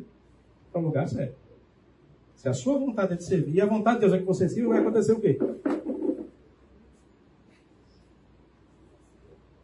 para 0.72 0.82
o 0.82 0.84
lugar 0.84 1.08
certo. 1.08 1.36
Se 2.36 2.50
a 2.50 2.54
sua 2.54 2.78
vontade 2.78 3.14
é 3.14 3.16
de 3.16 3.24
servir, 3.24 3.56
e 3.56 3.62
a 3.62 3.66
vontade 3.66 4.00
de 4.00 4.02
Deus 4.02 4.14
é 4.14 4.20
que 4.20 4.26
você 4.26 4.50
sirva, 4.50 4.70
vai 4.70 4.80
acontecer 4.80 5.14
o 5.14 5.20
quê? 5.20 5.38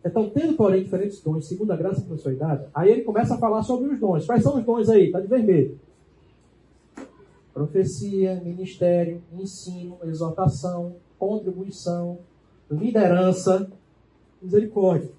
Então, 0.07 0.29
tendo, 0.29 0.55
porém, 0.55 0.83
diferentes 0.83 1.21
dons, 1.21 1.47
segundo 1.47 1.71
a 1.71 1.75
graça 1.75 2.05
nos 2.07 2.23
foi 2.23 2.35
dada, 2.35 2.69
aí 2.73 2.89
ele 2.89 3.01
começa 3.01 3.35
a 3.35 3.37
falar 3.37 3.61
sobre 3.63 3.89
os 3.89 3.99
dons. 3.99 4.25
Quais 4.25 4.41
são 4.41 4.57
os 4.57 4.63
dons 4.63 4.89
aí? 4.89 5.07
Está 5.07 5.19
de 5.19 5.27
vermelho. 5.27 5.77
Profecia, 7.53 8.35
ministério, 8.35 9.21
ensino, 9.33 9.97
exortação, 10.03 10.95
contribuição, 11.19 12.19
liderança, 12.71 13.69
misericórdia. 14.41 15.11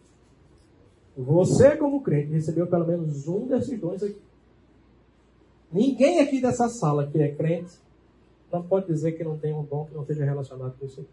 Você, 1.17 1.77
como 1.77 2.01
crente, 2.01 2.33
recebeu 2.33 2.67
pelo 2.67 2.87
menos 2.87 3.29
um 3.29 3.47
desses 3.47 3.79
dons 3.79 4.03
aqui. 4.03 4.23
Ninguém 5.71 6.21
aqui 6.21 6.41
dessa 6.41 6.69
sala 6.69 7.07
que 7.07 7.21
é 7.21 7.31
crente 7.35 7.77
não 8.51 8.63
pode 8.63 8.87
dizer 8.87 9.13
que 9.13 9.25
não 9.25 9.37
tem 9.37 9.53
um 9.53 9.65
dom 9.65 9.85
que 9.85 9.93
não 9.93 10.01
esteja 10.01 10.25
relacionado 10.25 10.79
com 10.79 10.87
isso 10.87 11.03
aqui. 11.03 11.11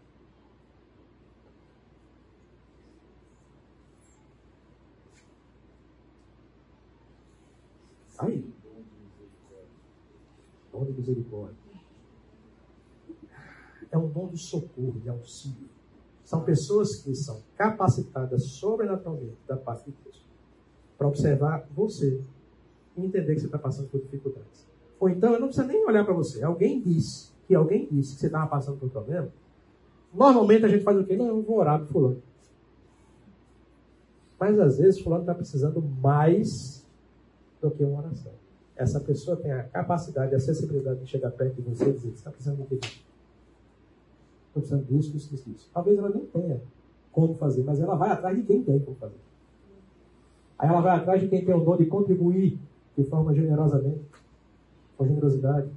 Aí. 8.18 8.44
Misericórdia. 10.84 11.56
É 13.90 13.96
um 13.96 14.08
dom 14.08 14.28
de 14.28 14.38
socorro, 14.38 15.00
de 15.00 15.08
auxílio. 15.08 15.68
São 16.24 16.42
pessoas 16.42 16.96
que 16.96 17.14
são 17.14 17.40
capacitadas 17.56 18.44
sobrenaturalmente 18.44 19.38
da 19.46 19.56
parte 19.56 19.90
de 19.90 19.96
Deus 20.02 20.24
para 20.98 21.06
observar 21.06 21.66
você 21.74 22.20
e 22.96 23.04
entender 23.04 23.34
que 23.34 23.40
você 23.40 23.46
está 23.46 23.58
passando 23.58 23.88
por 23.88 24.00
dificuldades. 24.00 24.66
Ou 24.98 25.08
então, 25.08 25.34
eu 25.34 25.40
não 25.40 25.48
preciso 25.48 25.68
nem 25.68 25.84
olhar 25.86 26.04
para 26.04 26.14
você. 26.14 26.42
Alguém 26.42 26.80
disse 26.80 27.30
que 27.46 27.54
alguém 27.54 27.86
disse 27.90 28.14
que 28.14 28.20
você 28.20 28.26
estava 28.26 28.46
passando 28.48 28.78
por 28.78 28.86
um 28.86 28.90
problema. 28.90 29.28
Normalmente 30.12 30.64
a 30.64 30.68
gente 30.68 30.82
faz 30.82 30.98
o 30.98 31.04
quê? 31.04 31.16
Não, 31.16 31.26
eu 31.26 31.42
vou 31.42 31.58
orar 31.58 31.78
para 31.78 31.86
fulano. 31.88 32.22
Mas 34.38 34.58
às 34.58 34.78
vezes 34.78 35.00
fulano 35.00 35.22
está 35.22 35.34
precisando 35.34 35.80
mais 35.80 36.84
do 37.60 37.70
que 37.70 37.84
uma 37.84 38.00
oração. 38.00 38.32
Essa 38.76 39.00
pessoa 39.00 39.36
tem 39.36 39.52
a 39.52 39.62
capacidade, 39.64 40.34
a 40.34 40.36
acessibilidade 40.36 41.00
de 41.00 41.06
chegar 41.06 41.30
perto 41.30 41.54
de 41.54 41.62
você 41.62 41.88
e 41.88 41.92
dizer: 41.92 42.10
está 42.10 42.30
precisando 42.30 42.58
de 42.58 42.76
quê? 42.76 42.88
Estou 44.48 44.62
precisando 44.62 44.84
disso, 44.84 45.12
disso, 45.12 45.30
disso, 45.30 45.50
disso. 45.50 45.70
Talvez 45.72 45.98
ela 45.98 46.10
nem 46.10 46.26
tenha 46.26 46.60
como 47.10 47.34
fazer, 47.34 47.62
mas 47.64 47.80
ela 47.80 47.94
vai 47.96 48.10
atrás 48.10 48.36
de 48.36 48.42
quem 48.42 48.62
tem 48.62 48.78
como 48.78 48.96
fazer. 48.96 49.16
Aí 50.58 50.68
ela 50.68 50.80
vai 50.80 50.96
atrás 50.96 51.20
de 51.20 51.28
quem 51.28 51.44
tem 51.44 51.54
o 51.54 51.64
dom 51.64 51.76
de 51.76 51.86
contribuir 51.86 52.58
de 52.96 53.04
forma 53.04 53.34
generosamente, 53.34 54.00
com 54.96 55.06
generosidade. 55.06 55.68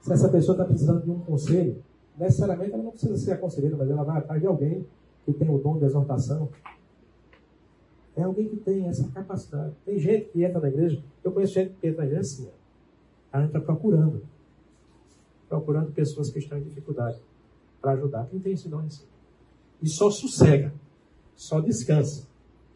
Se 0.00 0.12
essa 0.12 0.28
pessoa 0.28 0.54
está 0.54 0.64
precisando 0.64 1.02
de 1.02 1.10
um 1.10 1.20
conselho, 1.20 1.82
necessariamente 2.18 2.72
ela 2.72 2.82
não 2.82 2.90
precisa 2.90 3.16
ser 3.16 3.32
a 3.32 3.38
conselheira, 3.38 3.76
mas 3.76 3.90
ela 3.90 4.02
vai 4.02 4.18
atrás 4.18 4.40
de 4.40 4.46
alguém 4.46 4.84
que 5.24 5.32
tem 5.32 5.48
o 5.48 5.58
dom 5.58 5.78
de 5.78 5.84
exortação, 5.84 6.48
é 8.16 8.22
alguém 8.22 8.48
que 8.48 8.56
tem 8.56 8.86
essa 8.88 9.08
capacidade. 9.10 9.74
Tem 9.84 9.98
gente 9.98 10.28
que 10.30 10.44
entra 10.44 10.60
na 10.60 10.68
igreja, 10.68 11.02
eu 11.24 11.32
conheço 11.32 11.54
gente 11.54 11.74
que 11.74 11.86
entra 11.86 12.02
na 12.02 12.06
igreja 12.06 12.20
assim, 12.20 12.50
ela 13.32 13.44
entra 13.44 13.60
procurando. 13.60 14.22
Procurando 15.48 15.92
pessoas 15.92 16.30
que 16.30 16.38
estão 16.38 16.58
em 16.58 16.62
dificuldade 16.62 17.20
para 17.80 17.92
ajudar. 17.92 18.26
Quem 18.26 18.40
tem 18.40 18.52
esse 18.52 18.68
dom 18.68 18.80
assim? 18.80 19.06
E 19.82 19.88
só 19.88 20.10
sossega, 20.10 20.72
só 21.34 21.60
descansa 21.60 22.26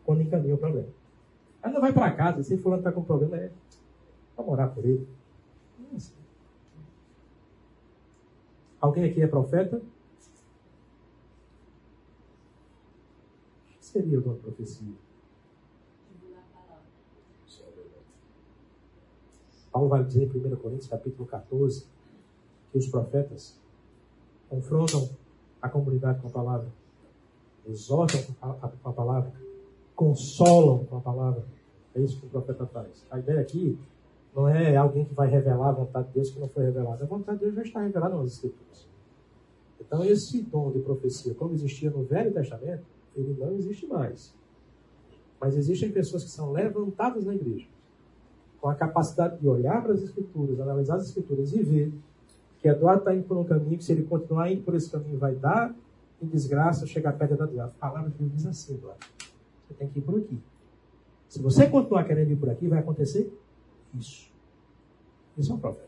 quando 0.05 0.23
encaminha 0.23 0.55
o 0.55 0.59
problema. 0.59 0.89
Ela 1.63 1.75
não 1.75 1.81
vai 1.81 1.93
para 1.93 2.13
casa, 2.13 2.43
se 2.43 2.57
fulano 2.59 2.81
está 2.81 2.93
com 2.93 3.03
problema, 3.03 3.37
é 3.37 3.51
vamos 4.37 4.53
orar 4.53 4.73
por 4.75 4.85
ele. 4.85 5.07
É 5.93 5.97
assim. 5.97 6.15
Alguém 8.81 9.05
aqui 9.05 9.23
é 9.23 9.27
profeta? 9.27 9.81
Seria 13.81 14.19
de 14.19 14.23
profecia? 14.23 14.93
Paulo 19.77 19.91
vai 19.91 20.03
dizer 20.03 20.23
em 20.23 20.39
1 20.39 20.57
Coríntios 20.57 20.89
capítulo 20.89 21.29
14 21.29 21.87
que 22.73 22.79
os 22.79 22.89
profetas 22.89 23.61
confrontam 24.49 25.07
a 25.61 25.69
comunidade 25.69 26.19
com 26.19 26.29
a 26.29 26.31
palavra, 26.31 26.69
exortam 27.69 28.23
com 28.23 28.89
a 28.89 28.93
palavra, 28.95 29.31
consolam 29.95 30.87
com 30.87 30.97
a 30.97 31.01
palavra. 31.03 31.45
É 31.95 32.01
isso 32.01 32.19
que 32.19 32.25
o 32.25 32.31
profeta 32.31 32.65
faz. 32.65 33.07
A 33.11 33.19
ideia 33.19 33.39
aqui 33.39 33.79
não 34.35 34.49
é 34.49 34.75
alguém 34.77 35.05
que 35.05 35.13
vai 35.13 35.29
revelar 35.29 35.69
a 35.69 35.73
vontade 35.73 36.09
de 36.09 36.15
Deus 36.15 36.31
que 36.31 36.41
não 36.41 36.49
foi 36.49 36.65
revelada. 36.65 37.05
A 37.05 37.07
vontade 37.07 37.41
de 37.41 37.45
Deus 37.45 37.57
já 37.57 37.63
está 37.63 37.83
revelada 37.83 38.17
nas 38.17 38.33
Escrituras. 38.33 38.89
Então, 39.79 40.03
esse 40.03 40.41
dom 40.41 40.73
de 40.73 40.79
profecia, 40.79 41.35
como 41.35 41.53
existia 41.53 41.91
no 41.91 42.03
Velho 42.03 42.33
Testamento, 42.33 42.87
ele 43.15 43.37
não 43.39 43.53
existe 43.53 43.87
mais. 43.87 44.35
Mas 45.39 45.55
existem 45.55 45.93
pessoas 45.93 46.25
que 46.25 46.31
são 46.31 46.51
levantadas 46.51 47.27
na 47.27 47.35
igreja 47.35 47.76
com 48.67 48.71
a 48.71 48.75
capacidade 48.75 49.39
de 49.39 49.47
olhar 49.47 49.81
para 49.81 49.93
as 49.93 50.03
escrituras, 50.03 50.59
analisar 50.59 50.97
as 50.97 51.05
escrituras 51.05 51.53
e 51.53 51.63
ver 51.63 51.93
que 52.59 52.67
Eduardo 52.67 52.99
está 52.99 53.15
indo 53.15 53.23
por 53.23 53.37
um 53.37 53.45
caminho 53.45 53.79
que 53.79 53.85
se 53.85 53.93
ele 53.93 54.03
continuar 54.03 54.51
indo 54.51 54.65
por 54.65 54.75
esse 54.75 54.91
caminho 54.91 55.17
vai 55.21 55.37
dar 55.37 55.73
em 56.21 56.27
desgraça, 56.27 56.85
chegar 56.85 57.13
perto 57.13 57.37
da 57.37 57.47
Deus. 57.47 57.61
A 57.61 57.69
palavra 57.69 58.11
de 58.11 58.19
Deus 58.19 58.33
diz 58.33 58.45
assim, 58.45 58.75
Eduardo. 58.75 59.07
Você 59.69 59.75
tem 59.75 59.89
que 59.89 60.01
ir 60.01 60.03
por 60.03 60.19
aqui. 60.19 60.37
Se 61.29 61.41
você 61.41 61.69
continuar 61.69 62.03
querendo 62.03 62.33
ir 62.33 62.37
por 62.37 62.51
aqui, 62.51 62.67
vai 62.67 62.81
acontecer 62.81 63.33
isso. 63.95 64.33
Isso 65.39 65.53
é 65.53 65.55
um 65.55 65.61
profeta. 65.61 65.87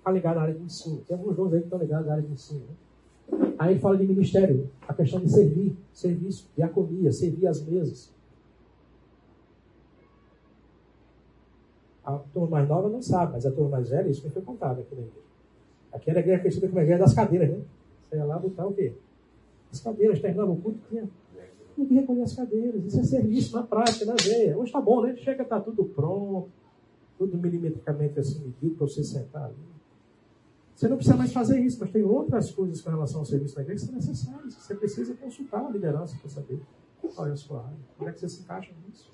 Está 0.00 0.10
ligado 0.10 0.36
à 0.36 0.42
área 0.42 0.54
de 0.54 0.62
ensino. 0.62 0.98
Tem 1.08 1.16
alguns 1.16 1.34
dons 1.34 1.54
aí 1.54 1.60
que 1.60 1.64
estão 1.64 1.78
ligados 1.78 2.08
à 2.08 2.12
área 2.12 2.22
de 2.22 2.30
ensino. 2.30 2.60
Né? 2.60 3.54
Aí 3.58 3.78
fala 3.78 3.96
de 3.96 4.06
ministério, 4.06 4.68
a 4.86 4.92
questão 4.92 5.18
de 5.18 5.30
servir, 5.30 5.74
serviço, 5.94 6.46
diaconia, 6.54 7.10
servir 7.10 7.46
as 7.46 7.62
mesas. 7.62 8.19
A 12.16 12.18
turma 12.32 12.48
mais 12.48 12.68
nova 12.68 12.88
não 12.88 13.02
sabe, 13.02 13.32
mas 13.32 13.46
a 13.46 13.50
turma 13.50 13.70
mais 13.70 13.88
velha, 13.88 14.08
isso 14.08 14.24
me 14.24 14.30
foi 14.30 14.42
contado 14.42 14.80
aqui 14.80 14.94
na 14.94 15.02
igreja. 15.02 15.26
Aqui 15.92 16.10
era 16.10 16.18
a 16.18 16.22
igreja 16.22 16.40
conhecida 16.40 16.68
como 16.68 16.78
a 16.78 16.82
igreja 16.82 17.00
das 17.00 17.14
cadeiras, 17.14 17.50
né? 17.50 17.60
Você 18.08 18.16
ia 18.16 18.24
lá 18.24 18.38
botar 18.38 18.66
o 18.66 18.72
quê? 18.72 18.92
As 19.72 19.80
cadeiras, 19.80 20.20
terminava 20.20 20.50
o 20.50 20.56
culto, 20.56 20.78
tinha 20.88 21.08
que 21.76 21.94
recolher 21.94 22.22
as 22.22 22.34
cadeiras. 22.34 22.84
Isso 22.84 23.00
é 23.00 23.04
serviço 23.04 23.56
na 23.56 23.62
prática, 23.62 24.04
na 24.04 24.14
veia. 24.14 24.56
Hoje 24.56 24.66
está 24.66 24.80
bom, 24.80 25.02
né? 25.02 25.16
Chega, 25.16 25.42
está 25.42 25.60
tudo 25.60 25.84
pronto, 25.84 26.50
tudo 27.16 27.38
milimetricamente 27.38 28.18
assim 28.18 28.40
medido 28.40 28.76
para 28.76 28.86
você 28.86 29.02
sentar 29.04 29.44
ali. 29.44 29.54
Você 30.74 30.88
não 30.88 30.96
precisa 30.96 31.16
mais 31.16 31.32
fazer 31.32 31.60
isso, 31.60 31.78
mas 31.80 31.90
tem 31.90 32.02
outras 32.02 32.50
coisas 32.50 32.80
com 32.80 32.90
relação 32.90 33.20
ao 33.20 33.26
serviço 33.26 33.54
na 33.56 33.62
igreja 33.62 33.80
que 33.80 33.86
são 33.86 33.94
necessárias. 33.94 34.54
Você 34.54 34.74
precisa 34.74 35.14
consultar 35.14 35.66
a 35.66 35.70
liderança 35.70 36.16
para 36.18 36.30
saber 36.30 36.60
qual 37.00 37.26
é 37.26 37.32
a 37.32 37.36
sua 37.36 37.60
área, 37.60 37.76
como 37.98 38.08
é 38.08 38.12
que 38.12 38.20
você 38.20 38.28
se 38.28 38.42
encaixa 38.42 38.72
nisso. 38.86 39.10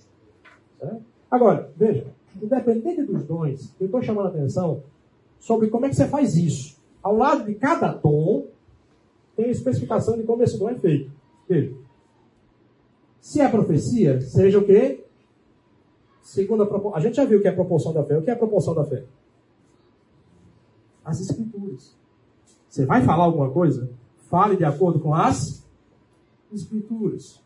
Certo? 0.78 1.02
Agora, 1.30 1.72
veja, 1.76 2.06
independente 2.42 3.02
dos 3.02 3.24
dons, 3.24 3.74
eu 3.80 3.86
estou 3.86 4.02
chamando 4.02 4.26
a 4.26 4.28
atenção 4.30 4.82
sobre 5.38 5.68
como 5.68 5.86
é 5.86 5.88
que 5.88 5.96
você 5.96 6.08
faz 6.08 6.36
isso. 6.36 6.76
Ao 7.02 7.16
lado 7.16 7.44
de 7.44 7.54
cada 7.54 7.92
dom, 7.92 8.46
tem 9.36 9.46
a 9.46 9.50
especificação 9.50 10.16
de 10.16 10.24
como 10.24 10.42
esse 10.42 10.58
dom 10.58 10.68
é 10.70 10.74
feito. 10.74 11.10
Veja. 11.48 11.74
Se 13.20 13.40
é 13.40 13.48
profecia, 13.48 14.20
seja 14.20 14.58
o 14.58 14.64
quê? 14.64 15.04
Segundo 16.22 16.64
a, 16.64 16.96
a 16.96 17.00
gente 17.00 17.16
já 17.16 17.24
viu 17.24 17.38
o 17.38 17.42
que 17.42 17.48
é 17.48 17.50
a 17.50 17.54
proporção 17.54 17.92
da 17.92 18.04
fé. 18.04 18.18
O 18.18 18.22
que 18.22 18.30
é 18.30 18.32
a 18.32 18.38
proporção 18.38 18.74
da 18.74 18.84
fé? 18.84 19.04
As 21.04 21.20
escrituras. 21.20 21.96
Você 22.68 22.84
vai 22.84 23.04
falar 23.04 23.24
alguma 23.24 23.50
coisa? 23.50 23.88
Fale 24.28 24.56
de 24.56 24.64
acordo 24.64 24.98
com 24.98 25.14
as 25.14 25.64
escrituras. 26.52 27.40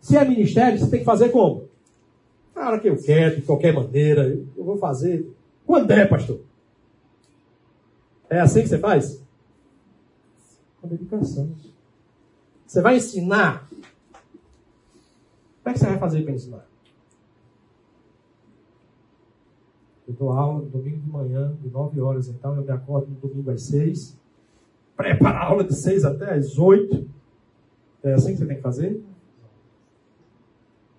Se 0.00 0.16
é 0.16 0.24
ministério, 0.24 0.78
você 0.78 0.90
tem 0.90 1.00
que 1.00 1.04
fazer 1.04 1.30
como? 1.30 1.69
Na 2.60 2.68
hora 2.68 2.78
que 2.78 2.90
eu 2.90 3.02
quero, 3.02 3.36
de 3.36 3.42
qualquer 3.42 3.72
maneira, 3.72 4.38
eu 4.54 4.62
vou 4.62 4.76
fazer. 4.76 5.26
Quando 5.64 5.90
é, 5.92 6.04
pastor? 6.04 6.40
É 8.28 8.38
assim 8.38 8.60
que 8.60 8.68
você 8.68 8.78
faz? 8.78 9.24
Com 10.78 10.88
dedicação. 10.88 11.50
Você 12.66 12.82
vai 12.82 12.98
ensinar 12.98 13.66
como 13.66 15.70
é 15.70 15.72
que 15.72 15.78
você 15.78 15.86
vai 15.86 15.98
fazer 15.98 16.22
para 16.22 16.34
ensinar? 16.34 16.66
Eu 20.06 20.12
dou 20.12 20.30
aula 20.30 20.60
no 20.60 20.68
domingo 20.68 20.98
de 20.98 21.08
manhã, 21.08 21.56
de 21.62 21.70
9 21.70 21.98
horas, 22.02 22.28
então 22.28 22.54
eu 22.56 22.62
me 22.62 22.72
acordo 22.72 23.08
no 23.08 23.26
domingo 23.26 23.52
às 23.52 23.62
6. 23.62 24.18
Prepara 24.94 25.38
a 25.38 25.46
aula 25.46 25.64
de 25.64 25.74
6 25.74 26.04
até 26.04 26.34
às 26.34 26.58
8. 26.58 27.08
É 28.02 28.12
assim 28.12 28.32
que 28.32 28.38
você 28.38 28.46
tem 28.46 28.56
que 28.56 28.62
fazer? 28.62 29.02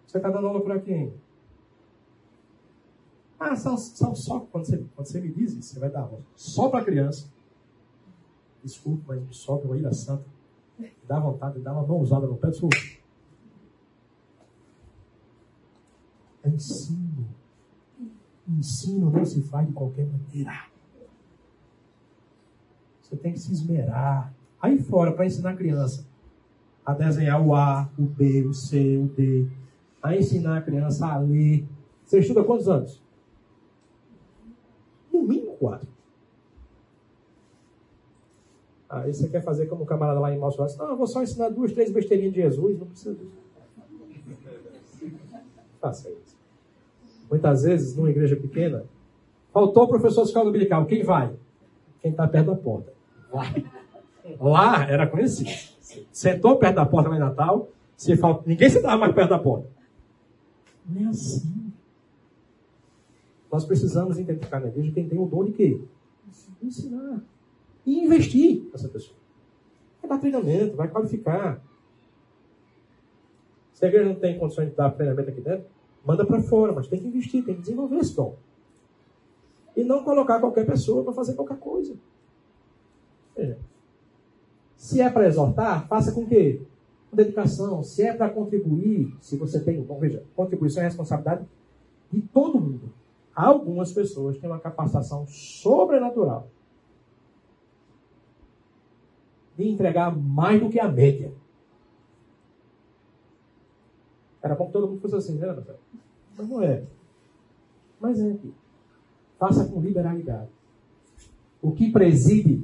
Você 0.08 0.18
está 0.18 0.32
dando 0.32 0.48
aula 0.48 0.62
para 0.62 0.80
quem? 0.80 1.14
Ah, 3.44 3.56
são, 3.56 3.76
só. 3.76 4.40
Quando 4.52 4.66
você, 4.66 4.78
quando 4.96 5.08
você 5.08 5.20
me 5.20 5.32
diz 5.32 5.54
isso, 5.54 5.74
você 5.74 5.80
vai 5.80 5.90
dar 5.90 6.08
só 6.36 6.70
para 6.70 6.86
criança. 6.86 7.28
Desculpa, 8.64 9.16
mas 9.16 9.24
me 9.24 9.34
sobe 9.34 9.66
uma 9.66 9.76
ira 9.76 9.92
santa. 9.92 10.24
Dá 11.08 11.20
vontade 11.20 11.56
de 11.56 11.62
dar 11.62 11.74
uma 11.74 11.82
mãozada 11.82 12.28
no 12.28 12.38
pé 12.38 12.52
do 12.52 12.70
ensino. 16.46 17.28
Ensino 18.48 19.10
não 19.10 19.26
se 19.26 19.42
faz 19.42 19.68
de 19.68 19.74
qualquer 19.74 20.06
maneira. 20.06 20.68
Você 23.02 23.16
tem 23.16 23.34
que 23.34 23.40
se 23.40 23.52
esmerar. 23.54 24.32
Aí 24.62 24.78
fora, 24.78 25.14
para 25.14 25.26
ensinar 25.26 25.52
a 25.52 25.56
criança 25.56 26.06
a 26.86 26.94
desenhar 26.94 27.42
o 27.42 27.56
A, 27.56 27.90
o 27.98 28.04
B, 28.04 28.44
o 28.46 28.54
C, 28.54 28.98
o 28.98 29.08
D. 29.08 29.48
A 30.02 30.16
ensinar 30.16 30.58
a 30.58 30.62
criança 30.62 31.08
a 31.08 31.18
ler. 31.18 31.68
Você 32.04 32.20
estuda 32.20 32.44
quantos 32.44 32.70
anos? 32.70 33.02
No 35.62 35.70
mínimo 35.70 35.70
quatro. 35.70 35.88
Aí 38.90 39.14
você 39.14 39.30
quer 39.30 39.42
fazer 39.42 39.68
como 39.68 39.84
o 39.84 39.86
camarada 39.86 40.20
lá 40.20 40.34
em 40.34 40.38
Malsoares. 40.38 40.76
Não, 40.76 40.90
eu 40.90 40.98
vou 40.98 41.08
só 41.08 41.24
ensinar 41.24 41.50
duas, 41.50 41.72
três 41.72 41.92
besteirinhas 41.92 42.34
de 42.34 42.42
Jesus. 42.42 42.78
Não 42.78 42.88
precisa 42.88 43.16
disso. 43.16 43.38
Faça 45.80 46.10
isso. 46.10 46.36
Muitas 47.30 47.64
vezes, 47.64 47.96
numa 47.96 48.10
igreja 48.10 48.36
pequena, 48.36 48.84
faltou 49.54 49.84
o 49.84 49.88
professor 49.88 50.24
de 50.24 50.28
escola 50.28 50.46
dominical. 50.46 50.86
Quem 50.86 51.04
vai? 51.04 51.32
Quem 52.02 52.12
está 52.12 52.28
perto 52.28 52.48
da 52.48 52.56
porta. 52.56 52.92
Lá. 54.40 54.86
Era 54.90 55.08
conhecido. 55.08 55.50
Sentou 56.12 56.58
perto 56.58 56.76
da 56.76 56.86
porta 56.86 57.10
lá 57.10 57.16
em 57.16 57.20
Natal, 57.20 57.70
se 57.96 58.18
falta, 58.18 58.44
ninguém 58.46 58.70
sentava 58.70 58.98
mais 58.98 59.14
perto 59.14 59.30
da 59.30 59.40
porta. 59.40 59.68
Não 60.86 61.08
é 61.08 61.10
assim. 61.10 61.61
Nós 63.52 63.66
precisamos 63.66 64.18
identificar 64.18 64.60
na 64.60 64.68
igreja 64.68 64.92
quem 64.92 65.08
tem 65.08 65.20
o 65.20 65.26
dom 65.26 65.46
de 65.46 65.52
quê? 65.52 65.82
Ensinar. 66.62 67.22
E 67.86 68.00
investir 68.00 68.70
nessa 68.72 68.88
pessoa. 68.88 69.18
Vai 70.02 70.10
dar 70.10 70.20
treinamento, 70.20 70.76
vai 70.76 70.88
qualificar. 70.88 71.62
Se 73.74 73.86
a 73.86 73.88
igreja 73.88 74.08
não 74.08 74.16
tem 74.16 74.38
condições 74.40 74.70
de 74.70 74.76
dar 74.76 74.92
treinamento 74.92 75.30
aqui 75.30 75.42
dentro, 75.42 75.66
Manda 76.06 76.26
para 76.26 76.42
fora, 76.42 76.74
mas 76.74 76.88
tem 76.88 77.00
que 77.00 77.08
investir, 77.08 77.46
tem 77.46 77.56
que 77.56 77.62
desenvolver 77.62 77.98
esse 77.98 78.16
dom. 78.16 78.36
E 79.76 79.84
não 79.84 80.04
colocar 80.04 80.40
qualquer 80.40 80.66
pessoa 80.66 81.04
para 81.04 81.14
fazer 81.14 81.36
qualquer 81.36 81.58
coisa. 81.58 81.94
Veja. 83.36 83.58
Se 84.76 85.00
é 85.00 85.10
para 85.10 85.28
exortar, 85.28 85.88
faça 85.88 86.12
com 86.12 86.26
que? 86.26 86.62
Com 87.10 87.16
dedicação. 87.16 87.84
Se 87.84 88.02
é 88.02 88.14
para 88.14 88.30
contribuir, 88.30 89.16
se 89.22 89.38
você 89.38 89.60
tem. 89.60 89.82
Bom, 89.82 90.00
veja, 90.00 90.24
contribuição 90.36 90.82
é 90.82 90.88
responsabilidade 90.88 91.46
de 92.12 92.22
todo 92.22 92.60
mundo. 92.60 92.92
Algumas 93.42 93.92
pessoas 93.92 94.38
têm 94.38 94.48
uma 94.48 94.60
capacitação 94.60 95.26
sobrenatural 95.26 96.48
de 99.58 99.68
entregar 99.68 100.16
mais 100.16 100.62
do 100.62 100.70
que 100.70 100.80
a 100.80 100.88
média. 100.88 101.34
Era 104.44 104.54
bom 104.54 104.68
que 104.68 104.74
todo 104.74 104.88
mundo 104.88 105.02
fosse 105.02 105.16
assim, 105.16 105.40
né? 105.40 105.48
Mas 106.38 106.48
não 106.48 106.62
é. 106.62 106.86
Mas 108.00 108.20
é 108.20 108.32
aqui. 108.32 108.54
Faça 109.40 109.66
com 109.66 109.82
liberalidade. 109.82 110.52
O 111.64 111.72
que 111.72 111.92
preside, 111.92 112.64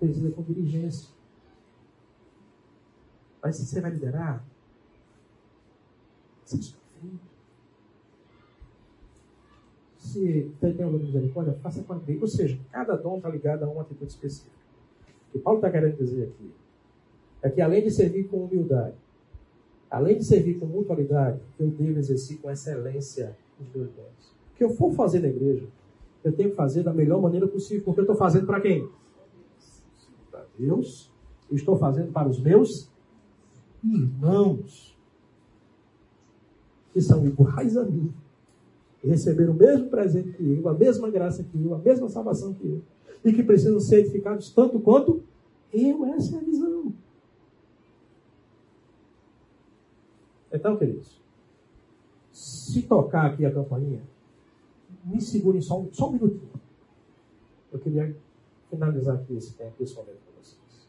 presida 0.00 0.32
com 0.32 0.42
diligência. 0.42 1.08
Mas 3.40 3.54
se 3.54 3.64
você 3.64 3.80
vai 3.80 3.92
liderar, 3.92 4.44
seja 6.44 6.74
frente. 6.98 7.29
Se 10.10 10.50
tem 10.60 10.84
um 10.84 10.98
de 10.98 11.04
misericórdia, 11.04 11.54
faça 11.62 11.84
com 11.84 11.92
a 11.92 12.00
Ou 12.20 12.26
seja, 12.26 12.58
cada 12.72 12.96
dom 12.96 13.18
está 13.18 13.28
ligado 13.28 13.62
a 13.62 13.68
uma 13.68 13.82
atitude 13.82 14.10
específica. 14.10 14.50
O 15.28 15.32
que 15.32 15.38
Paulo 15.38 15.60
está 15.60 15.70
querendo 15.70 15.96
dizer 15.96 16.24
aqui 16.24 16.50
é 17.42 17.48
que 17.48 17.60
além 17.60 17.84
de 17.84 17.92
servir 17.92 18.24
com 18.24 18.44
humildade, 18.44 18.96
além 19.88 20.18
de 20.18 20.24
servir 20.24 20.58
com 20.58 20.66
mutualidade, 20.66 21.40
eu 21.60 21.68
devo 21.70 21.98
exercer 22.00 22.38
com 22.40 22.50
excelência 22.50 23.36
os 23.60 23.72
meus 23.72 23.88
dons. 23.92 24.34
O 24.52 24.56
que 24.56 24.64
eu 24.64 24.70
for 24.70 24.92
fazer 24.92 25.20
na 25.20 25.28
igreja, 25.28 25.68
eu 26.24 26.32
tenho 26.32 26.50
que 26.50 26.56
fazer 26.56 26.82
da 26.82 26.92
melhor 26.92 27.22
maneira 27.22 27.46
possível, 27.46 27.84
porque 27.84 28.00
eu 28.00 28.04
estou 28.04 28.16
fazendo 28.16 28.46
para 28.46 28.60
quem? 28.60 28.88
Para 30.28 30.44
Deus. 30.58 31.08
Eu 31.48 31.56
estou 31.56 31.76
fazendo 31.76 32.10
para 32.10 32.28
os 32.28 32.40
meus 32.40 32.90
irmãos, 33.84 34.98
que 36.92 37.00
são 37.00 37.24
iguais 37.24 37.76
a 37.76 37.84
mim, 37.84 38.12
e 39.02 39.08
receberam 39.08 39.52
o 39.52 39.56
mesmo 39.56 39.88
presente 39.88 40.32
que 40.32 40.52
eu, 40.52 40.68
a 40.68 40.74
mesma 40.74 41.10
graça 41.10 41.42
que 41.42 41.62
eu, 41.62 41.74
a 41.74 41.78
mesma 41.78 42.08
salvação 42.08 42.52
que 42.54 42.66
eu, 42.66 42.82
e 43.24 43.32
que 43.32 43.42
precisam 43.42 43.80
ser 43.80 44.00
edificados 44.00 44.50
tanto 44.52 44.78
quanto 44.80 45.22
eu. 45.72 46.04
Essa 46.06 46.36
é 46.36 46.38
a 46.38 46.42
visão. 46.42 46.92
Então, 50.52 50.76
queridos, 50.76 51.20
se 52.32 52.82
tocar 52.82 53.26
aqui 53.26 53.44
a 53.46 53.52
campainha, 53.52 54.02
me 55.04 55.20
segurem 55.20 55.60
só 55.60 55.80
um, 55.80 55.92
só 55.92 56.08
um 56.08 56.12
minutinho. 56.12 56.50
Eu 57.72 57.78
queria 57.78 58.14
finalizar 58.68 59.16
aqui 59.16 59.34
esse 59.34 59.54
tempo, 59.54 59.74
esse 59.80 59.94
momento 59.94 60.18
com 60.26 60.42
vocês. 60.42 60.88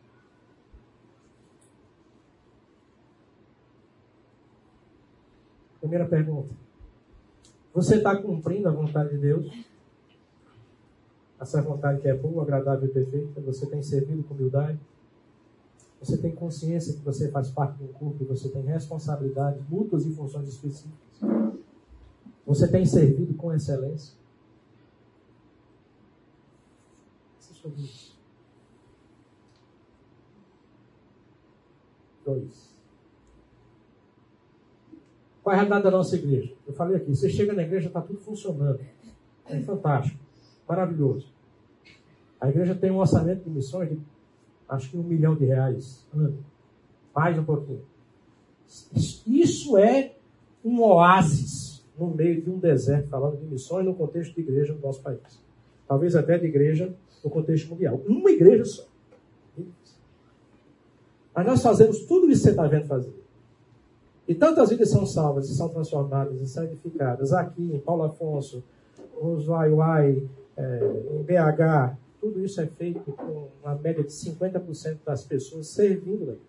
Primeira 5.80 6.08
pergunta. 6.08 6.54
Você 7.74 7.96
está 7.96 8.16
cumprindo 8.16 8.68
a 8.68 8.72
vontade 8.72 9.12
de 9.12 9.18
Deus? 9.18 9.66
Essa 11.40 11.62
vontade 11.62 12.02
que 12.02 12.08
é 12.08 12.14
boa, 12.14 12.44
agradável 12.44 12.88
e 12.88 12.92
perfeita, 12.92 13.42
você 13.42 13.66
tem 13.66 13.82
servido 13.82 14.24
com 14.24 14.34
humildade, 14.34 14.80
você 16.00 16.18
tem 16.18 16.36
consciência 16.36 16.94
que 16.94 17.00
você 17.00 17.32
faz 17.32 17.50
parte 17.50 17.78
de 17.78 17.84
um 17.84 17.94
corpo 17.94 18.18
e 18.22 18.26
você 18.26 18.50
tem 18.50 18.62
responsabilidades 18.64 19.68
mútuas 19.70 20.06
e 20.06 20.14
funções 20.14 20.48
específicas. 20.48 21.22
Você 22.46 22.68
tem 22.68 22.86
servido 22.86 23.34
com 23.36 23.54
excelência. 23.54 24.14
É 27.40 27.54
sobre 27.54 27.82
isso. 27.82 28.18
Dois. 32.26 32.71
Qual 35.44 35.54
é 35.54 35.58
a 35.58 35.62
realidade 35.62 35.84
da 35.84 35.92
nossa 35.92 36.16
igreja? 36.16 36.54
Eu 36.68 36.74
falei 36.74 36.98
aqui, 36.98 37.16
você 37.16 37.30
chega 37.30 37.54
na 37.54 37.64
igreja, 37.64 37.88
está 37.88 38.02
tudo 38.02 38.20
funcionando. 38.20 38.80
É 39.48 39.60
fantástico, 39.62 40.20
maravilhoso. 40.68 41.28
A 42.40 42.50
igreja 42.50 42.76
tem 42.76 42.92
um 42.92 42.98
orçamento 42.98 43.44
de 43.44 43.50
missões 43.50 43.90
de 43.90 44.00
acho 44.70 44.90
que 44.90 44.98
um 44.98 45.04
milhão 45.04 45.36
de 45.36 45.46
reais 45.46 46.06
ano. 46.14 46.44
Mais 47.14 47.38
um 47.38 47.44
pouquinho. 47.44 47.82
Isso 49.28 49.78
é 49.78 50.16
um 50.64 50.82
oásis 50.82 51.86
no 51.98 52.08
meio 52.08 52.42
de 52.42 52.50
um 52.50 52.58
deserto, 52.58 53.10
falando 53.10 53.38
de 53.38 53.46
missões 53.46 53.86
no 53.86 53.94
contexto 53.94 54.34
de 54.34 54.42
igreja 54.42 54.74
no 54.74 54.80
nosso 54.80 55.02
país. 55.02 55.44
Talvez 55.88 56.16
até 56.16 56.38
de 56.38 56.46
igreja 56.46 56.96
no 57.24 57.30
contexto 57.30 57.70
mundial. 57.70 58.02
Uma 58.08 58.32
igreja 58.32 58.64
só. 58.64 58.88
Mas 61.36 61.46
nós 61.46 61.62
fazemos 61.62 62.06
tudo 62.06 62.30
isso 62.30 62.42
que 62.42 62.46
você 62.46 62.52
está 62.52 62.68
vendo 62.68 62.88
fazer. 62.88 63.21
E 64.28 64.36
tantas 64.36 64.70
vidas 64.70 64.90
são 64.90 65.06
salvas 65.06 65.50
e 65.50 65.56
são 65.56 65.70
transformadas 65.70 66.40
e 66.40 66.48
santificadas 66.48 67.34
aqui 67.34 67.74
em 67.74 67.80
Paulo 67.80 68.04
Afonso, 68.04 68.64
nos 69.22 69.48
Uai, 69.48 70.30
é, 70.58 71.04
em 71.14 71.24
BH. 71.24 71.98
Tudo 72.20 72.44
isso 72.44 72.62
é 72.62 72.68
feito 72.68 73.12
com 73.14 73.50
uma 73.64 73.76
média 73.76 74.04
de 74.04 74.12
50% 74.12 75.00
das 75.06 75.24
pessoas 75.24 75.68
servindo 75.68 76.24
igreja. 76.24 76.40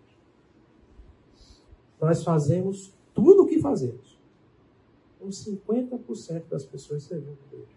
Nós 1.99 2.23
fazemos 2.23 2.93
tudo 3.13 3.43
o 3.43 3.45
que 3.47 3.59
fazemos 3.59 4.19
com 5.19 5.29
50% 5.29 6.43
das 6.49 6.65
pessoas 6.65 7.03
servindo 7.03 7.37
igreja. 7.51 7.71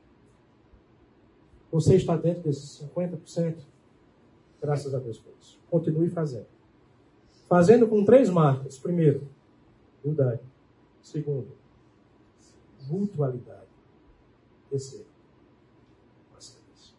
Você 1.71 1.97
está 1.97 2.17
dentro 2.17 2.43
desses 2.43 2.83
50%? 2.95 3.57
Graças 4.61 4.95
a 4.95 4.99
Deus 4.99 5.19
por 5.19 5.33
isso. 5.41 5.59
Continue 5.71 6.09
fazendo. 6.09 6.47
Fazendo 7.49 7.87
com 7.87 8.05
três 8.05 8.29
marcas. 8.29 8.79
Primeiro, 8.79 9.29
humildade. 10.07 10.41
Segundo, 11.03 11.49
mutualidade. 12.89 13.67
Terceiro, 14.71 15.07
paciência. 16.33 16.95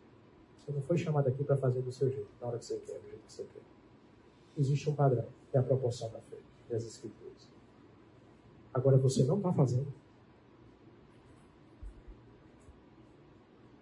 Você 0.59 0.71
não 0.71 0.81
foi 0.81 0.97
chamado 0.97 1.27
aqui 1.27 1.43
para 1.43 1.57
fazer 1.57 1.81
do 1.81 1.91
seu 1.91 2.09
jeito, 2.09 2.29
na 2.39 2.47
hora 2.47 2.57
que 2.57 2.65
você 2.65 2.77
quer, 2.79 2.99
do 2.99 3.07
jeito 3.07 3.25
que 3.25 3.33
você 3.33 3.43
quer. 3.43 3.61
Existe 4.57 4.89
um 4.89 4.95
padrão, 4.95 5.25
que 5.51 5.57
é 5.57 5.59
a 5.59 5.63
proporção 5.63 6.09
da 6.11 6.19
fé 6.19 6.37
e 6.69 6.75
as 6.75 6.83
escrituras. 6.83 7.47
Agora 8.73 8.97
você 8.97 9.23
não 9.23 9.37
está 9.37 9.53
fazendo. 9.53 9.91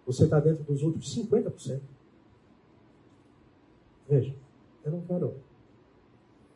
Você 0.06 0.24
está 0.24 0.38
dentro 0.38 0.62
dos 0.64 0.82
outros 0.82 1.16
50%. 1.16 1.80
Veja, 4.08 4.36
eu 4.84 4.92
não 4.92 5.00
quero 5.02 5.34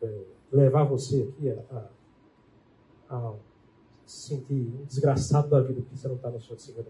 é, 0.02 0.24
levar 0.52 0.84
você 0.84 1.22
aqui 1.22 1.51
a, 1.51 1.76
a 1.76 1.99
a 3.11 3.35
se 4.07 4.28
sentir 4.28 4.55
um 4.55 4.85
desgraçado 4.85 5.49
da 5.49 5.61
vida 5.61 5.81
porque 5.81 5.97
você 5.97 6.09
não 6.09 6.16
está 6.16 6.31
no 6.31 6.41
seu 6.41 6.57
50%. 6.57 6.85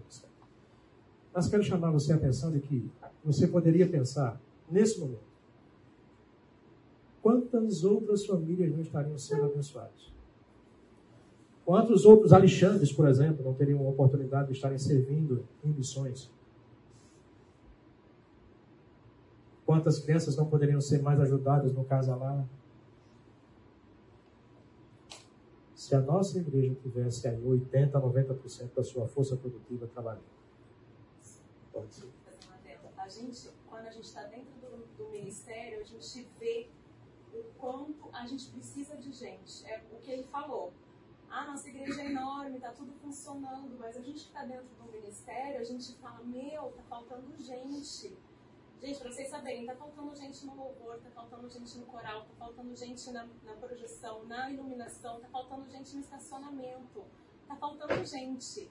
Mas 1.33 1.49
quero 1.49 1.63
chamar 1.63 1.91
você 1.91 2.13
a 2.13 2.17
atenção 2.17 2.51
de 2.51 2.61
que 2.61 2.91
você 3.25 3.47
poderia 3.47 3.89
pensar, 3.89 4.41
nesse 4.71 5.01
momento, 5.01 5.31
quantas 7.23 7.85
outras 7.85 8.27
famílias 8.27 8.71
não 8.73 8.81
estariam 8.81 9.17
sendo 9.19 9.45
abençoadas? 9.45 10.11
Quantos 11.65 12.05
outros 12.05 12.33
Alexandres, 12.33 12.93
por 12.93 13.07
exemplo, 13.07 13.45
não 13.45 13.55
teriam 13.55 13.87
a 13.87 13.91
oportunidade 13.91 14.49
de 14.49 14.55
estarem 14.55 14.79
servindo 14.79 15.45
em 15.63 15.71
missões? 15.71 16.31
Quantas 19.65 20.01
crianças 20.01 20.37
não 20.37 20.47
poderiam 20.47 20.81
ser 20.81 21.01
mais 21.01 21.21
ajudadas 21.21 21.73
no 21.73 21.85
casalar? 21.85 22.45
Se 25.91 25.97
a 25.97 26.01
nossa 26.01 26.39
igreja 26.39 26.73
tivesse 26.77 27.27
aí 27.27 27.43
80%, 27.43 27.91
90% 27.91 28.75
da 28.75 28.85
sua 28.85 29.09
força 29.09 29.37
produtiva 29.37 29.89
trabalhando. 29.89 30.23
Pode 31.73 31.93
ser. 31.93 32.09
A 32.97 33.09
gente, 33.09 33.51
quando 33.69 33.87
a 33.87 33.91
gente 33.91 34.05
está 34.05 34.23
dentro 34.23 34.53
do, 34.61 34.87
do, 34.97 35.11
ministério, 35.11 35.81
a 35.81 35.83
gente 35.83 36.29
vê 36.39 36.69
o 37.35 37.43
quanto 37.59 38.09
a 38.13 38.25
gente 38.25 38.51
precisa 38.51 38.97
de 38.99 39.11
gente. 39.11 39.67
É 39.67 39.83
o 39.93 39.97
que 39.97 40.13
ele 40.13 40.23
falou. 40.23 40.73
Ah, 41.29 41.47
nossa 41.47 41.69
igreja 41.69 42.03
é 42.03 42.07
enorme, 42.07 42.59
está 42.59 42.71
tudo 42.71 42.93
funcionando, 43.03 43.77
mas 43.77 43.97
a 43.97 44.01
gente 44.01 44.21
que 44.21 44.29
está 44.29 44.45
dentro 44.45 44.69
do 44.81 44.93
ministério, 44.93 45.59
a 45.59 45.65
gente 45.65 45.93
fala, 45.97 46.23
meu, 46.23 46.69
está 46.69 46.85
faltando 46.85 47.37
gente 47.37 48.17
Gente, 48.81 48.99
para 48.99 49.13
vocês 49.13 49.29
saberem, 49.29 49.67
tá 49.67 49.77
faltando 49.77 50.17
gente 50.17 50.47
no 50.47 50.57
louvor, 50.57 50.99
tá 51.01 51.11
faltando 51.11 51.51
gente 51.51 51.77
no 51.77 51.85
coral, 51.85 52.23
tá 52.23 52.35
faltando 52.39 52.75
gente 52.75 53.11
na, 53.11 53.29
na 53.45 53.53
projeção, 53.53 54.25
na 54.25 54.51
iluminação, 54.51 55.21
tá 55.21 55.29
faltando 55.29 55.71
gente 55.71 55.95
no 55.97 56.01
estacionamento, 56.01 57.05
tá 57.47 57.57
faltando 57.57 58.03
gente. 58.07 58.71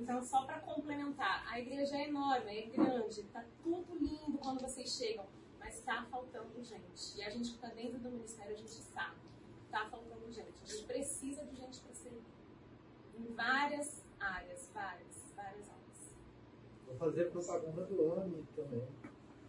Então, 0.00 0.22
só 0.22 0.46
para 0.46 0.60
complementar, 0.60 1.46
a 1.46 1.60
igreja 1.60 1.94
é 1.94 2.08
enorme, 2.08 2.58
é 2.58 2.66
grande, 2.68 3.22
tá 3.24 3.44
tudo 3.62 3.98
lindo 3.98 4.38
quando 4.38 4.62
vocês 4.62 4.96
chegam, 4.96 5.26
mas 5.58 5.74
está 5.74 6.06
faltando 6.10 6.64
gente. 6.64 7.18
E 7.18 7.22
a 7.22 7.28
gente 7.28 7.50
que 7.50 7.56
está 7.56 7.68
dentro 7.68 7.98
do 7.98 8.10
ministério, 8.10 8.54
a 8.54 8.58
gente 8.58 8.70
sabe, 8.70 9.16
tá 9.70 9.90
faltando 9.90 10.32
gente. 10.32 10.54
A 10.64 10.66
gente 10.66 10.84
precisa 10.84 11.44
de 11.44 11.54
gente 11.56 11.80
para 11.80 11.92
servir. 11.92 12.22
Em 13.14 13.34
várias 13.34 14.02
áreas, 14.18 14.70
várias, 14.72 15.22
várias 15.36 15.68
áreas. 15.68 16.14
Vou 16.86 16.96
fazer 16.96 17.30
propaganda 17.30 17.84
do 17.84 18.12
AMI 18.14 18.42
também. 18.56 18.99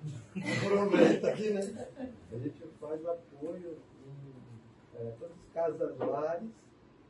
Aqui, 0.02 1.50
né? 1.52 1.88
A 2.32 2.38
gente 2.38 2.64
faz 2.80 3.06
apoio 3.06 3.78
em 4.08 4.98
é, 4.98 5.12
todos 5.20 5.36
os 5.36 5.54
casalares 5.54 6.50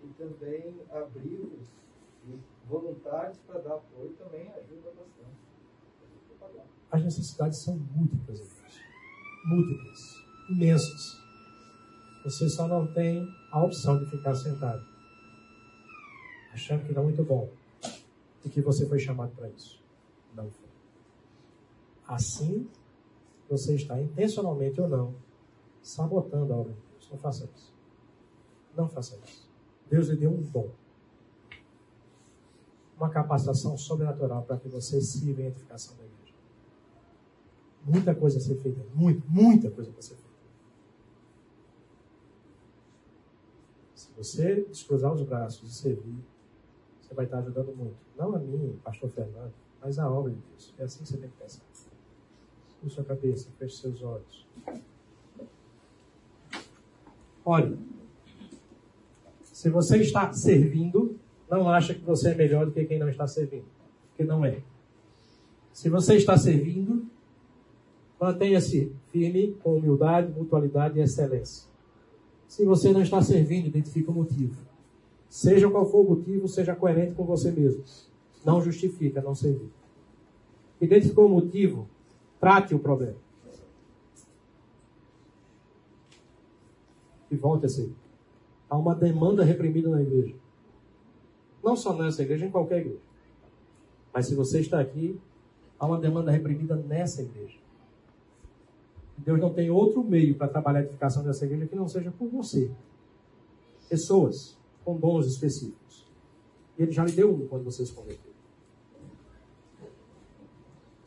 e 0.03 0.07
também 0.17 0.81
abrigos 0.91 1.67
e 2.27 2.39
voluntários 2.67 3.37
para 3.47 3.59
dar 3.59 3.75
apoio 3.75 4.09
também 4.17 4.51
ajuda 4.51 4.89
bastante. 4.89 5.41
As 6.91 7.03
necessidades 7.03 7.59
são 7.59 7.77
múltiplas, 7.77 8.41
múltiplas, 9.45 9.99
imensas. 10.49 11.21
Você 12.25 12.49
só 12.49 12.67
não 12.67 12.85
tem 12.93 13.25
a 13.51 13.63
opção 13.63 13.97
de 13.99 14.09
ficar 14.09 14.35
sentado, 14.35 14.85
achando 16.51 16.85
que 16.85 16.93
não 16.93 17.03
é 17.03 17.05
muito 17.05 17.23
bom 17.23 17.49
e 18.43 18.49
que 18.49 18.61
você 18.61 18.85
foi 18.87 18.99
chamado 18.99 19.33
para 19.35 19.47
isso. 19.49 19.81
Não 20.35 20.49
foi. 20.51 20.69
Assim 22.07 22.69
você 23.51 23.75
está 23.75 24.01
intencionalmente 24.01 24.79
ou 24.79 24.87
não 24.87 25.13
sabotando 25.83 26.53
a 26.53 26.55
obra 26.55 26.71
de 26.71 26.79
Deus. 26.79 27.09
Não 27.11 27.17
faça 27.17 27.49
isso. 27.53 27.73
Não 28.75 28.87
faça 28.87 29.19
isso. 29.25 29.49
Deus 29.89 30.07
lhe 30.07 30.15
deu 30.15 30.31
um 30.31 30.41
dom. 30.41 30.69
Uma 32.95 33.09
capacitação 33.09 33.77
sobrenatural 33.77 34.43
para 34.43 34.57
que 34.57 34.69
você 34.69 35.01
sirva 35.01 35.41
em 35.41 35.47
edificação 35.47 35.97
da 35.97 36.03
igreja. 36.05 36.33
Muita 37.83 38.15
coisa 38.15 38.37
a 38.37 38.41
ser 38.41 38.55
feita. 38.55 38.79
Muito, 38.95 39.21
muita 39.29 39.69
coisa 39.69 39.91
para 39.91 40.01
ser 40.01 40.15
feita. 40.15 40.31
Se 43.95 44.11
você 44.15 44.63
descruzar 44.63 45.13
os 45.13 45.23
braços 45.23 45.69
e 45.69 45.75
servir, 45.75 46.23
você 47.01 47.13
vai 47.13 47.25
estar 47.25 47.39
ajudando 47.39 47.75
muito. 47.75 47.97
Não 48.17 48.33
a 48.33 48.39
mim, 48.39 48.79
pastor 48.81 49.09
Fernando, 49.09 49.53
mas 49.81 49.99
a 49.99 50.09
obra 50.09 50.31
de 50.31 50.39
Deus. 50.39 50.73
É 50.77 50.83
assim 50.83 51.03
que 51.03 51.09
você 51.09 51.17
tem 51.17 51.29
que 51.29 51.37
pensar 51.37 51.63
com 52.81 52.89
sua 52.89 53.03
cabeça, 53.03 53.49
feche 53.59 53.77
seus 53.77 54.01
olhos. 54.01 54.45
Olhe, 57.45 57.77
se 59.43 59.69
você 59.69 59.97
está 59.97 60.31
servindo, 60.33 61.15
não 61.49 61.69
acha 61.69 61.93
que 61.93 62.01
você 62.01 62.31
é 62.31 62.35
melhor 62.35 62.65
do 62.65 62.71
que 62.71 62.85
quem 62.85 62.97
não 62.97 63.09
está 63.09 63.27
servindo, 63.27 63.65
porque 64.09 64.23
não 64.23 64.43
é. 64.43 64.61
Se 65.71 65.89
você 65.89 66.15
está 66.15 66.37
servindo, 66.37 67.05
mantenha-se 68.19 68.91
firme 69.11 69.55
com 69.63 69.77
humildade, 69.77 70.31
mutualidade 70.31 70.99
e 70.99 71.01
excelência. 71.01 71.69
Se 72.47 72.65
você 72.65 72.91
não 72.91 73.01
está 73.01 73.21
servindo, 73.21 73.67
identifique 73.67 74.09
o 74.09 74.13
motivo. 74.13 74.55
Seja 75.29 75.69
qual 75.69 75.89
for 75.89 76.05
o 76.05 76.09
motivo, 76.09 76.47
seja 76.47 76.75
coerente 76.75 77.13
com 77.13 77.23
você 77.23 77.51
mesmo. 77.51 77.83
Não 78.45 78.61
justifica 78.61 79.21
não 79.21 79.33
servir. 79.33 79.69
Identificou 80.81 81.27
o 81.27 81.29
motivo, 81.29 81.87
Trate 82.41 82.75
o 82.75 82.79
problema. 82.79 83.15
E 87.29 87.37
volte 87.37 87.67
a 87.67 87.69
ser. 87.69 87.89
Há 88.69 88.77
uma 88.77 88.93
demanda 88.93 89.45
reprimida 89.45 89.89
na 89.89 90.01
igreja. 90.01 90.35
Não 91.63 91.77
só 91.77 91.93
nessa 91.93 92.21
igreja, 92.23 92.45
em 92.45 92.51
qualquer 92.51 92.79
igreja. 92.79 92.99
Mas 94.13 94.27
se 94.27 94.35
você 94.35 94.59
está 94.59 94.81
aqui, 94.81 95.17
Há 95.81 95.87
uma 95.87 95.97
demanda 95.97 96.29
reprimida 96.29 96.75
nessa 96.75 97.23
igreja. 97.23 97.57
Deus 99.17 99.39
não 99.39 99.51
tem 99.51 99.71
outro 99.71 100.03
meio 100.03 100.35
para 100.35 100.47
trabalhar 100.47 100.81
a 100.81 100.83
edificação 100.83 101.23
dessa 101.23 101.43
igreja 101.43 101.65
que 101.65 101.75
não 101.75 101.87
seja 101.87 102.11
por 102.11 102.29
você. 102.29 102.69
Pessoas 103.89 104.55
com 104.85 104.95
dons 104.95 105.25
específicos. 105.25 106.07
E 106.77 106.83
Ele 106.83 106.91
já 106.91 107.03
lhe 107.03 107.13
deu 107.13 107.33
um 107.33 107.47
quando 107.47 107.63
você 107.63 107.83
se 107.83 107.91
converteu. 107.93 108.30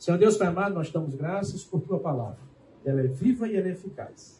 Senhor 0.04 0.18
Deus 0.18 0.36
Pai 0.36 0.48
amado, 0.48 0.74
nós 0.74 0.92
damos 0.92 1.14
graças 1.14 1.64
por 1.64 1.80
Tua 1.80 1.98
palavra. 1.98 2.36
Ela 2.84 3.00
é 3.00 3.06
viva 3.06 3.48
e 3.48 3.56
ela 3.56 3.68
é 3.68 3.70
eficaz. 3.70 4.38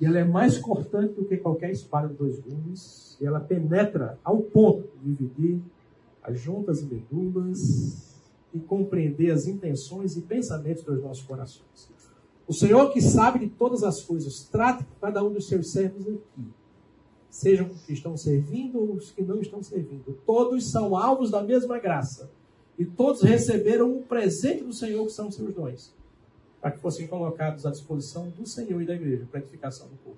E 0.00 0.06
ela 0.06 0.18
é 0.18 0.24
mais 0.24 0.56
cortante 0.56 1.12
do 1.12 1.26
que 1.26 1.36
qualquer 1.36 1.70
espada 1.70 2.08
de 2.08 2.14
dois 2.14 2.40
gumes. 2.40 3.14
E 3.20 3.26
ela 3.26 3.40
penetra 3.40 4.18
ao 4.24 4.40
ponto 4.40 4.88
de 5.02 5.12
dividir 5.12 5.60
as 6.22 6.40
juntas 6.40 6.80
e 6.80 6.86
medulas 6.86 8.16
e 8.54 8.58
compreender 8.58 9.32
as 9.32 9.46
intenções 9.46 10.16
e 10.16 10.22
pensamentos 10.22 10.82
dos 10.82 11.02
nossos 11.02 11.24
corações. 11.24 11.90
O 12.48 12.54
Senhor 12.54 12.90
que 12.90 13.02
sabe 13.02 13.40
de 13.40 13.48
todas 13.48 13.82
as 13.82 14.00
coisas, 14.00 14.44
trate 14.44 14.86
cada 14.98 15.22
um 15.22 15.30
dos 15.30 15.46
seus 15.46 15.72
servos 15.72 16.08
aqui. 16.08 16.48
Sejam 17.28 17.66
os 17.66 17.82
que 17.82 17.92
estão 17.92 18.16
servindo 18.16 18.78
ou 18.78 18.94
os 18.94 19.10
que 19.10 19.20
não 19.20 19.42
estão 19.42 19.62
servindo. 19.62 20.18
Todos 20.24 20.70
são 20.70 20.96
alvos 20.96 21.30
da 21.30 21.42
mesma 21.42 21.78
graça. 21.78 22.30
E 22.80 22.86
todos 22.86 23.22
receberam 23.22 23.98
um 23.98 24.02
presente 24.02 24.64
do 24.64 24.72
Senhor, 24.72 25.04
que 25.04 25.12
são 25.12 25.30
seus 25.30 25.54
dons 25.54 25.94
para 26.60 26.72
que 26.72 26.78
fossem 26.78 27.06
colocados 27.06 27.64
à 27.64 27.70
disposição 27.70 28.28
do 28.30 28.46
Senhor 28.46 28.80
e 28.82 28.86
da 28.86 28.94
igreja 28.94 29.26
para 29.30 29.40
a 29.40 29.42
edificação 29.42 29.86
do 29.88 29.96
povo. 29.96 30.16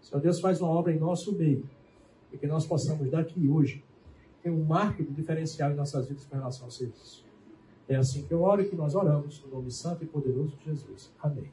Senhor 0.00 0.20
Deus 0.20 0.40
faz 0.40 0.60
uma 0.60 0.70
obra 0.70 0.92
em 0.92 0.98
nosso 0.98 1.32
meio 1.32 1.68
e 2.32 2.38
que 2.38 2.46
nós 2.46 2.66
possamos 2.66 3.10
daqui 3.10 3.46
hoje 3.46 3.84
ter 4.42 4.50
um 4.50 4.64
marco 4.64 5.02
de 5.02 5.12
diferencial 5.12 5.70
em 5.70 5.74
nossas 5.74 6.06
vidas 6.06 6.24
com 6.24 6.36
relação 6.36 6.64
ao 6.64 6.70
serviço. 6.70 7.24
É 7.86 7.96
assim 7.96 8.24
que 8.24 8.32
eu 8.32 8.42
oro 8.42 8.62
e 8.62 8.68
que 8.68 8.76
nós 8.76 8.94
oramos 8.94 9.42
no 9.44 9.50
nome 9.50 9.70
santo 9.70 10.02
e 10.02 10.06
poderoso 10.06 10.56
de 10.56 10.64
Jesus. 10.64 11.10
Amém. 11.22 11.50